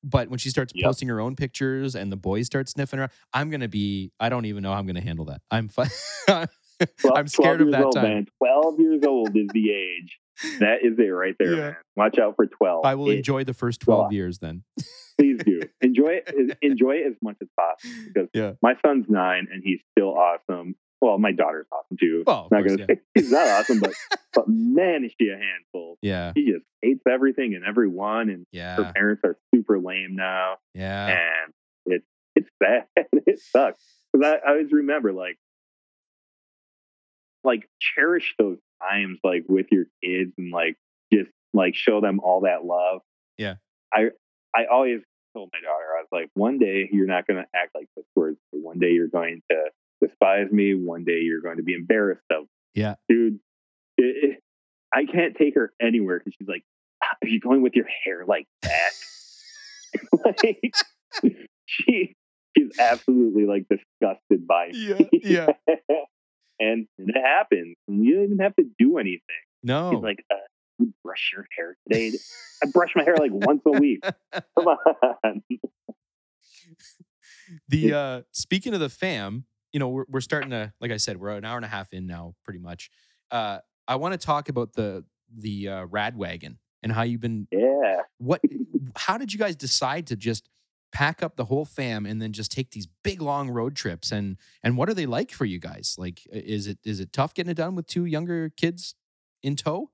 [0.03, 0.85] But when she starts Yep.
[0.85, 4.29] posting her own pictures and the boys start sniffing her, I'm going to be, I
[4.29, 5.41] don't even know how I'm going to handle that.
[5.51, 5.89] I'm fine.
[6.29, 6.49] 12,
[7.17, 8.05] I'm scared of that old, time.
[8.05, 10.19] man 12 years old is the age
[10.61, 11.57] that is it right there Yeah.
[11.61, 14.63] man watch out for 12 I will It- enjoy the first 12 well, years then.
[15.19, 18.53] please do enjoy it enjoy it as much as possible because Yeah.
[18.63, 22.77] my son's nine and he's still awesome well my daughter's awesome too Well, not course,
[22.77, 23.93] gonna say he's not awesome but
[24.35, 26.33] but man is she a handful Yeah.
[26.37, 28.77] she just hates everything and everyone and Yeah.
[28.77, 31.19] her parents are super lame now Yeah.
[31.19, 31.53] and
[31.87, 32.87] it's it's sad
[33.27, 33.83] it sucks
[34.13, 35.39] because I, I always remember like
[37.45, 38.59] like cherish those
[38.89, 40.77] times like with your kids and like
[41.13, 43.01] just like show them all that love
[43.37, 43.55] Yeah.
[43.93, 44.11] i
[44.55, 45.01] i always
[45.35, 48.05] told my daughter i was like one day you're not going to act like this
[48.15, 49.57] towards me one day you're going to
[50.01, 52.49] despise me one day you're going to be embarrassed of me.
[52.75, 52.95] Yeah.
[53.09, 53.41] dude
[53.97, 54.41] it, it,
[54.95, 56.63] i can't take her anywhere because she's like
[57.23, 58.91] are you going with your hair like that
[60.25, 60.75] like
[61.67, 62.15] she
[62.57, 65.09] she's absolutely like disgusted by me.
[65.23, 65.47] Yeah.
[65.67, 65.77] Yeah.
[66.59, 67.77] and, and it happens.
[67.87, 69.21] And you don't even have to do anything.
[69.63, 69.93] No.
[69.93, 70.37] She's like, uh,
[70.79, 72.17] you brush your hair today.
[72.63, 74.03] I brush my hair like once a week.
[74.33, 74.43] Come
[75.25, 75.43] on.
[77.69, 81.19] the uh speaking of the fam you know we're, we're starting to like i said
[81.19, 82.91] we're an hour and a half in now pretty much
[83.31, 87.47] uh i want to talk about the the uh rad wagon and how you've been
[87.51, 88.03] Yeah.
[88.19, 88.41] what
[88.97, 90.49] how did you guys decide to just
[90.93, 94.37] pack up the whole fam and then just take these big long road trips and
[94.63, 97.51] and what are they like for you guys like is it is it tough getting
[97.51, 98.95] it done with two younger kids
[99.43, 99.91] in tow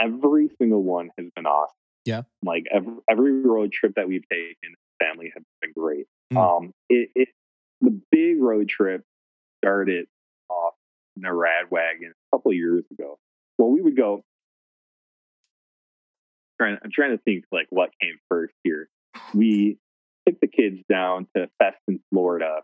[0.00, 1.74] Every single one has been awesome.
[2.04, 2.22] Yeah.
[2.44, 6.06] Like every, every road trip that we've taken, family has been great.
[6.32, 6.36] Mm.
[6.36, 7.28] Um, it, it,
[7.80, 9.02] the big road trip
[9.62, 10.06] started
[10.48, 10.74] off
[11.16, 13.18] in a rad wagon a couple of years ago.
[13.58, 14.22] Well, we would go.
[16.60, 18.88] Trying, I'm trying to think like what came first here.
[19.34, 19.78] We
[20.26, 22.62] took the kids down to Fest in Florida.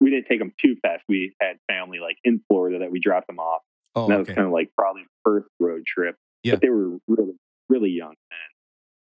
[0.00, 1.02] We didn't take them to Fest.
[1.08, 3.62] We had family like in Florida that we dropped them off.
[3.96, 6.16] Oh, and that was kind of like probably the first road trip.
[6.42, 6.52] Yeah.
[6.54, 7.34] But they were really,
[7.68, 8.48] really young then.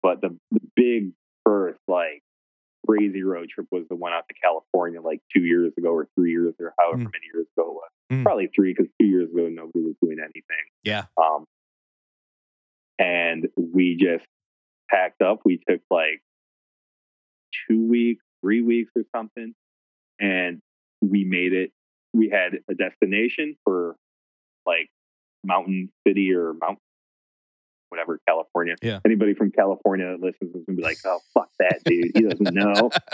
[0.03, 1.13] But the, the big
[1.45, 2.23] first, like,
[2.89, 6.31] crazy road trip was the one out to California like two years ago or three
[6.31, 7.13] years or however Mm.
[7.13, 7.91] many years ago it was.
[8.13, 8.23] Mm.
[8.23, 10.67] Probably three because two years ago nobody was doing anything.
[10.85, 11.07] Yeah.
[11.17, 11.45] Um,
[12.99, 14.25] and we just
[14.89, 15.41] packed up.
[15.45, 16.23] We took like
[17.69, 19.53] two weeks, three weeks or something,
[20.21, 20.61] and
[21.03, 21.73] we made it.
[22.15, 23.97] We had a destination for
[24.65, 24.89] like
[25.45, 26.79] Mountain City or Mount
[27.89, 28.75] whatever California.
[28.83, 29.01] Yeah.
[29.05, 32.55] Anybody from California that listens is gonna be like, "Oh fuck that dude, he doesn't
[32.55, 32.91] know."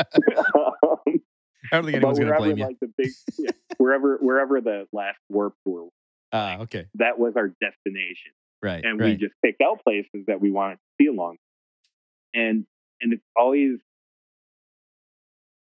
[1.73, 2.65] I don't think anyone's gonna blame you.
[2.67, 5.89] like the big, yeah, wherever wherever the last Warped Tour,
[6.33, 6.87] Ah, okay.
[6.95, 8.33] that was our destination
[8.63, 8.85] Right.
[8.85, 11.37] and we just picked out places that we wanted to see along.
[12.35, 12.67] And
[13.01, 13.79] and it's always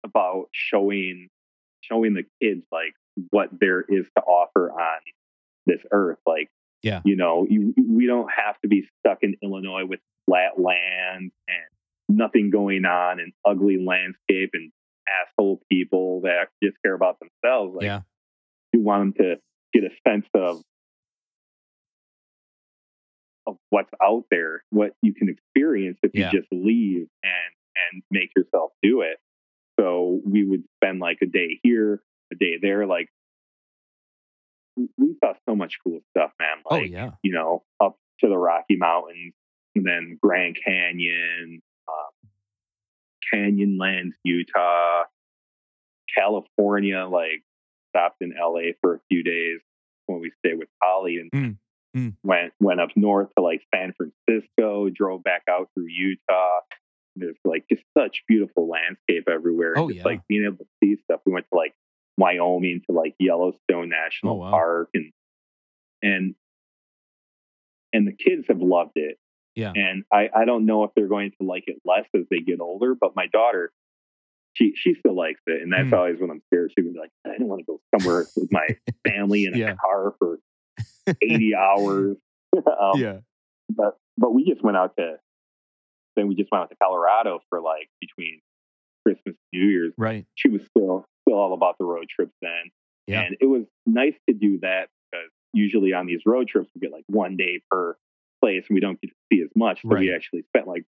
[0.04, 1.30] about showing
[1.82, 2.94] showing the kids like
[3.32, 5.00] what there is to offer on
[5.66, 6.20] this earth.
[6.26, 6.50] Like,
[6.82, 7.02] Yeah.
[7.06, 11.68] you know, you, we don't have to be stuck in Illinois with flat land and
[12.08, 14.72] nothing going on and ugly landscape and
[15.28, 17.76] asshole people that just care about themselves.
[17.76, 18.02] Like, yeah.
[18.74, 19.36] you want them to
[19.74, 20.62] get a sense of
[23.48, 26.32] of what's out there, what you can experience if Yeah.
[26.32, 27.54] you just leave and
[27.92, 29.18] and make yourself do it.
[29.80, 32.86] So we would spend like a day here, a day there.
[32.86, 33.10] Like
[34.76, 36.58] we saw so much cool stuff, man.
[36.70, 37.12] Oh yeah.
[37.24, 39.34] you know, up to the Rocky Mountains,
[39.76, 42.30] and then Grand Canyon, um,
[43.34, 45.04] Canyonlands, Utah,
[46.16, 47.06] California.
[47.06, 47.44] Like
[47.90, 49.60] stopped in LA for a few days
[50.06, 51.58] when we stayed with Holly, and Mm,
[51.96, 52.16] mm.
[52.24, 54.90] went went up north to like San Francisco.
[54.90, 56.60] Drove back out through Utah.
[57.16, 59.74] There's like just such beautiful landscape everywhere.
[59.74, 60.06] and Oh, just yeah.
[60.06, 61.20] like being able to see stuff.
[61.26, 61.74] We went to like
[62.20, 64.52] Wyoming to like Yellowstone National Oh, wow.
[64.52, 65.12] Park and
[66.04, 66.36] and
[67.94, 69.18] and the kids have loved it.
[69.56, 69.74] Yeah.
[69.76, 72.62] And I, I don't know if they're going to like it less as they get
[72.62, 73.72] older, but my daughter,
[74.54, 75.62] she she still likes it.
[75.62, 75.96] And that's Hmm.
[75.96, 76.72] always when I'm scared.
[76.78, 78.68] She would be like, I don't want to go somewhere with my
[79.08, 79.76] family in a Yeah.
[79.76, 80.40] car for
[81.22, 82.18] 80 hours.
[82.58, 83.18] um, yeah.
[83.70, 85.16] but but we just went out to
[86.16, 88.42] then we just went out to Colorado for like between
[89.06, 89.94] Christmas and New Year's.
[89.98, 90.26] Right.
[90.36, 92.72] She was still still all about the road trips then.
[93.08, 93.22] Yeah.
[93.22, 96.92] And it was nice to do that because usually on these road trips we get
[96.92, 97.96] like one day per
[98.42, 99.82] place and we don't get to see as much.
[99.82, 100.84] So we actually spent like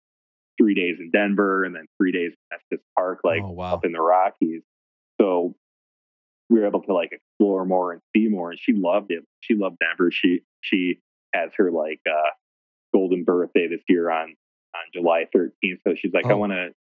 [0.60, 3.74] three days in Denver and then three days in Estes Park, like oh wow.
[3.76, 4.62] up in the Rockies.
[5.20, 5.56] So
[6.50, 8.52] we were able to like explore more and see more.
[8.52, 9.24] And she loved it.
[9.42, 10.12] She loved Denver.
[10.12, 11.00] She she
[11.34, 12.30] has her like uh
[12.94, 14.30] golden birthday this year on
[14.76, 15.80] on July 13th.
[15.88, 16.38] So she's like, I Oh.
[16.38, 16.74] want to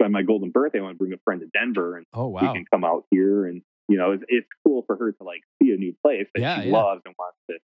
[0.00, 0.78] spend my golden birthday.
[0.78, 3.44] I want to bring a friend to Denver and Oh we can come out here.
[3.46, 6.40] And you know, it's, it's cool for her to like see a new place that
[6.40, 6.76] Yeah, she yeah.
[6.76, 7.56] loves and wants to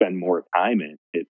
[0.00, 0.96] spend more time in.
[1.12, 1.30] It's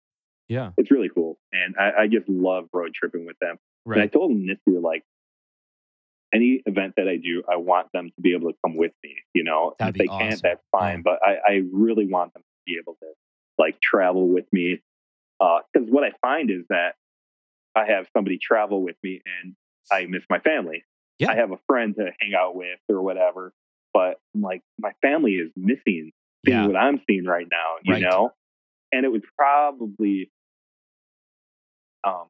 [0.48, 0.70] Yeah.
[0.76, 3.56] it's really cool, and I, I just love road tripping with them.
[3.86, 5.02] And I told them this year, like,
[6.32, 9.14] any event that I do, I want them to be able to come with me.
[9.34, 10.98] You know, That'd if they be can't, that's fine.
[10.98, 11.02] Yeah.
[11.04, 13.06] But I, I really want them to be able to
[13.58, 14.80] like travel with me.
[15.40, 16.94] Uh, because what I find is that
[17.74, 19.54] I have somebody travel with me, and
[19.90, 20.84] I miss my family.
[21.18, 21.30] Yeah.
[21.30, 23.52] I have a friend to hang out with or whatever.
[23.92, 26.12] But I'm like, my family is missing seeing
[26.46, 26.66] Yeah.
[26.66, 27.74] what I'm seeing right now.
[27.82, 28.02] You Right.
[28.02, 28.32] know,
[28.92, 30.30] and it would probably
[32.04, 32.26] um,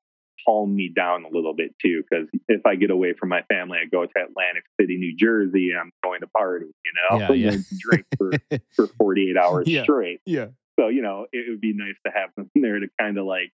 [0.47, 2.03] calm me down a little bit too.
[2.09, 5.71] Because if I get away from my family, I go to Atlantic City, New Jersey,
[5.71, 6.67] and I'm going to party.
[6.67, 7.49] You know, Yeah, yeah.
[7.53, 8.33] And drink for
[8.77, 9.83] for 48 hours Yeah.
[9.85, 10.21] straight.
[10.27, 10.49] yeah.
[10.79, 13.53] So you know, it would be nice to have them there to kind of like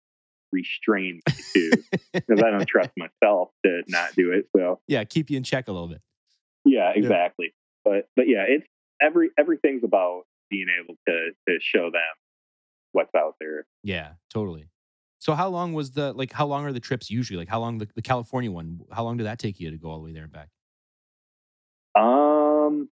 [0.53, 1.71] restrain me too,
[2.13, 4.47] because I don't trust myself to not do it.
[4.55, 5.03] So Yeah.
[5.03, 6.01] Keep you in check a little bit.
[6.63, 7.53] yeah, exactly.
[7.83, 8.65] But but yeah, it's
[9.01, 12.01] every everything's about being able to to show them
[12.93, 13.65] what's out there.
[13.83, 14.13] Yeah.
[14.31, 14.69] Totally.
[15.19, 16.31] So how long was the like?
[16.33, 17.37] How long are the trips usually?
[17.37, 18.81] Like how long the, the California one?
[18.91, 20.49] How long did that take you to go all the way there and back?
[21.95, 22.89] Um,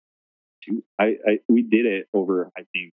[0.99, 2.93] I, I we did it over I think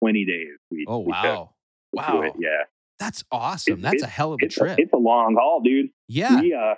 [0.00, 0.58] twenty days.
[0.70, 1.54] We, Oh wow.
[1.92, 2.22] Wow.
[2.22, 2.34] it.
[2.38, 2.64] Yeah,
[2.98, 3.80] That's awesome.
[3.80, 4.78] That's a hell of a trip.
[4.78, 5.90] a, it's a long haul, dude.
[6.08, 6.40] yeah.
[6.40, 6.74] We uh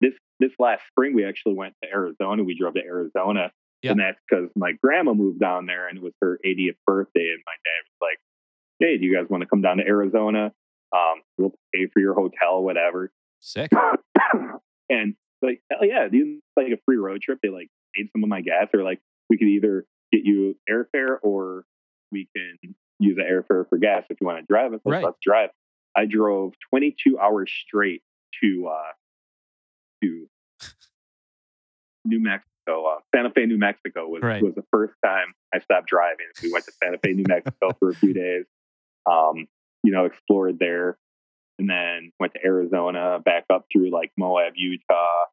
[0.00, 2.42] this this last spring we actually went to Arizona.
[2.44, 3.50] We drove to Arizona,
[3.82, 3.90] Yeah.
[3.92, 7.30] and that's because my grandma moved down there, and it was her 80th birthday.
[7.34, 8.18] And my dad was like,
[8.78, 10.52] "Hey, do you guys want to come down to Arizona?
[10.92, 13.10] Um, we'll pay for your hotel, whatever."
[13.40, 13.70] Sick.
[14.88, 17.38] and like, hell yeah, dude, like a free road trip.
[17.42, 18.68] They like paid some of my gas.
[18.72, 21.64] They're like, we could either get you airfare or
[22.12, 24.80] we can use the airfare for gas if you want to drive it.
[24.84, 25.02] Right.
[25.04, 25.50] Let's drive.
[25.96, 28.02] I drove 22 hours straight
[28.42, 28.92] to uh,
[30.02, 30.28] to
[32.04, 32.46] New Mexico.
[32.68, 34.42] Uh, Santa Fe, New Mexico was Right.
[34.42, 36.26] was the first time I stopped driving.
[36.42, 38.44] We went to Santa Fe, New Mexico for a few days.
[39.10, 39.46] Um,
[39.82, 40.98] you know, explored there,
[41.58, 45.24] and then went to Arizona, back up through like Moab, Utah,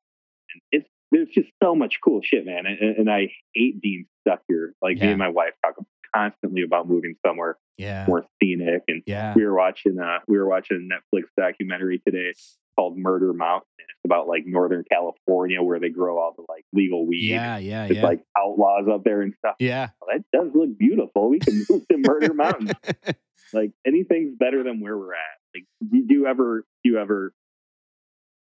[0.53, 2.65] and it's there's just so much cool shit, man.
[2.65, 4.73] And, and I hate being stuck here.
[4.81, 5.76] Like me and my wife talk
[6.18, 8.06] constantly about moving somewhere Yeah.
[8.07, 8.84] more scenic.
[8.88, 9.34] And Yeah.
[9.35, 12.34] we were watching uh we were watching a Netflix documentary today
[12.76, 13.68] called Murder Mountain.
[13.80, 17.30] It's about like Northern California where they grow all the like legal weed.
[17.30, 17.57] Yeah.
[17.57, 17.85] Yeah.
[17.85, 18.03] It's Yeah.
[18.03, 19.56] like outlaws up there and stuff.
[19.60, 19.89] yeah.
[20.02, 21.30] Well, that does look beautiful.
[21.30, 22.72] We can move to Murder Mountain.
[23.53, 25.38] Like anything's better than where we're at.
[25.56, 27.31] Like do you ever do you ever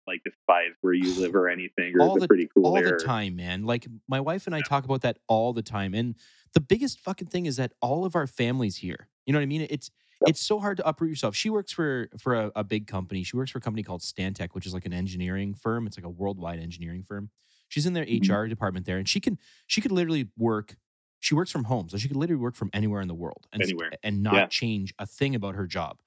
[0.07, 2.99] like despise where you live or anything or All is the- pretty cool all there?
[2.99, 3.62] the time, man.
[3.65, 5.95] Like my wife and I talk about that all the time.
[5.95, 6.16] And
[6.55, 9.09] the biggest fucking thing is that all of our families here.
[9.27, 9.66] You know what I mean?
[9.70, 9.90] It's
[10.20, 10.31] Yep.
[10.31, 11.35] it's so hard to uproot yourself.
[11.35, 13.22] She works for for a, a big company.
[13.22, 15.86] She works for a company called Stantec, which is like an engineering firm.
[15.86, 17.31] It's like a worldwide engineering firm.
[17.68, 18.35] She's in their Mhm.
[18.35, 20.77] HR department there, and she can she could literally work.
[21.20, 23.62] She works from home, so she could literally work from anywhere in the world and
[23.62, 23.94] Anywhere.
[24.02, 24.51] and not Yeah.
[24.51, 26.01] change a thing about her job.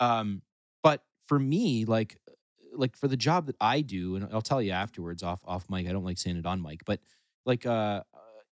[0.00, 0.42] Um,
[0.82, 2.18] but for me, like
[2.74, 5.86] like for the job that I do, and I'll tell you afterwards off off mic.
[5.86, 7.00] I don't like saying it on mic, but
[7.46, 8.02] like uh,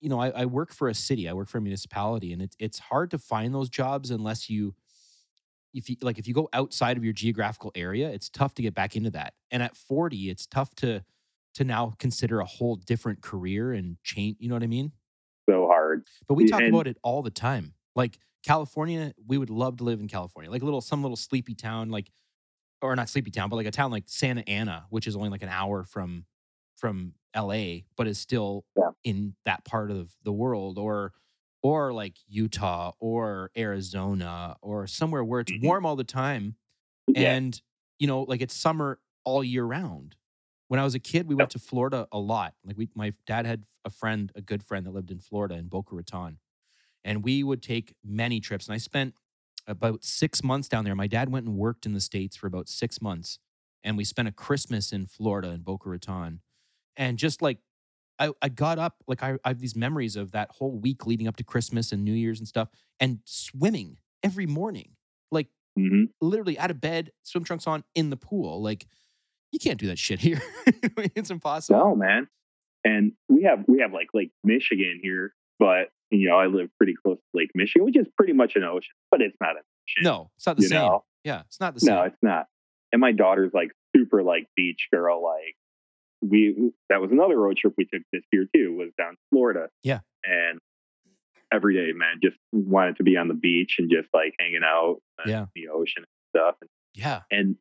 [0.04, 1.30] you know, I, I work for a city.
[1.30, 4.74] I work for a municipality, and it's it's hard to find those jobs unless you
[5.72, 8.74] if you like if you go outside of your geographical area, it's tough to get
[8.74, 9.32] back into that.
[9.50, 11.02] And at 40, it's tough to
[11.54, 14.36] to now consider a whole different career and change.
[14.40, 14.92] You know what I mean?
[15.48, 16.06] So hard.
[16.28, 17.72] But we talk and- about it all the time.
[17.96, 21.54] Like California, we would love to live in California, like a little some little sleepy
[21.54, 22.10] town, like
[22.82, 25.42] or not sleepy town, but like a town like Santa Ana, which is only like
[25.42, 26.26] an hour from
[26.76, 28.90] from LA, but is still Yeah.
[29.04, 31.12] in that part of the world, or
[31.62, 35.58] or like Utah or Arizona or somewhere where it's Mhm.
[35.62, 36.56] warm all the time
[37.08, 37.34] Yeah.
[37.34, 37.60] and
[37.98, 40.16] you know like it's summer all year round
[40.68, 43.46] when i was a kid we went to florida a lot like we my dad
[43.46, 46.38] had a friend a good friend that lived in florida in boca raton
[47.04, 49.14] and we would take many trips and i spent
[49.66, 52.68] about six months down there my dad went and worked in the states for about
[52.68, 53.38] six months
[53.84, 56.40] and we spent a christmas in florida in boca raton
[56.96, 57.58] and just like
[58.18, 61.26] I, I got up like I, I have these memories of that whole week leading
[61.26, 62.68] up to christmas and new year's and stuff
[63.00, 64.90] and swimming every morning
[65.30, 68.62] like hmm literally out of bed, swim trunks on, in the pool.
[68.62, 68.86] Like
[69.52, 70.40] you can't do that shit here.
[71.14, 71.78] it's impossible.
[71.78, 72.28] No, man.
[72.84, 76.94] And we have we have like Lake Michigan here, but you know I live pretty
[76.94, 80.02] close to Lake Michigan, which is pretty much an ocean, but it's not an ocean.
[80.04, 80.80] No, it's not the same.
[80.80, 81.94] know, Yeah, it's not the same.
[81.94, 82.46] no, it's not.
[82.92, 85.22] And my daughter's like super like beach girl.
[85.24, 85.56] Like
[86.26, 88.74] we that was another road trip we took this year too.
[88.76, 89.68] Was down to Florida.
[89.82, 90.00] Yeah.
[90.24, 90.58] and
[91.52, 94.96] every day, man, just wanted to be on the beach and just like hanging out,
[95.26, 95.46] Yeah.
[95.54, 96.56] the ocean and stuff.
[96.94, 97.20] yeah.
[97.30, 97.56] And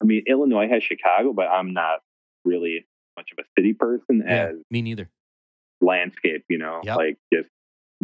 [0.00, 2.00] I mean, Illinois has Chicago, but I'm not
[2.44, 2.86] really
[3.16, 4.48] much of a city person Yeah.
[4.50, 5.08] as Me neither.
[5.80, 6.96] landscape, you know, Yep.
[6.96, 7.48] like just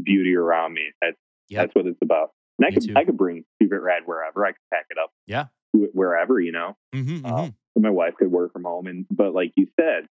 [0.03, 0.91] beauty around me.
[1.01, 1.17] That's
[1.51, 1.63] Yep.
[1.63, 2.33] that's what it's about.
[2.59, 2.95] And I could too.
[2.97, 4.45] I could bring Stupid Rad wherever.
[4.47, 5.11] I could pack it up.
[5.27, 5.47] Yeah.
[5.73, 6.77] wherever, you know.
[6.93, 7.51] hmm Uh,
[7.83, 10.07] my wife could work from home and but like you said,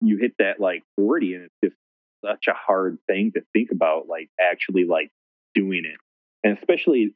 [0.00, 1.76] you hit that like 40 and it's just
[2.24, 5.10] such a hard thing to think about like actually like
[5.54, 5.98] doing it.
[6.42, 7.14] And especially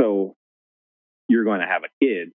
[0.00, 0.34] so
[1.28, 2.32] you're going to have a kid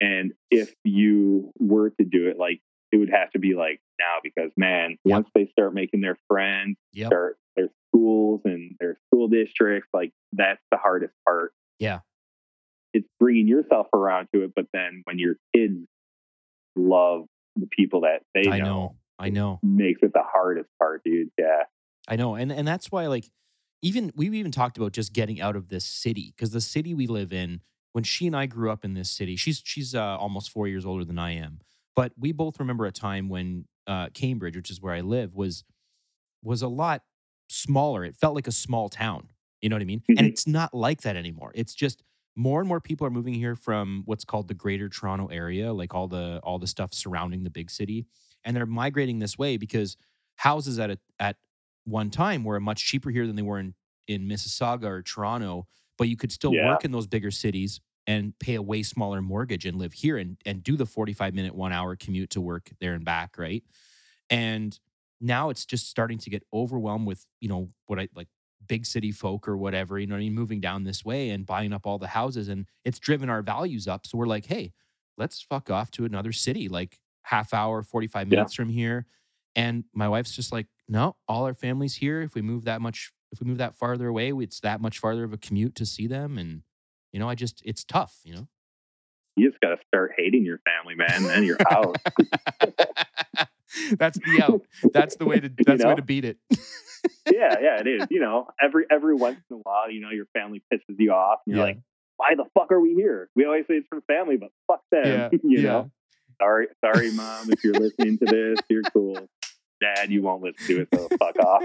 [0.00, 2.60] and if you were to do it like
[2.92, 5.14] it would have to be like now because man Yep.
[5.14, 7.06] once they start making their friends Yep.
[7.08, 12.00] start their schools and their school districts like that's the hardest part Yeah.
[12.92, 15.86] It's bringing yourself around to it but then when your kids
[16.76, 17.26] love
[17.56, 18.96] the people that they I know, know.
[19.18, 19.60] I know.
[19.62, 21.62] makes it the hardest part dude yeah
[22.08, 22.34] I know.
[22.36, 23.28] And and that's why like
[23.82, 27.06] even we've even talked about just getting out of this city because the city we
[27.06, 27.60] live in
[27.92, 30.86] when she and I grew up in this city she's she's uh, almost 4 years
[30.86, 31.60] older than I am
[31.94, 35.64] but we both remember a time when uh, Cambridge which is where I live was
[36.44, 37.02] was a lot
[37.48, 39.28] smaller it felt like a small town
[39.60, 40.28] you know what I mean and Mhm.
[40.28, 42.02] it's not like that anymore it's just
[42.36, 45.94] more and more people are moving here from what's called the greater Toronto area like
[45.94, 48.06] all the all the stuff surrounding the big city
[48.44, 49.96] and they're migrating this way because
[50.36, 51.36] houses at a, at
[51.84, 53.74] one time were much cheaper here than they were in,
[54.08, 55.66] in Mississauga or Toronto,
[55.98, 56.58] but you could still Yeah.
[56.58, 60.36] work in those bigger cities and pay a way smaller mortgage and live here and,
[60.44, 63.64] and do the 45 minute, one hour commute to work there and back, right?
[64.30, 64.78] And
[65.20, 68.28] now it's just starting to get overwhelmed with, you know, what I like
[68.68, 71.44] big city folk or whatever, you know what I mean, moving down this way and
[71.46, 72.48] buying up all the houses.
[72.48, 74.06] And it's driven our values up.
[74.06, 74.72] So we're like, hey,
[75.18, 78.30] let's fuck off to another city, like half hour, 45 Yeah.
[78.36, 79.06] minutes from here.
[79.54, 82.20] And my wife's just like, no, all our family's here.
[82.22, 85.24] If we move that much if we move that farther away, it's that much farther
[85.24, 86.38] of a commute to see them.
[86.38, 86.62] And,
[87.12, 88.48] you know, I just, it's tough, you know?
[89.34, 91.96] You just got to start hating your family, man, and your house.
[93.98, 94.62] that's the out.
[94.92, 96.38] That's the way to, that's the way to beat it.
[97.30, 98.06] yeah, yeah, it is.
[98.10, 101.40] You know, every every once in a while, you know, your family pisses you off,
[101.46, 101.72] and you're Yeah.
[101.74, 101.78] like,
[102.16, 105.04] "Why the fuck are we here?" We always say it's for family, but fuck them.
[105.06, 105.62] Yeah, you yeah.
[105.62, 105.90] know,
[106.40, 109.18] sorry, sorry, mom, if you're listening to this, you're cool.
[109.80, 111.64] Dad, you won't listen to it, so fuck off.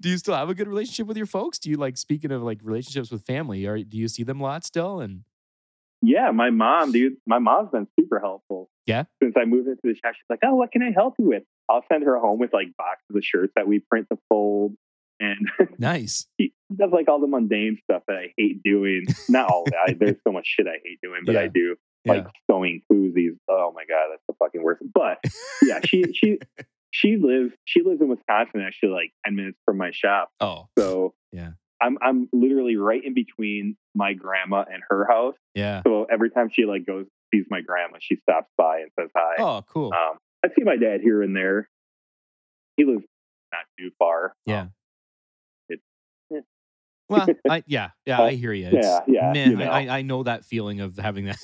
[0.00, 1.58] do you still have a good relationship with your folks?
[1.58, 4.44] Do you like, speaking of like relationships with family, or do you see them a
[4.44, 5.00] lot still?
[5.00, 5.24] And,
[6.02, 8.70] Yeah, my mom, dude, my mom's been super helpful.
[8.90, 9.04] Yeah?
[9.22, 11.42] Since I moved into the shop, she's like, "Oh, what can I help you with?"
[11.68, 14.74] I'll send her home with like boxes of shirts that we print to fold,
[15.18, 15.38] and
[15.78, 16.26] nice.
[16.40, 19.06] she does like all the mundane stuff that I hate doing.
[19.28, 19.74] Not all that.
[19.88, 21.40] I, there's so much shit I hate doing, but Yeah.
[21.42, 21.76] I do.
[22.04, 22.12] Yeah.
[22.12, 23.36] Like sewing koozies.
[23.48, 24.82] Oh my god, that's the fucking worst.
[24.94, 25.18] But
[25.62, 26.38] yeah, she she
[26.92, 30.30] she lives she lives in Wisconsin, actually, like ten minutes from my shop.
[30.40, 31.50] oh, So Yeah.
[31.82, 35.34] I'm I'm literally right in between my grandma and her house.
[35.54, 35.82] yeah.
[35.86, 39.36] So every time she like goes sees my grandma, she stops by and says hi.
[39.42, 39.92] Oh, cool.
[39.92, 41.68] Um, I see my dad here and there.
[42.76, 43.04] He lives
[43.52, 44.34] not too far.
[44.46, 44.60] Yeah.
[44.62, 44.72] Um,
[45.68, 45.82] it's
[47.08, 48.68] Well, I yeah, yeah, I hear you.
[48.68, 49.70] It's, yeah, yeah, meh, you know.
[49.70, 51.38] I, I know that feeling of having that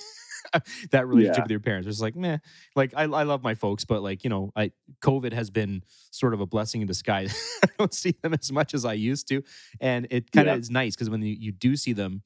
[0.93, 1.43] that relationship Yeah.
[1.43, 1.89] with your parents.
[1.89, 2.39] It's like meh.
[2.77, 4.71] Like I, I love my folks, but like you know, I
[5.03, 7.35] COVID has been sort of a blessing in disguise.
[7.65, 9.43] I don't see them as much as I used to,
[9.81, 10.61] and it kind of Yeah.
[10.61, 12.23] is nice because when you, you do see them,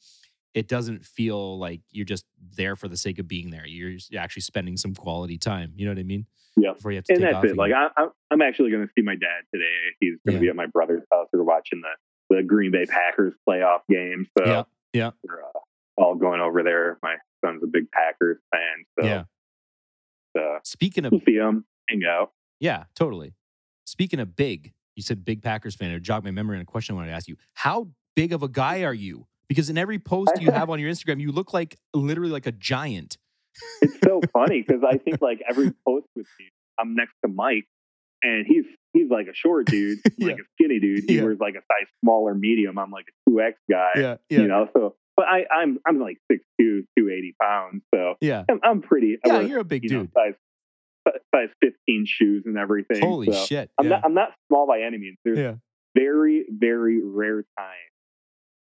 [0.54, 2.24] it doesn't feel like you're just
[2.56, 3.66] there for the sake of being there.
[3.66, 5.72] You're actually spending some quality time.
[5.76, 6.26] You know what I mean?
[6.56, 6.76] Yep.
[6.76, 7.56] Before you have to and take that's off it.
[7.56, 7.88] Like again.
[7.96, 9.64] I, I'm, I'm actually going to see my dad today.
[10.00, 10.40] He's going to Yeah.
[10.40, 11.28] be at my brother's house.
[11.32, 14.26] We're watching the the Green Bay Packers playoff game.
[14.38, 14.62] So yeah,
[14.92, 15.58] yeah, we're uh,
[15.96, 16.98] all going over there.
[17.02, 19.24] My son's a big Packers fan, so yeah.
[20.40, 22.32] uh, Speaking of we'll see him, hang out.
[22.60, 23.34] Yeah, totally.
[23.84, 25.90] Speaking of big, you said big Packers fan.
[25.90, 27.36] It jogged my memory on a question I wanted to ask you.
[27.54, 29.26] How big of a guy are you?
[29.50, 32.52] Because in every post you have on your Instagram, you look like literally like a
[32.52, 33.18] giant.
[33.82, 36.46] It's so funny because I think like every post with me,
[36.78, 37.66] I'm next to Mike,
[38.22, 38.62] and he's
[38.92, 40.28] he's like a short dude, Yeah.
[40.28, 41.02] like a skinny dude.
[41.08, 41.24] He Yeah.
[41.24, 42.78] wears like a size smaller medium.
[42.78, 43.90] I'm like a two X guy.
[43.96, 48.60] Yeah, You know, so but I, I'm I'm like 6'2", 280 pounds, so yeah, I'm,
[48.62, 49.18] I'm pretty.
[49.26, 49.32] Yeah.
[49.38, 50.12] wear, You're a big you know, dude.
[50.14, 50.34] size
[51.34, 53.02] size 15 shoes and everything.
[53.02, 53.68] Holy so shit!
[53.80, 53.90] I'm yeah.
[53.96, 55.18] not I'm not small by any means.
[55.24, 55.54] There's yeah,
[55.96, 57.89] very very rare times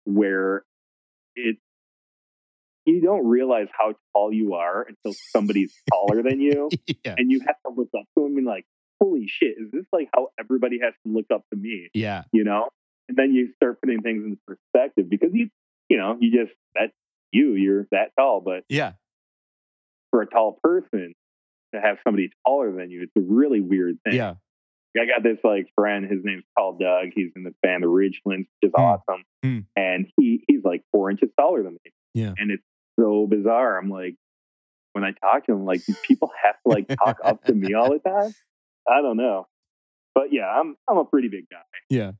[0.04, 0.64] where
[1.36, 1.56] it
[2.86, 6.68] you don't realize how tall you are until somebody's taller than you,
[7.04, 8.64] yeah, and you have to look up to them and like,
[9.00, 11.88] holy shit, is this like how everybody has to look up to me?
[11.94, 12.68] yeah, You know,
[13.08, 15.48] and then you start putting things into perspective because you
[15.88, 16.92] you know you just that's
[17.32, 18.92] you you're that tall, but yeah.
[20.10, 21.14] for a tall person
[21.74, 24.14] to have somebody taller than you, it's a really weird thing.
[24.14, 24.34] Yeah,
[25.02, 26.04] I got this like friend.
[26.10, 27.08] His name's Paul Doug.
[27.14, 28.82] He's in the band the Ridgelands, which is Hmm.
[28.82, 29.24] awesome.
[29.42, 29.58] Hmm.
[29.76, 31.92] And he he's like four inches taller than me.
[32.14, 32.32] Yeah.
[32.38, 32.62] And it's
[32.98, 33.78] so bizarre.
[33.78, 34.14] I'm like,
[34.92, 37.74] when I talk to him, like, do people have to like talk up to me
[37.74, 38.32] all the time?
[38.88, 39.46] I don't know.
[40.14, 41.58] But yeah, I'm I'm a pretty big guy.
[41.90, 42.12] yeah.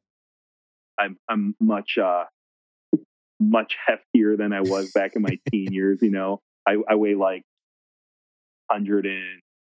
[0.99, 2.25] I'm I'm much uh
[3.41, 5.99] much heftier than I was back in my teen years.
[6.03, 7.43] You know, I, I weigh like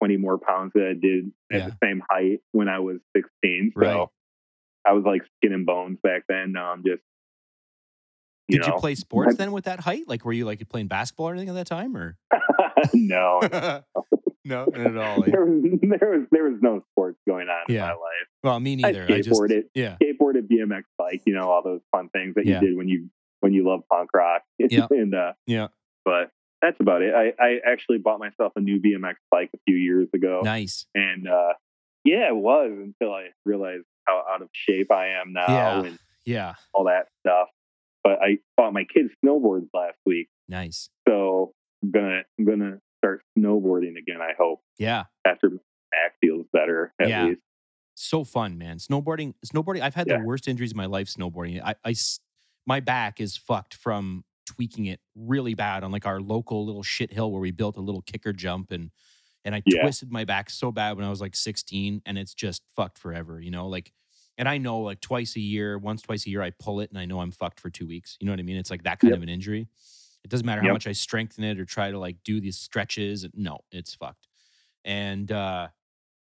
[0.03, 1.69] 120 more pounds than I did at Yeah.
[1.71, 3.73] the same height when I was 16.
[3.75, 4.09] So Right.
[4.85, 6.53] I was like skin and bones back then.
[6.53, 7.03] Now I'm just,
[8.49, 10.09] you Did you play sports then with that height?
[10.09, 12.17] Like, were you like playing basketball or anything at that time, or
[12.93, 13.41] no.
[14.45, 15.23] no, not at all.
[15.25, 15.27] eh?
[15.31, 17.99] There was, there was there was no sports going on in my life.
[18.43, 19.07] Well, me neither.
[19.09, 22.45] I I just skateboarded, yeah, skateboarded, BMX bike, you know, all those fun things that
[22.45, 22.61] Yeah.
[22.61, 23.09] you did when you
[23.41, 24.43] when you love punk rock.
[24.59, 24.87] Yeah.
[24.91, 25.69] and uh, yeah.
[26.05, 26.31] but
[26.63, 27.13] that's about it.
[27.15, 30.87] I, I actually bought myself a new BMX bike a few years ago, Nice.
[30.95, 31.53] and uh,
[32.05, 35.83] yeah, it was until I realized how out of shape I am now Yeah.
[35.85, 36.55] and Yeah.
[36.73, 37.49] all that stuff.
[38.05, 40.89] But I bought my kids snowboards last week, Nice.
[41.09, 41.53] so
[41.83, 44.21] I'm gonna I'm gonna start snowboarding again.
[44.21, 45.05] I hope Yeah.
[45.27, 45.57] after my
[45.91, 47.25] back feels better at Yeah.
[47.27, 47.41] least.
[47.95, 48.79] so fun, man.
[48.79, 49.83] Snowboarding, snowboarding.
[49.83, 50.19] I've had Yeah.
[50.19, 51.61] the worst injuries in my life snowboarding.
[51.63, 51.95] I,
[52.67, 57.13] my back is fucked from tweaking it really bad on like our local little shit
[57.13, 58.91] hill where we built a little kicker jump and
[59.45, 59.91] and I Yeah.
[59.91, 63.41] twisted my back so bad when I was like 16 and it's just fucked forever,
[63.41, 63.93] you know, like
[64.39, 66.99] and I know like twice a year, once twice a year I pull it and
[66.99, 68.17] I know I'm fucked for 2 weeks.
[68.21, 68.57] You know what I mean?
[68.57, 69.19] It's like that kind Yep.
[69.19, 69.69] of an injury.
[70.25, 70.71] It doesn't matter how Yep.
[70.71, 73.27] much I strengthen it or try to like do these stretches.
[73.35, 74.29] No, it's fucked.
[74.85, 75.69] And uh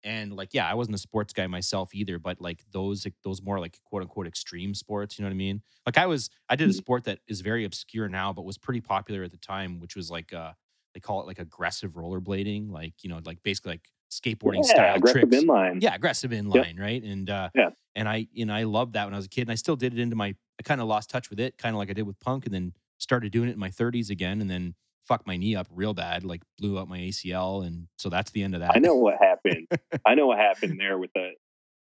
[0.03, 3.59] and like yeah i wasn't a sports guy myself either but like those those more
[3.59, 6.69] like quote unquote extreme sports you know what i mean like i was i did
[6.69, 6.73] a Mhm.
[6.73, 10.09] sport that is very obscure now but was pretty popular at the time which was
[10.09, 10.53] like uh
[10.93, 14.95] they call it like aggressive rollerblading like you know like basically like skateboarding yeah, style
[14.95, 15.29] aggressive tricks.
[15.29, 15.81] inline.
[15.81, 17.01] Yeah, aggressive inline, right?
[17.03, 17.71] And uh, Yeah.
[17.95, 19.75] and I you know I loved that when I was a kid, and I still
[19.75, 20.35] did it into my.
[20.59, 22.53] I kind of lost touch with it, kind of like I did with punk, and
[22.53, 24.75] then started doing it in my 30s again, and then
[25.07, 28.43] fucked my knee up real bad, like blew out my ACL, and so that's the
[28.43, 28.71] end of that.
[28.75, 29.67] I know what happened.
[30.05, 31.31] I know what happened there with the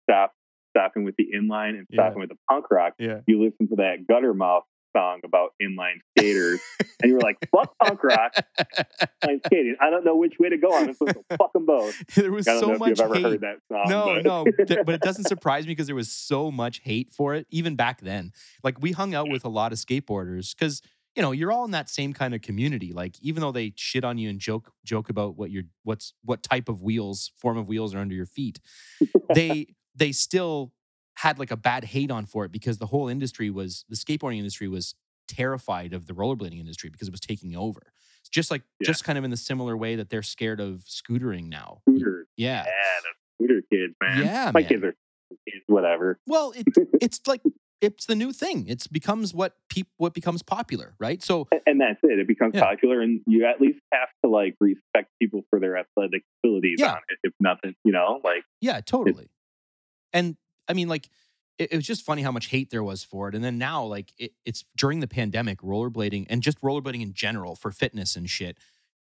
[0.09, 0.32] stop
[0.76, 2.02] stopping with the inline and Yeah.
[2.02, 2.94] stopping with the punk rock.
[2.98, 3.20] Yeah.
[3.26, 4.62] You listen to that Guttermouth
[4.97, 6.60] song about inline skaters,
[7.02, 8.34] and you were like, "Fuck punk rock,
[9.24, 10.68] inline skating." I don't know which way to go.
[10.74, 11.94] I'm supposed to fuck them both.
[12.14, 13.40] there was so much hate.
[13.40, 13.84] that song.
[13.88, 14.44] no, but- no,
[14.84, 18.01] but it doesn't surprise me because there was so much hate for it, even back
[18.01, 18.32] then.
[18.62, 20.80] Like we hung out with a lot of skateboarders because
[21.16, 22.93] you know you're all in that same kind of community.
[22.93, 26.43] Like even though they shit on you and joke joke about what your what's what
[26.43, 28.60] type of wheels, form of wheels are under your feet,
[29.34, 30.72] they they still
[31.14, 34.38] had like a bad hate on for it because the whole industry was the skateboarding
[34.38, 34.94] industry was
[35.26, 37.80] terrified of the rollerblading industry because it was taking over.
[38.20, 38.86] It's just like Yeah.
[38.88, 41.80] just kind of in the similar way that they're scared of scootering now.
[41.88, 42.26] Scooters.
[42.36, 42.64] Yeah.
[42.66, 42.72] Yeah,
[43.02, 44.18] the scooter kids, man.
[44.24, 44.68] Yeah, My man.
[44.68, 44.94] kids are
[45.48, 46.18] kids, whatever.
[46.26, 46.66] Well, it,
[47.01, 47.40] it's like
[47.80, 48.66] it's the new thing.
[48.68, 51.22] It's becomes what peop, what becomes popular, right?
[51.22, 52.18] So And that's it.
[52.18, 52.62] It becomes Yeah.
[52.62, 56.92] popular, and you at least have to like respect people for their athletic abilities Yeah.
[56.92, 57.18] on it.
[57.22, 59.28] If nothing, you know, like yeah, totally.
[60.12, 60.36] And
[60.68, 61.08] I mean, like
[61.58, 63.34] it, it was just funny how much hate there was for it.
[63.34, 67.56] And then now, like it, it's during the pandemic, rollerblading and just rollerblading in general
[67.56, 68.58] for fitness and shit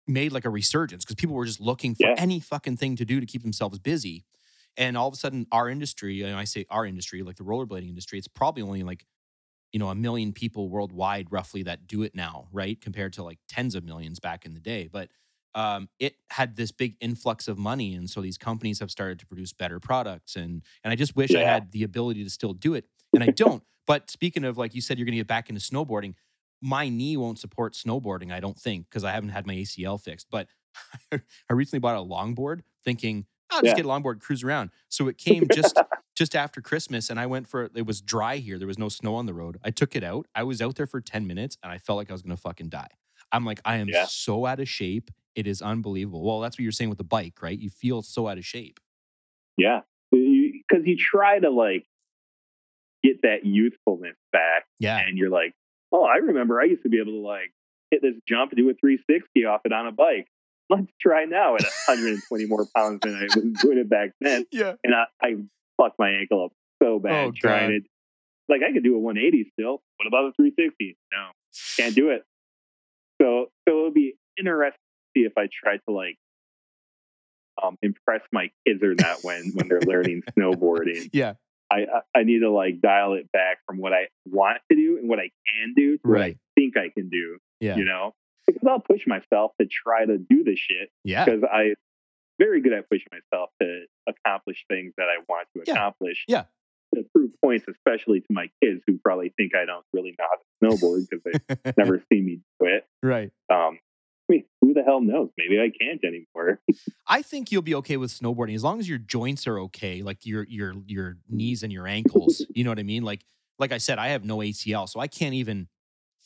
[0.08, 2.16] made like a resurgence because people were just looking for Yeah.
[2.18, 4.26] any fucking thing to do to keep themselves busy.
[4.78, 7.90] And all of a sudden, our industry, and I say our industry, like the rollerblading
[7.90, 9.06] industry, it's probably only like,
[9.72, 12.80] you know, a million people worldwide roughly that do it now, right?
[12.80, 14.90] Compared to like tens of millions back in the day.
[14.92, 15.10] But
[15.54, 17.96] um, it had this big influx of money.
[17.96, 20.36] And so these companies have started to produce better products.
[20.36, 22.86] And and I just wish I had the ability to still do it.
[23.14, 23.64] And I don't.
[23.88, 26.16] but speaking of like you said, you're gonna get back into snowboarding.
[26.62, 30.28] My knee won't support snowboarding, I don't think, because I haven't had my ACL fixed.
[30.30, 30.48] But
[31.12, 31.20] I
[31.54, 33.84] recently bought a longboard thinking, I'll just Yeah.
[33.84, 34.72] get a longboard, cruise around.
[34.90, 35.76] So it came just
[36.16, 38.58] just after Christmas, and I went for it was dry here.
[38.58, 39.58] There was no snow on the road.
[39.64, 40.28] I took it out.
[40.36, 42.70] I was out there for 10 minutes and I felt like I was gonna fucking
[42.70, 42.90] die.
[43.32, 44.06] I'm like, I am Yeah.
[44.08, 45.10] so out of shape.
[45.36, 46.22] It is unbelievable.
[46.24, 47.58] Well, that's what you're saying with the bike, right?
[47.58, 48.80] You feel so out of shape.
[49.58, 51.86] yeah, because you try to like
[53.04, 55.00] get that youthfulness back, Yeah.
[55.00, 55.54] and you're like,
[55.92, 57.54] oh, I remember I used to be able to like
[57.90, 60.28] hit this jump and do a 360 off it on a bike.
[60.72, 64.46] Let's try now at 120 more pounds than I was doing it back then.
[64.52, 64.74] Yeah.
[64.84, 65.36] And I, I
[65.80, 67.84] fucked my ankle up so bad Oh, trying it.
[68.50, 69.82] Like I could do a 180 still.
[69.98, 70.98] What about a 360?
[71.12, 71.28] No,
[71.78, 72.24] can't do it.
[73.22, 74.80] So so it would be interesting
[75.16, 76.18] to see if I tried to like
[77.62, 81.10] um, impress my kids or not when when they're learning snowboarding.
[81.14, 81.34] Yeah.
[81.72, 85.08] I, I need to like dial it back from what I want to do and
[85.08, 86.38] what I can do to what I Right.
[86.56, 87.38] think I can do.
[87.62, 87.78] Yeah.
[87.78, 88.14] You know,
[88.54, 91.26] because I'll push myself to try to do this shit Yeah.
[91.26, 91.74] because I
[92.40, 95.74] very good at pushing myself to accomplish things that I want to Yeah.
[95.74, 96.24] accomplish.
[96.28, 96.46] Yeah.
[96.96, 100.36] To prove points, especially to my kids who probably think I don't really know how
[100.72, 101.24] to snowboard because
[101.64, 102.86] they've never seen me do it.
[103.04, 103.32] right.
[103.50, 103.80] Um,
[104.30, 105.30] I mean, who the hell knows?
[105.38, 106.62] Maybe I can't anymore.
[107.08, 110.26] I think you'll be okay with snowboarding as long as your joints are okay, like
[110.26, 112.46] your your your knees and your ankles.
[112.54, 113.04] You know what I mean?
[113.04, 113.22] Like
[113.60, 115.68] like I said, I have no ACL, so I can't even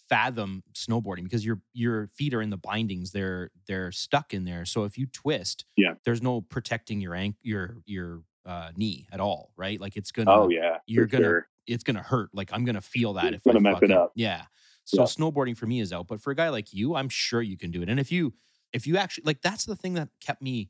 [0.09, 3.11] fathom snowboarding because your your feet are in the bindings.
[3.11, 4.65] They're they're stuck in there.
[4.65, 5.95] So if you twist, Yeah.
[6.05, 9.79] there's no protecting your ank your your uh, knee at all, right?
[9.79, 11.47] Like it's gonna oh yeah, you're gonna sure.
[11.67, 12.29] it's gonna hurt.
[12.33, 14.13] Like I'm gonna feel that It's if I gonna mess it up.
[14.15, 14.45] Yeah.
[14.85, 15.05] So Yeah.
[15.05, 17.71] snowboarding for me is out, but for a guy like you, I'm sure you can
[17.71, 17.89] do it.
[17.89, 18.33] And if you
[18.73, 20.69] if you actually like that's the thing that kept me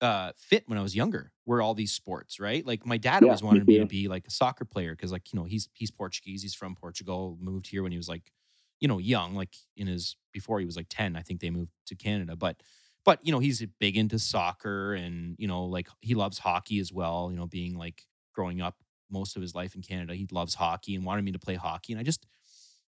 [0.00, 2.66] uh fit when I was younger, were all these sports, right?
[2.66, 5.32] Like my dad Yeah, always wanted me to be like a soccer player because like,
[5.32, 8.32] you know, he's he's Portuguese, he's from Portugal, moved here when he was like,
[8.80, 11.72] you know, young, like in his before he was like 10, I think they moved
[11.86, 12.62] to Canada, but
[13.04, 16.92] but you know, he's big into soccer and, you know, like he loves hockey as
[16.92, 18.04] well, you know, being like
[18.34, 21.38] growing up most of his life in Canada, he loves hockey and wanted me to
[21.38, 22.26] play hockey and I just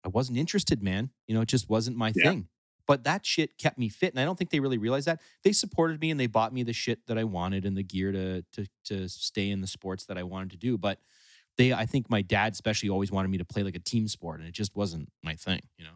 [0.03, 1.11] I wasn't interested, man.
[1.27, 2.33] You know, it just wasn't my Yeah.
[2.33, 2.49] thing.
[2.89, 5.21] But that shit kept me fit, and I don't think they really realized that.
[5.43, 8.11] They supported me and they bought me the shit that I wanted and the gear
[8.11, 10.75] to to to stay in the sports that I wanted to do.
[10.75, 10.97] But
[11.55, 14.39] they, I think my dad especially always wanted me to play like a team sport,
[14.39, 15.61] and it just wasn't my thing.
[15.77, 15.91] You know?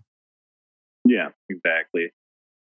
[1.03, 2.11] Yeah, exactly.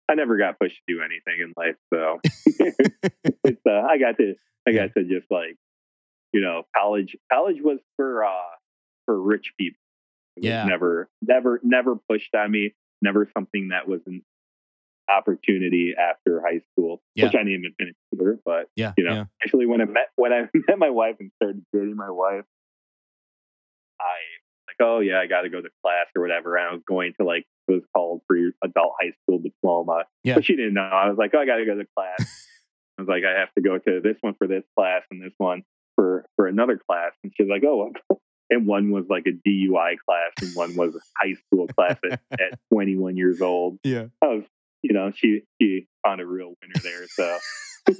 [0.08, 2.18] I never got pushed to do anything in life, so
[3.44, 4.34] it's uh, I got to
[4.66, 5.56] I got to just like
[6.32, 8.56] you know college college was for uh
[9.04, 9.78] for rich people.
[10.36, 10.64] It Yeah.
[10.64, 12.74] never never never pushed on me.
[13.06, 14.22] Never something that was an
[15.08, 17.26] opportunity after high school, Yeah.
[17.26, 18.38] which I didn't even finish either.
[18.44, 21.30] But Yeah, you know, yeah, actually, when I met when I met my wife and
[21.40, 22.44] started dating my wife,
[24.00, 24.16] I
[24.68, 26.56] like, oh yeah, I got to go to class or whatever.
[26.56, 30.34] And I was going to like it was called pre adult high school diploma, Yeah.
[30.34, 30.82] but she didn't know.
[30.82, 32.18] I was like, oh, I got to go to class.
[32.98, 35.34] I was like, I have to go to this one for this class and this
[35.38, 35.62] one
[35.94, 37.12] for for another class.
[37.22, 37.92] And she's like, oh,
[38.50, 42.20] and one was like a DUI class and one was a high school class at,
[42.40, 43.78] at 21 years old.
[43.82, 44.06] Yeah.
[44.22, 44.44] I was,
[44.82, 47.06] you know, she she found a real winner there.
[47.08, 47.38] So.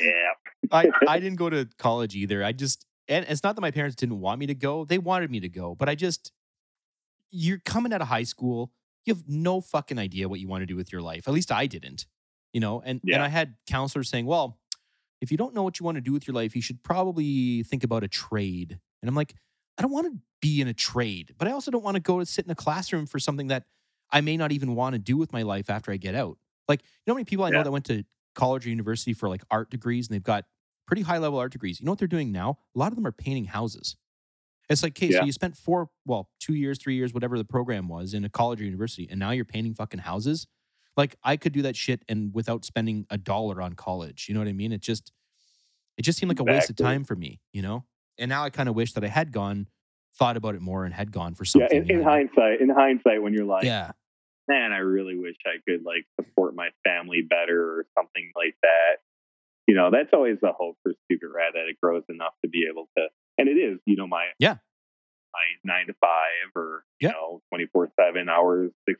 [0.00, 0.32] yeah.
[0.70, 2.42] I, I didn't go to college either.
[2.44, 4.84] I just and it's not that my parents didn't want me to go.
[4.84, 6.32] They wanted me to go, but I just
[7.30, 8.72] you're coming out of high school,
[9.04, 11.26] you have no fucking idea what you want to do with your life.
[11.26, 12.06] At least I didn't.
[12.52, 14.58] You know, and and I had counselors saying, "Well,
[15.22, 17.62] if you don't know what you want to do with your life, you should probably
[17.62, 19.34] think about a trade." And I'm like,
[19.78, 22.18] I don't want to be in a trade, but I also don't want to go
[22.18, 23.64] to sit in a classroom for something that
[24.10, 26.38] I may not even want to do with my life after I get out.
[26.68, 27.62] Like, you know how many people I know Yeah.
[27.62, 28.04] that went to
[28.34, 30.44] college or university for like art degrees and they've got
[30.86, 31.80] pretty high level art degrees.
[31.80, 32.58] You know what they're doing now?
[32.74, 33.96] A lot of them are painting houses.
[34.68, 35.20] It's like, okay, Yeah.
[35.20, 38.28] so you spent four, well, two years, three years, whatever the program was in a
[38.30, 40.46] college or university, and now you're painting fucking houses.
[40.96, 44.26] Like I could do that shit and without spending a dollar on college.
[44.28, 44.72] You know what I mean?
[44.72, 45.12] It just
[45.96, 47.84] it just seemed like a waste of time for me, you know?
[48.18, 49.68] And now I kind of wish that I had gone,
[50.18, 51.66] thought about it more and had gone for Yeah.
[51.68, 51.82] something.
[51.84, 52.28] In, in know what I mean?
[52.34, 53.92] hindsight, in hindsight, when you're like, yeah.
[54.48, 58.96] man, I really wish I could like support my family better or something like that.
[59.66, 62.66] You know, that's always the hope for Stupid Rad that it grows enough to be
[62.70, 63.06] able to,
[63.38, 64.56] and it is, you know, my Yeah.
[65.32, 67.12] my nine to five or you Yeah.
[67.12, 68.98] know twenty four seven hours, six,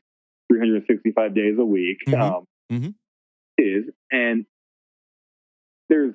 [0.53, 1.97] three hundred sixty five days a week.
[2.07, 2.19] Mhm.
[2.19, 2.93] Um, Mhm.
[3.57, 4.45] Is and
[5.89, 6.13] there's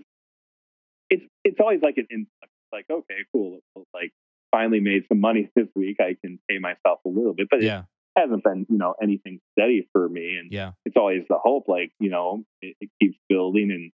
[1.10, 2.52] it's it's always like an influx.
[2.73, 3.60] Like okay, cool,
[3.94, 4.12] like
[4.52, 5.98] finally made some money this week.
[6.01, 7.85] I can pay myself a little bit, but it Yeah.
[8.16, 10.73] hasn't been you know anything steady for me and Yeah.
[10.85, 13.93] it's always the hope like you know it, it keeps building and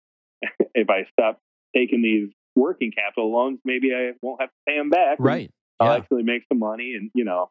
[0.73, 1.39] if i stop
[1.75, 5.51] taking these working capital loans maybe i won't have to pay them back Right.
[5.81, 5.97] i'll Yeah.
[5.97, 7.49] actually make some money and you know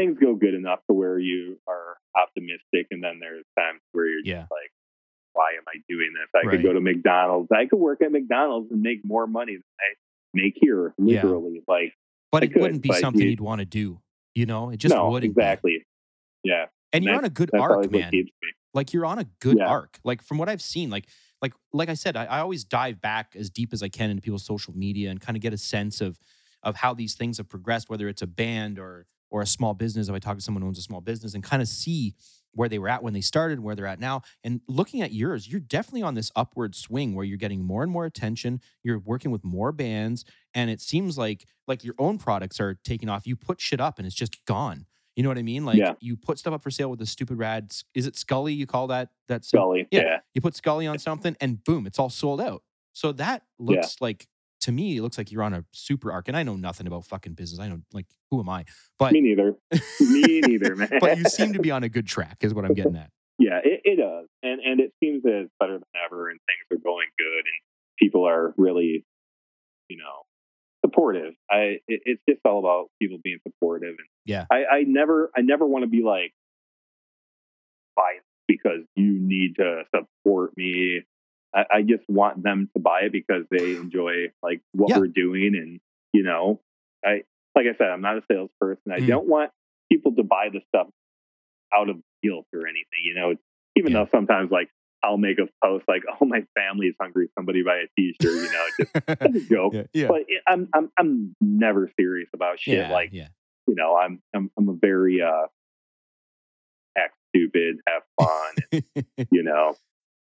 [0.00, 4.20] things go good enough to where you are optimistic and then there's times where you're
[4.24, 4.40] Yeah.
[4.42, 4.70] just like
[5.32, 6.56] why am i doing this i Right.
[6.56, 9.94] could go to mcdonald's i could work at mcdonald's and make more money than i
[10.34, 11.22] make here Yeah.
[11.24, 11.92] literally like
[12.32, 14.00] But I it could, wouldn't be something you- you'd want to do.
[14.34, 15.34] You know, it just no wouldn't.
[15.34, 15.40] be.
[15.40, 15.86] exactly
[16.44, 18.12] yeah And you're on a good arc, man.
[18.74, 19.66] like you're on a good Yeah.
[19.68, 21.06] arc like from what i've seen like
[21.42, 24.22] like like i said I, I always dive back as deep as i can into
[24.22, 26.18] people's social media and kind of get a sense of
[26.62, 30.08] of how these things have progressed whether it's a band or or a small business
[30.08, 32.14] if i talk to someone who owns a small business and kind of see
[32.52, 35.12] where they were at when they started and where they're at now and looking at
[35.12, 38.98] yours you're definitely on this upward swing where you're getting more and more attention you're
[38.98, 40.24] working with more bands
[40.54, 43.98] and it seems like like your own products are taking off you put shit up
[43.98, 44.84] and it's just gone
[45.14, 45.94] you know what i mean like Yeah.
[46.00, 48.88] you put stuff up for sale with the stupid rad is it scully you call
[48.88, 49.86] that that Scully.
[49.92, 50.00] Yeah.
[50.02, 50.16] yeah.
[50.34, 52.62] you put Scully on something and boom, it's all sold out.
[52.92, 54.26] So that looks like
[54.60, 56.28] to me, it looks like you're on a super arc.
[56.28, 57.60] And I know nothing about fucking business.
[57.60, 58.64] I know like who am I?
[58.98, 59.54] But Me neither.
[60.00, 60.90] Me neither, man.
[61.00, 63.10] but you seem to be on a good track, is what I'm getting at.
[63.38, 66.78] yeah, it, it does, and and it seems that it's better than ever, and things
[66.78, 67.60] are going good, and
[67.98, 69.04] people are really,
[69.88, 70.22] you know,
[70.84, 71.34] supportive.
[71.50, 74.44] I it, it's just all about people being supportive, and Yeah.
[74.50, 76.32] I I never I never want to be like,
[77.96, 81.02] buy because you need to support me.
[81.54, 84.98] I, I just want them to buy it because they enjoy like what Yeah.
[84.98, 85.80] we're doing, and
[86.12, 86.60] you know,
[87.04, 87.22] I
[87.54, 88.92] like I said, I'm not a salesperson.
[88.92, 89.08] I Mm.
[89.08, 89.50] don't want
[89.90, 90.88] people to buy the stuff
[91.76, 93.02] out of guilt or anything.
[93.04, 93.34] You know,
[93.76, 94.04] even Yeah.
[94.04, 94.70] though sometimes like
[95.02, 97.28] I'll make a post like, "Oh, my family is hungry.
[97.34, 99.72] Somebody buy a T-shirt." You know, it's just a joke.
[99.74, 102.76] yeah, yeah, But it, I'm I'm I'm never serious about shit.
[102.78, 103.28] yeah, like yeah.
[103.66, 105.46] you know, I'm I'm I'm a very uh
[106.96, 108.82] act stupid, have fun.
[109.30, 109.74] you know,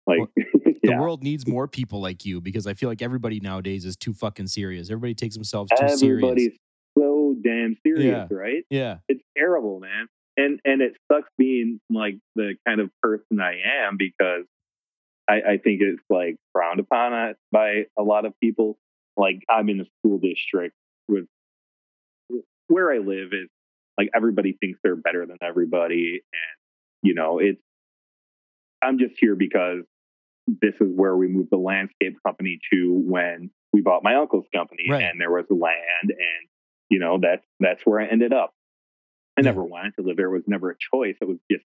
[0.08, 1.00] like the yeah.
[1.00, 4.48] world needs more people like you because I feel like everybody nowadays is too fucking
[4.48, 4.90] serious.
[4.90, 6.04] Everybody takes themselves too serious.
[6.04, 6.58] Everybody's
[6.98, 8.36] so damn serious, Yeah.
[8.36, 8.64] right?
[8.70, 10.08] Yeah, It's terrible, man.
[10.38, 13.56] And and it sucks being like the kind of person I
[13.86, 14.46] am because
[15.28, 18.78] I, I think it's like frowned upon uh, by a lot of people.
[19.18, 20.76] Like I'm in a school district
[21.08, 21.26] with
[22.68, 23.50] where I live is
[23.98, 26.58] like everybody thinks they're better than everybody, and
[27.02, 27.60] you know it's.
[28.82, 29.84] I'm just here because
[30.48, 34.86] this is where we moved the landscape company to when we bought my uncle's company,
[34.90, 35.04] Right.
[35.04, 36.48] and there was land, and
[36.90, 38.54] you know that's that's where I ended up.
[39.38, 39.46] I Yeah.
[39.46, 41.16] never wanted to live there; it was never a choice.
[41.22, 41.66] It was just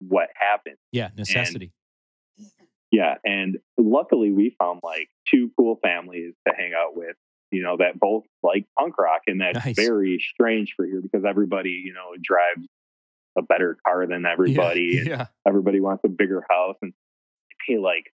[0.00, 0.76] what happened.
[0.92, 1.72] yeah, necessity.
[2.92, 7.16] Yeah, and luckily we found like two cool families to hang out with.
[7.52, 9.76] You know that both like punk rock, and that's Nice.
[9.76, 12.66] very strange for here because everybody you know drives
[13.38, 15.26] a better car than everybody, yeah, and yeah.
[15.46, 18.12] everybody wants a bigger house, and they pay like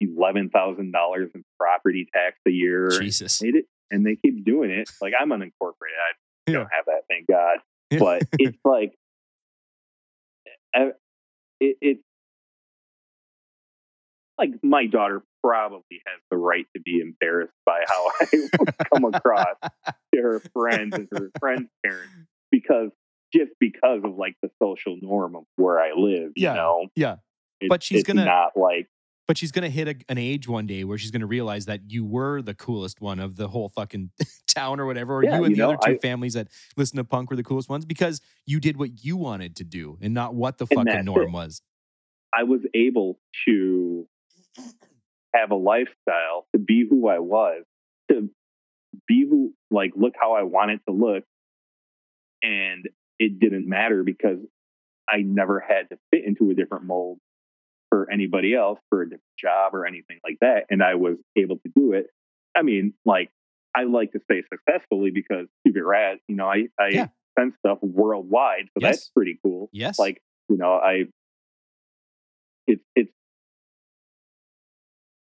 [0.00, 2.88] eleven thousand dollars in property tax a year.
[2.90, 3.38] Jesus.
[3.38, 3.52] They
[3.90, 4.88] and they keep doing it.
[5.00, 5.50] Like I'm unincorporated.
[5.98, 6.12] I
[6.50, 6.54] Yeah.
[6.58, 7.58] don't have that, thank God.
[7.98, 8.92] But it's like,
[10.76, 10.90] uh,
[11.60, 12.02] it, it's
[14.38, 18.26] like my daughter probably has the right to be embarrassed by how I
[18.94, 19.56] come across
[20.14, 22.10] to her friends and her friends' parents
[22.50, 22.90] because
[23.32, 26.50] just because of like the social norm of where I live, Yeah.
[26.52, 26.86] you know.
[26.96, 27.16] Yeah.
[27.60, 28.88] It- But she's it's gonna- not like
[29.30, 32.04] But she's gonna hit a, an age one day where she's gonna realize that you
[32.04, 34.10] were the coolest one of the whole fucking
[34.48, 36.48] town or whatever, or Yeah, you and you the know, other two I- families that
[36.76, 39.96] listen to punk were the coolest ones because you did what you wanted to do
[40.02, 41.30] and not what the fucking norm it.
[41.30, 41.62] was.
[42.36, 44.08] I was able to
[45.32, 47.62] have a lifestyle, to be who I was,
[48.10, 48.30] to
[49.06, 51.22] be who, like, look how I wanted to look.
[52.42, 52.88] And
[53.20, 54.38] it didn't matter because
[55.08, 57.18] I never had to fit into a different mold
[57.90, 60.64] for anybody else for a different job or anything like that.
[60.70, 62.06] And I was able to do it.
[62.56, 63.30] I mean, like,
[63.76, 67.06] I like to say successfully because stupid rad, you know, I, I Yeah.
[67.38, 68.68] send stuff worldwide.
[68.74, 68.96] So Yes.
[68.96, 69.98] that's pretty cool Yes.
[69.98, 71.04] like you know i
[72.66, 73.10] it's it's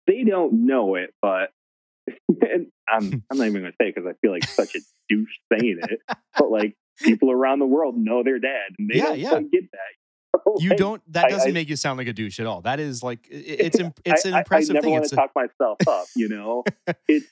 [0.07, 1.49] they don't know it but
[2.41, 4.79] and i'm i'm not even gonna say because i feel like such a
[5.09, 5.99] douche saying it
[6.37, 9.39] but like people around the world know their dad and they Yeah, don't yeah.
[9.51, 9.93] get that
[10.59, 11.01] you don't.
[11.13, 12.61] That doesn't I- make you sound like a douche at all.
[12.61, 14.93] That is like it's it's an I, impressive I, I never thing.
[14.93, 16.63] want to talk myself up you know
[17.07, 17.25] it's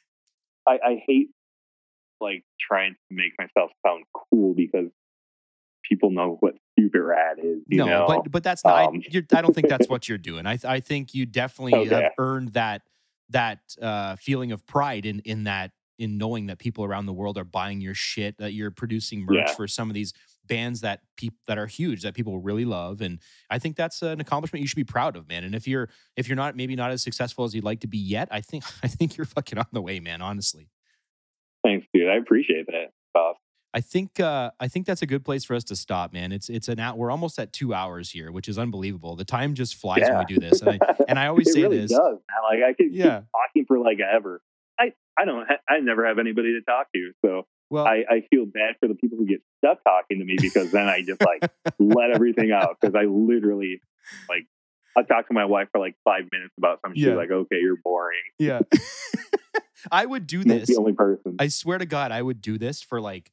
[0.67, 1.29] I, I hate
[2.21, 4.87] like trying to make myself sound cool because
[5.89, 8.75] people know what stupid rad is you no, know but but that's not.
[8.75, 10.45] I, Um, you're, I don't think that's what you're doing.
[10.45, 11.93] I I think you definitely Okay.
[12.03, 12.83] have earned that
[13.29, 17.37] that uh, feeling of pride in in that in knowing that people around the world
[17.37, 18.37] are buying your shit.
[18.37, 19.53] That you're producing merch Yeah.
[19.55, 20.13] for some of these
[20.47, 24.19] bands that people that are huge that people really love and i think that's an
[24.19, 25.87] accomplishment you should be proud of man and if you're
[26.17, 28.63] if you're not maybe not as successful as you'd like to be yet i think
[28.83, 30.67] i think you're fucking on the way man honestly
[31.63, 33.35] thanks dude i appreciate that Bob.
[33.75, 36.31] I think uh, I think that's a good place for us to stop, man.
[36.31, 36.95] It's it's an hour.
[36.95, 39.15] We're almost at two hours here, which is unbelievable.
[39.15, 40.79] The time just flies when we do this, and I
[41.09, 41.89] and I always it say really this.
[41.89, 41.99] does.
[41.99, 42.19] Man.
[42.43, 43.21] Like I could Yeah.
[43.21, 44.41] keep talking for like ever.
[44.79, 45.47] I I don't.
[45.67, 48.93] I never have anybody to talk to, so Well, I, I feel bad for the
[48.93, 51.43] people who get stuck talking to me because then I just like
[51.79, 53.81] let everything out because I literally
[54.29, 54.45] like
[54.95, 57.07] I talk to my wife for like five minutes about some Yeah.
[57.07, 58.19] shit like okay you're boring.
[58.37, 58.61] yeah,
[59.91, 60.69] I would do this.
[60.69, 61.35] the only person.
[61.39, 63.31] I swear to God, I would do this for like,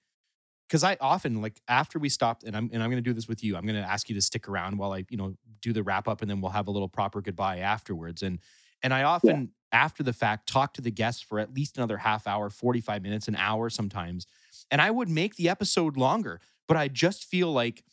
[0.67, 3.45] because I often like after we stopped, and I'm and I'm gonna do this with
[3.45, 3.57] you.
[3.59, 6.23] I'm gonna ask you to stick around while I you know do the wrap up,
[6.23, 8.23] and then we'll have a little proper goodbye afterwards.
[8.23, 8.39] And
[8.83, 12.27] and I often after the fact talk to the guests for at least another half
[12.27, 14.27] hour, 45 minutes, an hour sometimes,
[14.71, 16.41] and I would make the episode longer.
[16.69, 17.85] But I just feel like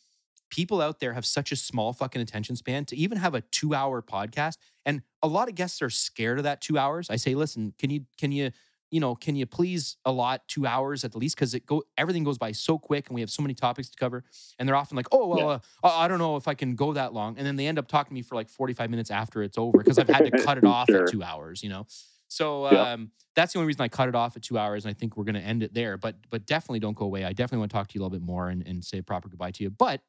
[0.50, 3.74] people out there have such a small fucking attention span to even have a two
[3.74, 4.56] hour podcast.
[4.86, 7.10] And a lot of guests are scared of that two hours.
[7.10, 8.50] I say, listen, can you, can you,
[8.90, 11.36] you know, can you please allot two hours at the least?
[11.36, 13.96] Because it go everything goes by so quick and we have so many topics to
[13.96, 14.24] cover.
[14.58, 15.58] And they're often like, oh, well, Yeah.
[15.90, 17.36] uh, I don't know if I can go that long.
[17.38, 19.78] And then they end up talking to me for like 45 minutes after it's over
[19.78, 21.04] because I've had to cut it off Sure.
[21.04, 21.86] at two hours, you know?
[22.28, 24.84] So um, that's the only reason I cut it off at two hours.
[24.84, 25.96] And I think we're going to end it there.
[25.96, 27.24] But but definitely don't go away.
[27.24, 29.02] I definitely want to talk to you a little bit more and, and say a
[29.02, 29.70] proper goodbye to you.
[29.70, 30.02] But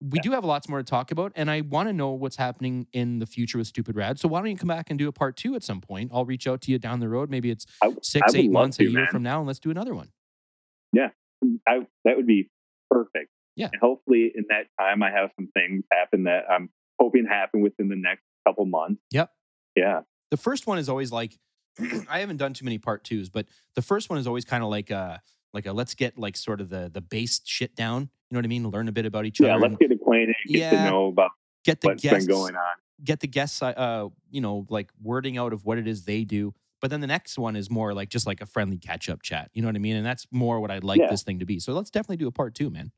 [0.00, 0.22] we Yeah.
[0.22, 3.18] do have lots more to talk about, and I want to know what's happening in
[3.18, 4.18] the future with Stupid Rad.
[4.18, 6.10] So why don't you come back and do a part two at some point?
[6.12, 7.30] I'll reach out to you down the road.
[7.30, 9.06] Maybe it's I, six, I eight months, a year man.
[9.10, 10.10] from now, and let's do another one.
[10.92, 11.10] Yeah,
[11.44, 12.50] mm, I, that would be
[12.90, 13.30] perfect.
[13.56, 13.68] Yeah.
[13.72, 16.68] And hopefully in that time I have some things happen that I'm
[17.00, 19.00] hoping happen within the next couple months.
[19.12, 19.30] Yep.
[19.76, 20.00] Yeah.
[20.30, 21.38] The first one is always like
[22.08, 24.68] I haven't done too many part twos, but the first one is always kind of
[24.70, 25.20] like a
[25.52, 28.02] like a let's get like sort of the the base shit down.
[28.30, 28.68] You know what I mean?
[28.68, 29.54] Learn a bit about each Yeah.
[29.54, 29.60] other.
[29.60, 30.70] Yeah, let's get acquainted, get Yeah.
[30.84, 31.30] to know about
[31.64, 32.74] get the what's guests been going on.
[33.04, 36.54] get the guests uh you know like wording out of what it is they do
[36.80, 39.50] but then the next one is more like just like a friendly catch up chat
[39.52, 41.08] you know what i mean and that's more what i'd like Yeah.
[41.10, 42.92] this thing to be so let's definitely do a part two man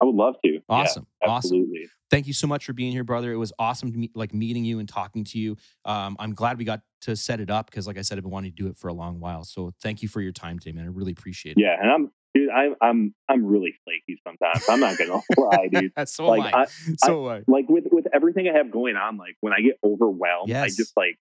[0.00, 0.52] I would love to.
[0.52, 1.88] Yeah, awesome awesome absolutely.
[2.10, 4.64] thank you so much for being here brother it was awesome to meet like meeting
[4.64, 7.86] you and talking to you um i'm glad we got to set it up because
[7.86, 10.02] like i said i've been wanting to do it for a long while so thank
[10.02, 11.76] you for your time today man i really appreciate it Yeah.
[11.80, 14.64] And I'm, dude, I'm, I'm, I'm really flaky sometimes.
[14.68, 15.92] I'm not going to lie, dude.
[15.94, 16.66] That's so Like, i, I,
[17.04, 17.52] so am I.
[17.52, 20.96] like with, with everything I have going on, like when I get overwhelmed, I just
[20.96, 21.18] like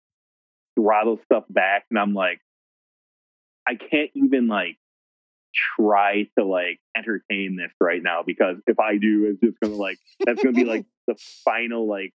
[0.75, 2.39] throttle stuff back and I'm like,
[3.67, 4.77] I can't even like
[5.77, 9.97] try to like entertain this right now because if I do, it's just gonna like
[10.25, 12.11] that's gonna be like the final like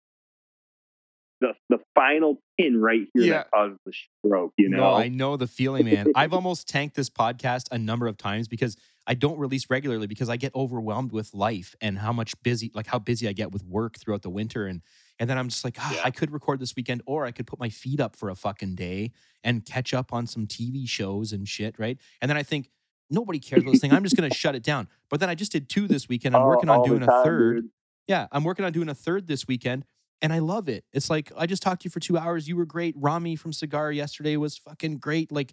[1.41, 3.33] the the final pin right here Yeah.
[3.39, 3.93] that causes the
[4.25, 4.53] stroke.
[4.57, 6.07] You know, No, I know the feeling, man.
[6.15, 10.29] I've almost tanked this podcast a number of times because I don't release regularly because
[10.29, 13.63] I get overwhelmed with life and how much busy, like how busy I get with
[13.65, 14.65] work throughout the winter.
[14.65, 14.81] And
[15.19, 16.01] and then I'm just like, ah, Yeah.
[16.05, 18.75] I could record this weekend, or I could put my feet up for a fucking
[18.75, 19.11] day
[19.43, 21.97] and catch up on some TV shows and shit, right?
[22.21, 22.69] And then I think
[23.09, 23.91] nobody cares about this thing.
[23.93, 24.87] I'm just gonna shut it down.
[25.09, 26.35] But then I just did two this weekend.
[26.35, 27.55] I'm All- working on doing a third.
[27.63, 27.69] dude.
[28.07, 29.85] Yeah, I'm working on doing a third this weekend.
[30.21, 30.85] and I love it.
[30.93, 32.47] It's like I just talked to you for two hours.
[32.47, 32.95] You were great.
[32.97, 35.29] Rami from Cigar yesterday was fucking great.
[35.31, 35.51] Like,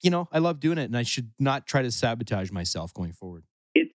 [0.00, 3.12] you know, I love doing it, and I should not try to sabotage myself going
[3.12, 3.44] forward.
[3.74, 3.92] It's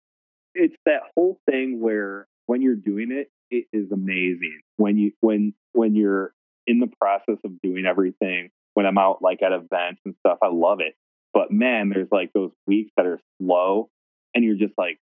[0.54, 4.60] it's that whole thing where when you're doing it, it is amazing.
[4.76, 6.34] When you when when you're
[6.68, 10.50] in the process of doing everything, when I'm out like at events and stuff, I
[10.52, 10.96] love it.
[11.34, 13.90] But man, there's like those weeks that are slow,
[14.36, 15.00] and you're just like,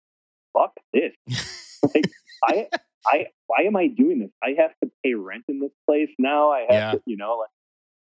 [0.53, 1.13] fuck this.
[1.95, 2.05] like
[2.43, 2.67] I
[3.05, 4.29] I why am I doing this?
[4.43, 6.51] I have to pay rent in this place now.
[6.51, 6.91] I have Yeah.
[6.93, 7.49] to, you know, like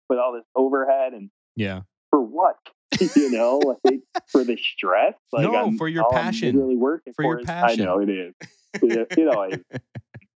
[0.08, 1.82] with all this overhead and Yeah.
[2.10, 2.56] for what?
[3.16, 5.14] you know, like for the stress.
[5.32, 6.56] Like No, I'm, for your passion.
[6.60, 7.82] I'm working For your is- passion.
[7.82, 8.34] I know it is.
[8.82, 9.58] It, it always,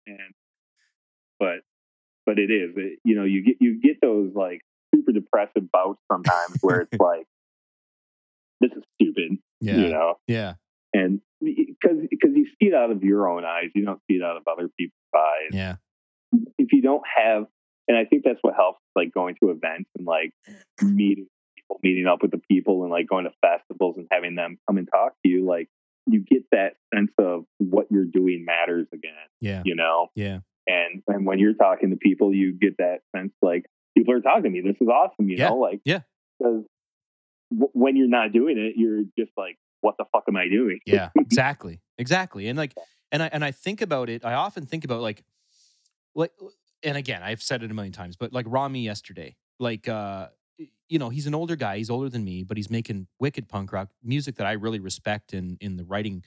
[0.07, 0.33] and
[1.39, 1.59] but
[2.25, 2.71] but it is.
[2.75, 4.61] It, you know, you get you get those like
[4.93, 7.25] super depressive bouts sometimes where it's like,
[8.61, 9.37] this is stupid.
[9.59, 9.75] Yeah.
[9.75, 10.53] You know, Yeah.
[10.93, 14.23] and because because you see it out of your own eyes, you don't see it
[14.23, 15.49] out of other people's eyes.
[15.51, 15.75] Yeah.
[16.57, 17.47] If you don't have,
[17.87, 20.31] and I think that's what helps, like going to events and like
[20.81, 21.27] meeting
[21.57, 24.77] people, meeting up with the people, and like going to festivals and having them come
[24.77, 25.45] and talk to you.
[25.45, 25.67] Like
[26.07, 29.11] you get that sense of what you're doing matters again.
[29.41, 29.61] Yeah.
[29.65, 30.39] You know, Yeah.
[30.67, 33.65] and and when you're talking to people, you get that sense like
[33.97, 34.61] people are talking to me.
[34.61, 35.27] This is awesome.
[35.29, 35.49] You Yeah.
[35.49, 36.01] know, like Yeah.
[36.39, 36.63] Because
[37.51, 40.79] w- when you're not doing it, you're just like, what the fuck am I doing?
[40.85, 41.09] Yeah.
[41.19, 41.81] Exactly.
[41.97, 42.47] Exactly.
[42.47, 42.73] And like,
[43.11, 44.25] and I and I think about it.
[44.25, 45.23] I often think about like,
[46.15, 46.31] like,
[46.83, 50.27] and again, I've said it a million times, but like Rami yesterday, like, uh,
[50.89, 51.77] you know, he's an older guy.
[51.77, 55.33] He's older than me, but he's making wicked punk rock music that I really respect
[55.33, 56.23] in in the writing,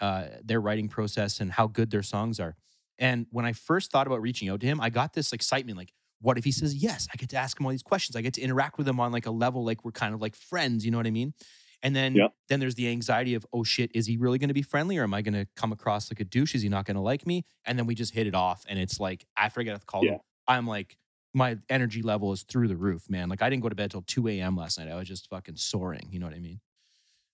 [0.00, 2.54] uh, their writing process and how good their songs are.
[2.98, 5.92] And when I first thought about reaching out to him, I got this excitement, like,
[6.20, 7.06] what if he says yes?
[7.12, 8.16] I get to ask him all these questions.
[8.16, 10.34] I get to interact with him on like a level like we're kind of like
[10.34, 10.84] friends.
[10.84, 11.34] You know what I mean?
[11.82, 12.32] And then Yep.
[12.48, 15.02] then there's the anxiety of, oh shit, is he really going to be friendly or
[15.02, 16.54] am I going to come across like a douche?
[16.54, 17.44] Is he not going to like me?
[17.66, 18.64] And then we just hit it off.
[18.68, 20.16] And it's like, after I get off the call, Yeah.
[20.48, 20.96] I'm like,
[21.34, 23.28] my energy level is through the roof, man.
[23.28, 24.56] Like I didn't go to bed till 2 a.m.
[24.56, 24.88] last night.
[24.88, 26.08] I was just fucking soaring.
[26.10, 26.60] You know what I mean?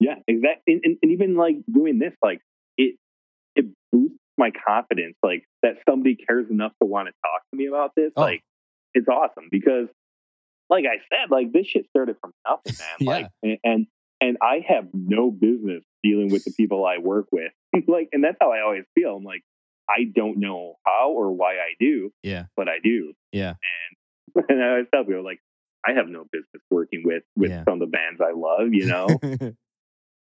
[0.01, 0.73] Yeah, exactly.
[0.74, 2.40] And, and, and even like doing this, like
[2.78, 2.97] it
[3.55, 7.66] it boosts my confidence, like that somebody cares enough to want to talk to me
[7.66, 8.11] about this.
[8.16, 8.23] Oh.
[8.23, 8.43] Like
[8.94, 9.88] it's awesome because,
[10.68, 12.88] like I said, like this shit started from nothing, man.
[13.00, 13.10] Yeah.
[13.10, 13.86] Like and, and
[14.22, 17.52] and I have no business dealing with the people I work with.
[17.88, 19.16] like, and that's how I always feel.
[19.16, 19.42] I'm like,
[19.88, 22.44] I don't know how or why I do, Yeah.
[22.56, 23.14] but I do.
[23.32, 23.54] Yeah.
[24.34, 25.40] And and I always tell people like,
[25.86, 27.64] I have no business working with with Yeah.
[27.64, 28.72] some of the bands I love.
[28.72, 29.06] You know,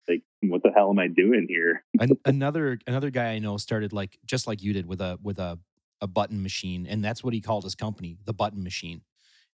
[0.08, 1.84] like what the hell am I doing here?
[2.00, 5.38] An- another another guy I know started like just like you did with a with
[5.40, 5.60] a
[6.02, 9.02] a button machine, and that's what he called his company, the Button Machine.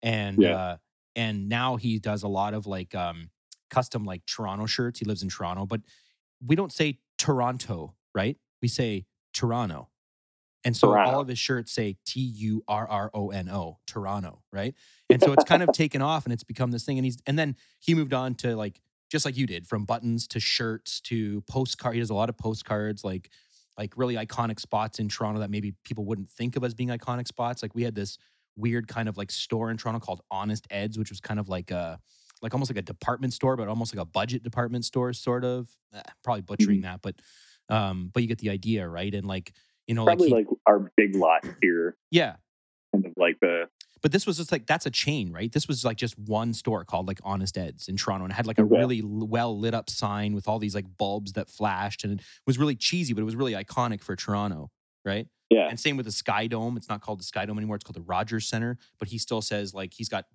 [0.02, 0.56] And Yeah.
[0.56, 0.76] uh,
[1.16, 3.30] and now he does a lot of like um,
[3.70, 4.98] custom like Toronto shirts.
[4.98, 5.80] He lives in Toronto, but
[6.44, 8.36] we don't say Toronto, right?
[8.60, 9.88] We say Toronto.
[10.64, 14.42] And so all of his shirts say T U R R O N O, Toronto,
[14.50, 14.74] right?
[15.10, 16.98] And so it's kind of taken off and it's become this thing.
[16.98, 18.80] And he's and then he moved on to like
[19.10, 21.94] just like you did, from buttons to shirts to postcard.
[21.94, 23.30] He does a lot of postcards, like
[23.78, 27.26] like really iconic spots in Toronto that maybe people wouldn't think of as being iconic
[27.26, 27.62] spots.
[27.62, 28.18] Like we had this
[28.56, 31.70] weird kind of like store in Toronto called Honest Ed's, which was kind of like
[31.70, 31.98] a
[32.42, 35.68] like almost like a department store, but almost like a budget department store, sort of.
[35.94, 37.14] Eh, probably butchering that, but
[37.68, 39.12] um, but you get the idea, right?
[39.14, 39.52] And like
[39.86, 42.36] you know, Probably like, he- like our big lot here, yeah.
[42.94, 43.64] kind of like the
[44.04, 45.50] But this was just like that's a chain, right?
[45.50, 48.46] This was like just one store called like Honest Ed's in Toronto, and it had
[48.46, 48.76] like a Okay.
[48.78, 52.58] really well lit up sign with all these like bulbs that flashed, and it was
[52.58, 54.70] really cheesy, but it was really iconic for Toronto,
[55.06, 55.26] right?
[55.48, 55.68] yeah.
[55.70, 56.76] And same with the Sky Dome.
[56.76, 57.76] It's not called the Sky Dome anymore.
[57.76, 60.26] It's called the Rogers Center, but he still says like he's got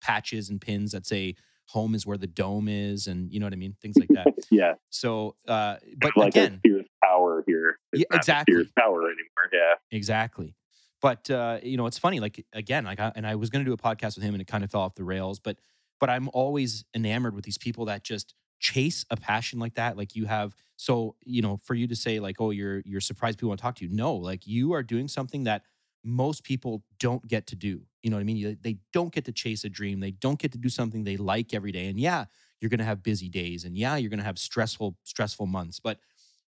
[0.00, 1.34] patches and pins that say
[1.70, 4.28] "Home is where the dome is," and you know what I mean, things like that.
[4.52, 7.80] yeah, So, uh, but like again, Sears Tower here.
[7.92, 8.54] It's Yeah, exactly.
[8.54, 9.50] Sears Tower anymore.
[9.52, 10.54] Yeah, Exactly.
[11.00, 12.20] But uh, you know, it's funny.
[12.20, 14.40] Like again, like I, and I was going to do a podcast with him, and
[14.40, 15.38] it kind of fell off the rails.
[15.38, 15.58] But
[16.00, 19.96] but I'm always enamored with these people that just chase a passion like that.
[19.96, 20.54] Like you have.
[20.76, 23.62] So you know, for you to say like, oh, you're you're surprised people want to
[23.62, 23.90] talk to you.
[23.90, 25.62] No, like you are doing something that
[26.04, 27.82] most people don't get to do.
[28.02, 28.58] You know what I mean?
[28.62, 30.00] They don't get to chase a dream.
[30.00, 31.86] They don't get to do something they like every day.
[31.86, 32.26] And yeah,
[32.60, 35.80] you're going to have busy days, and yeah, you're going to have stressful stressful months,
[35.80, 35.98] but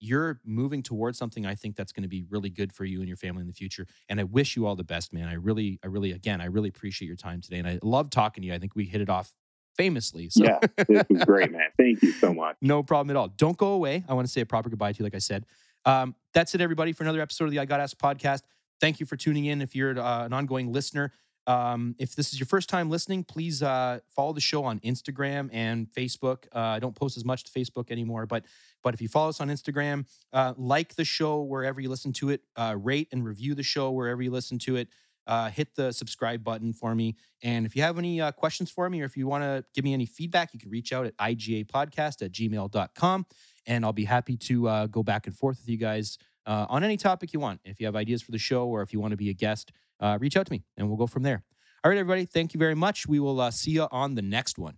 [0.05, 3.07] you're moving towards something I think that's going to be really good for you and
[3.07, 3.87] your family in the future.
[4.09, 5.27] And I wish you all the best, man.
[5.27, 7.57] I really, I really, again, I really appreciate your time today.
[7.57, 8.53] And I love talking to you.
[8.53, 9.33] I think we hit it off
[9.75, 10.29] famously.
[10.29, 10.59] So yeah.
[10.87, 11.69] This was great, man.
[11.77, 12.55] Thank you so much.
[12.61, 13.27] no problem at all.
[13.29, 14.03] Don't go away.
[14.07, 15.45] I want to say a proper goodbye to you, like I said.
[15.85, 18.41] Um, that's it, everybody, for another episode of the I Got Asked podcast.
[18.81, 19.61] Thank you for tuning in.
[19.61, 21.11] If you're uh, an ongoing listener,
[21.47, 25.49] um, if this is your first time listening, please uh, follow the show on Instagram
[25.53, 26.45] and Facebook.
[26.53, 28.45] Uh, I don't post as much to Facebook anymore, but
[28.85, 32.29] but if you follow us on Instagram, uh, like the show wherever you listen to
[32.29, 34.87] it, uh, rate and review the show wherever you listen to it.
[35.27, 37.15] uh, hit the subscribe button for me.
[37.43, 39.83] And if you have any uh, questions for me or if you want to give
[39.83, 43.25] me any feedback, you can reach out at igapodcast at gmail.com.
[43.67, 46.83] And I'll be happy to uh, go back and forth with you guys uh, on
[46.83, 47.61] any topic you want.
[47.65, 49.71] If you have ideas for the show or if you want to be a guest,
[49.99, 51.43] uh, reach out to me and we'll go from there.
[51.83, 52.25] All right, everybody.
[52.25, 53.07] Thank you very much.
[53.07, 54.77] We will uh, see you on the next one.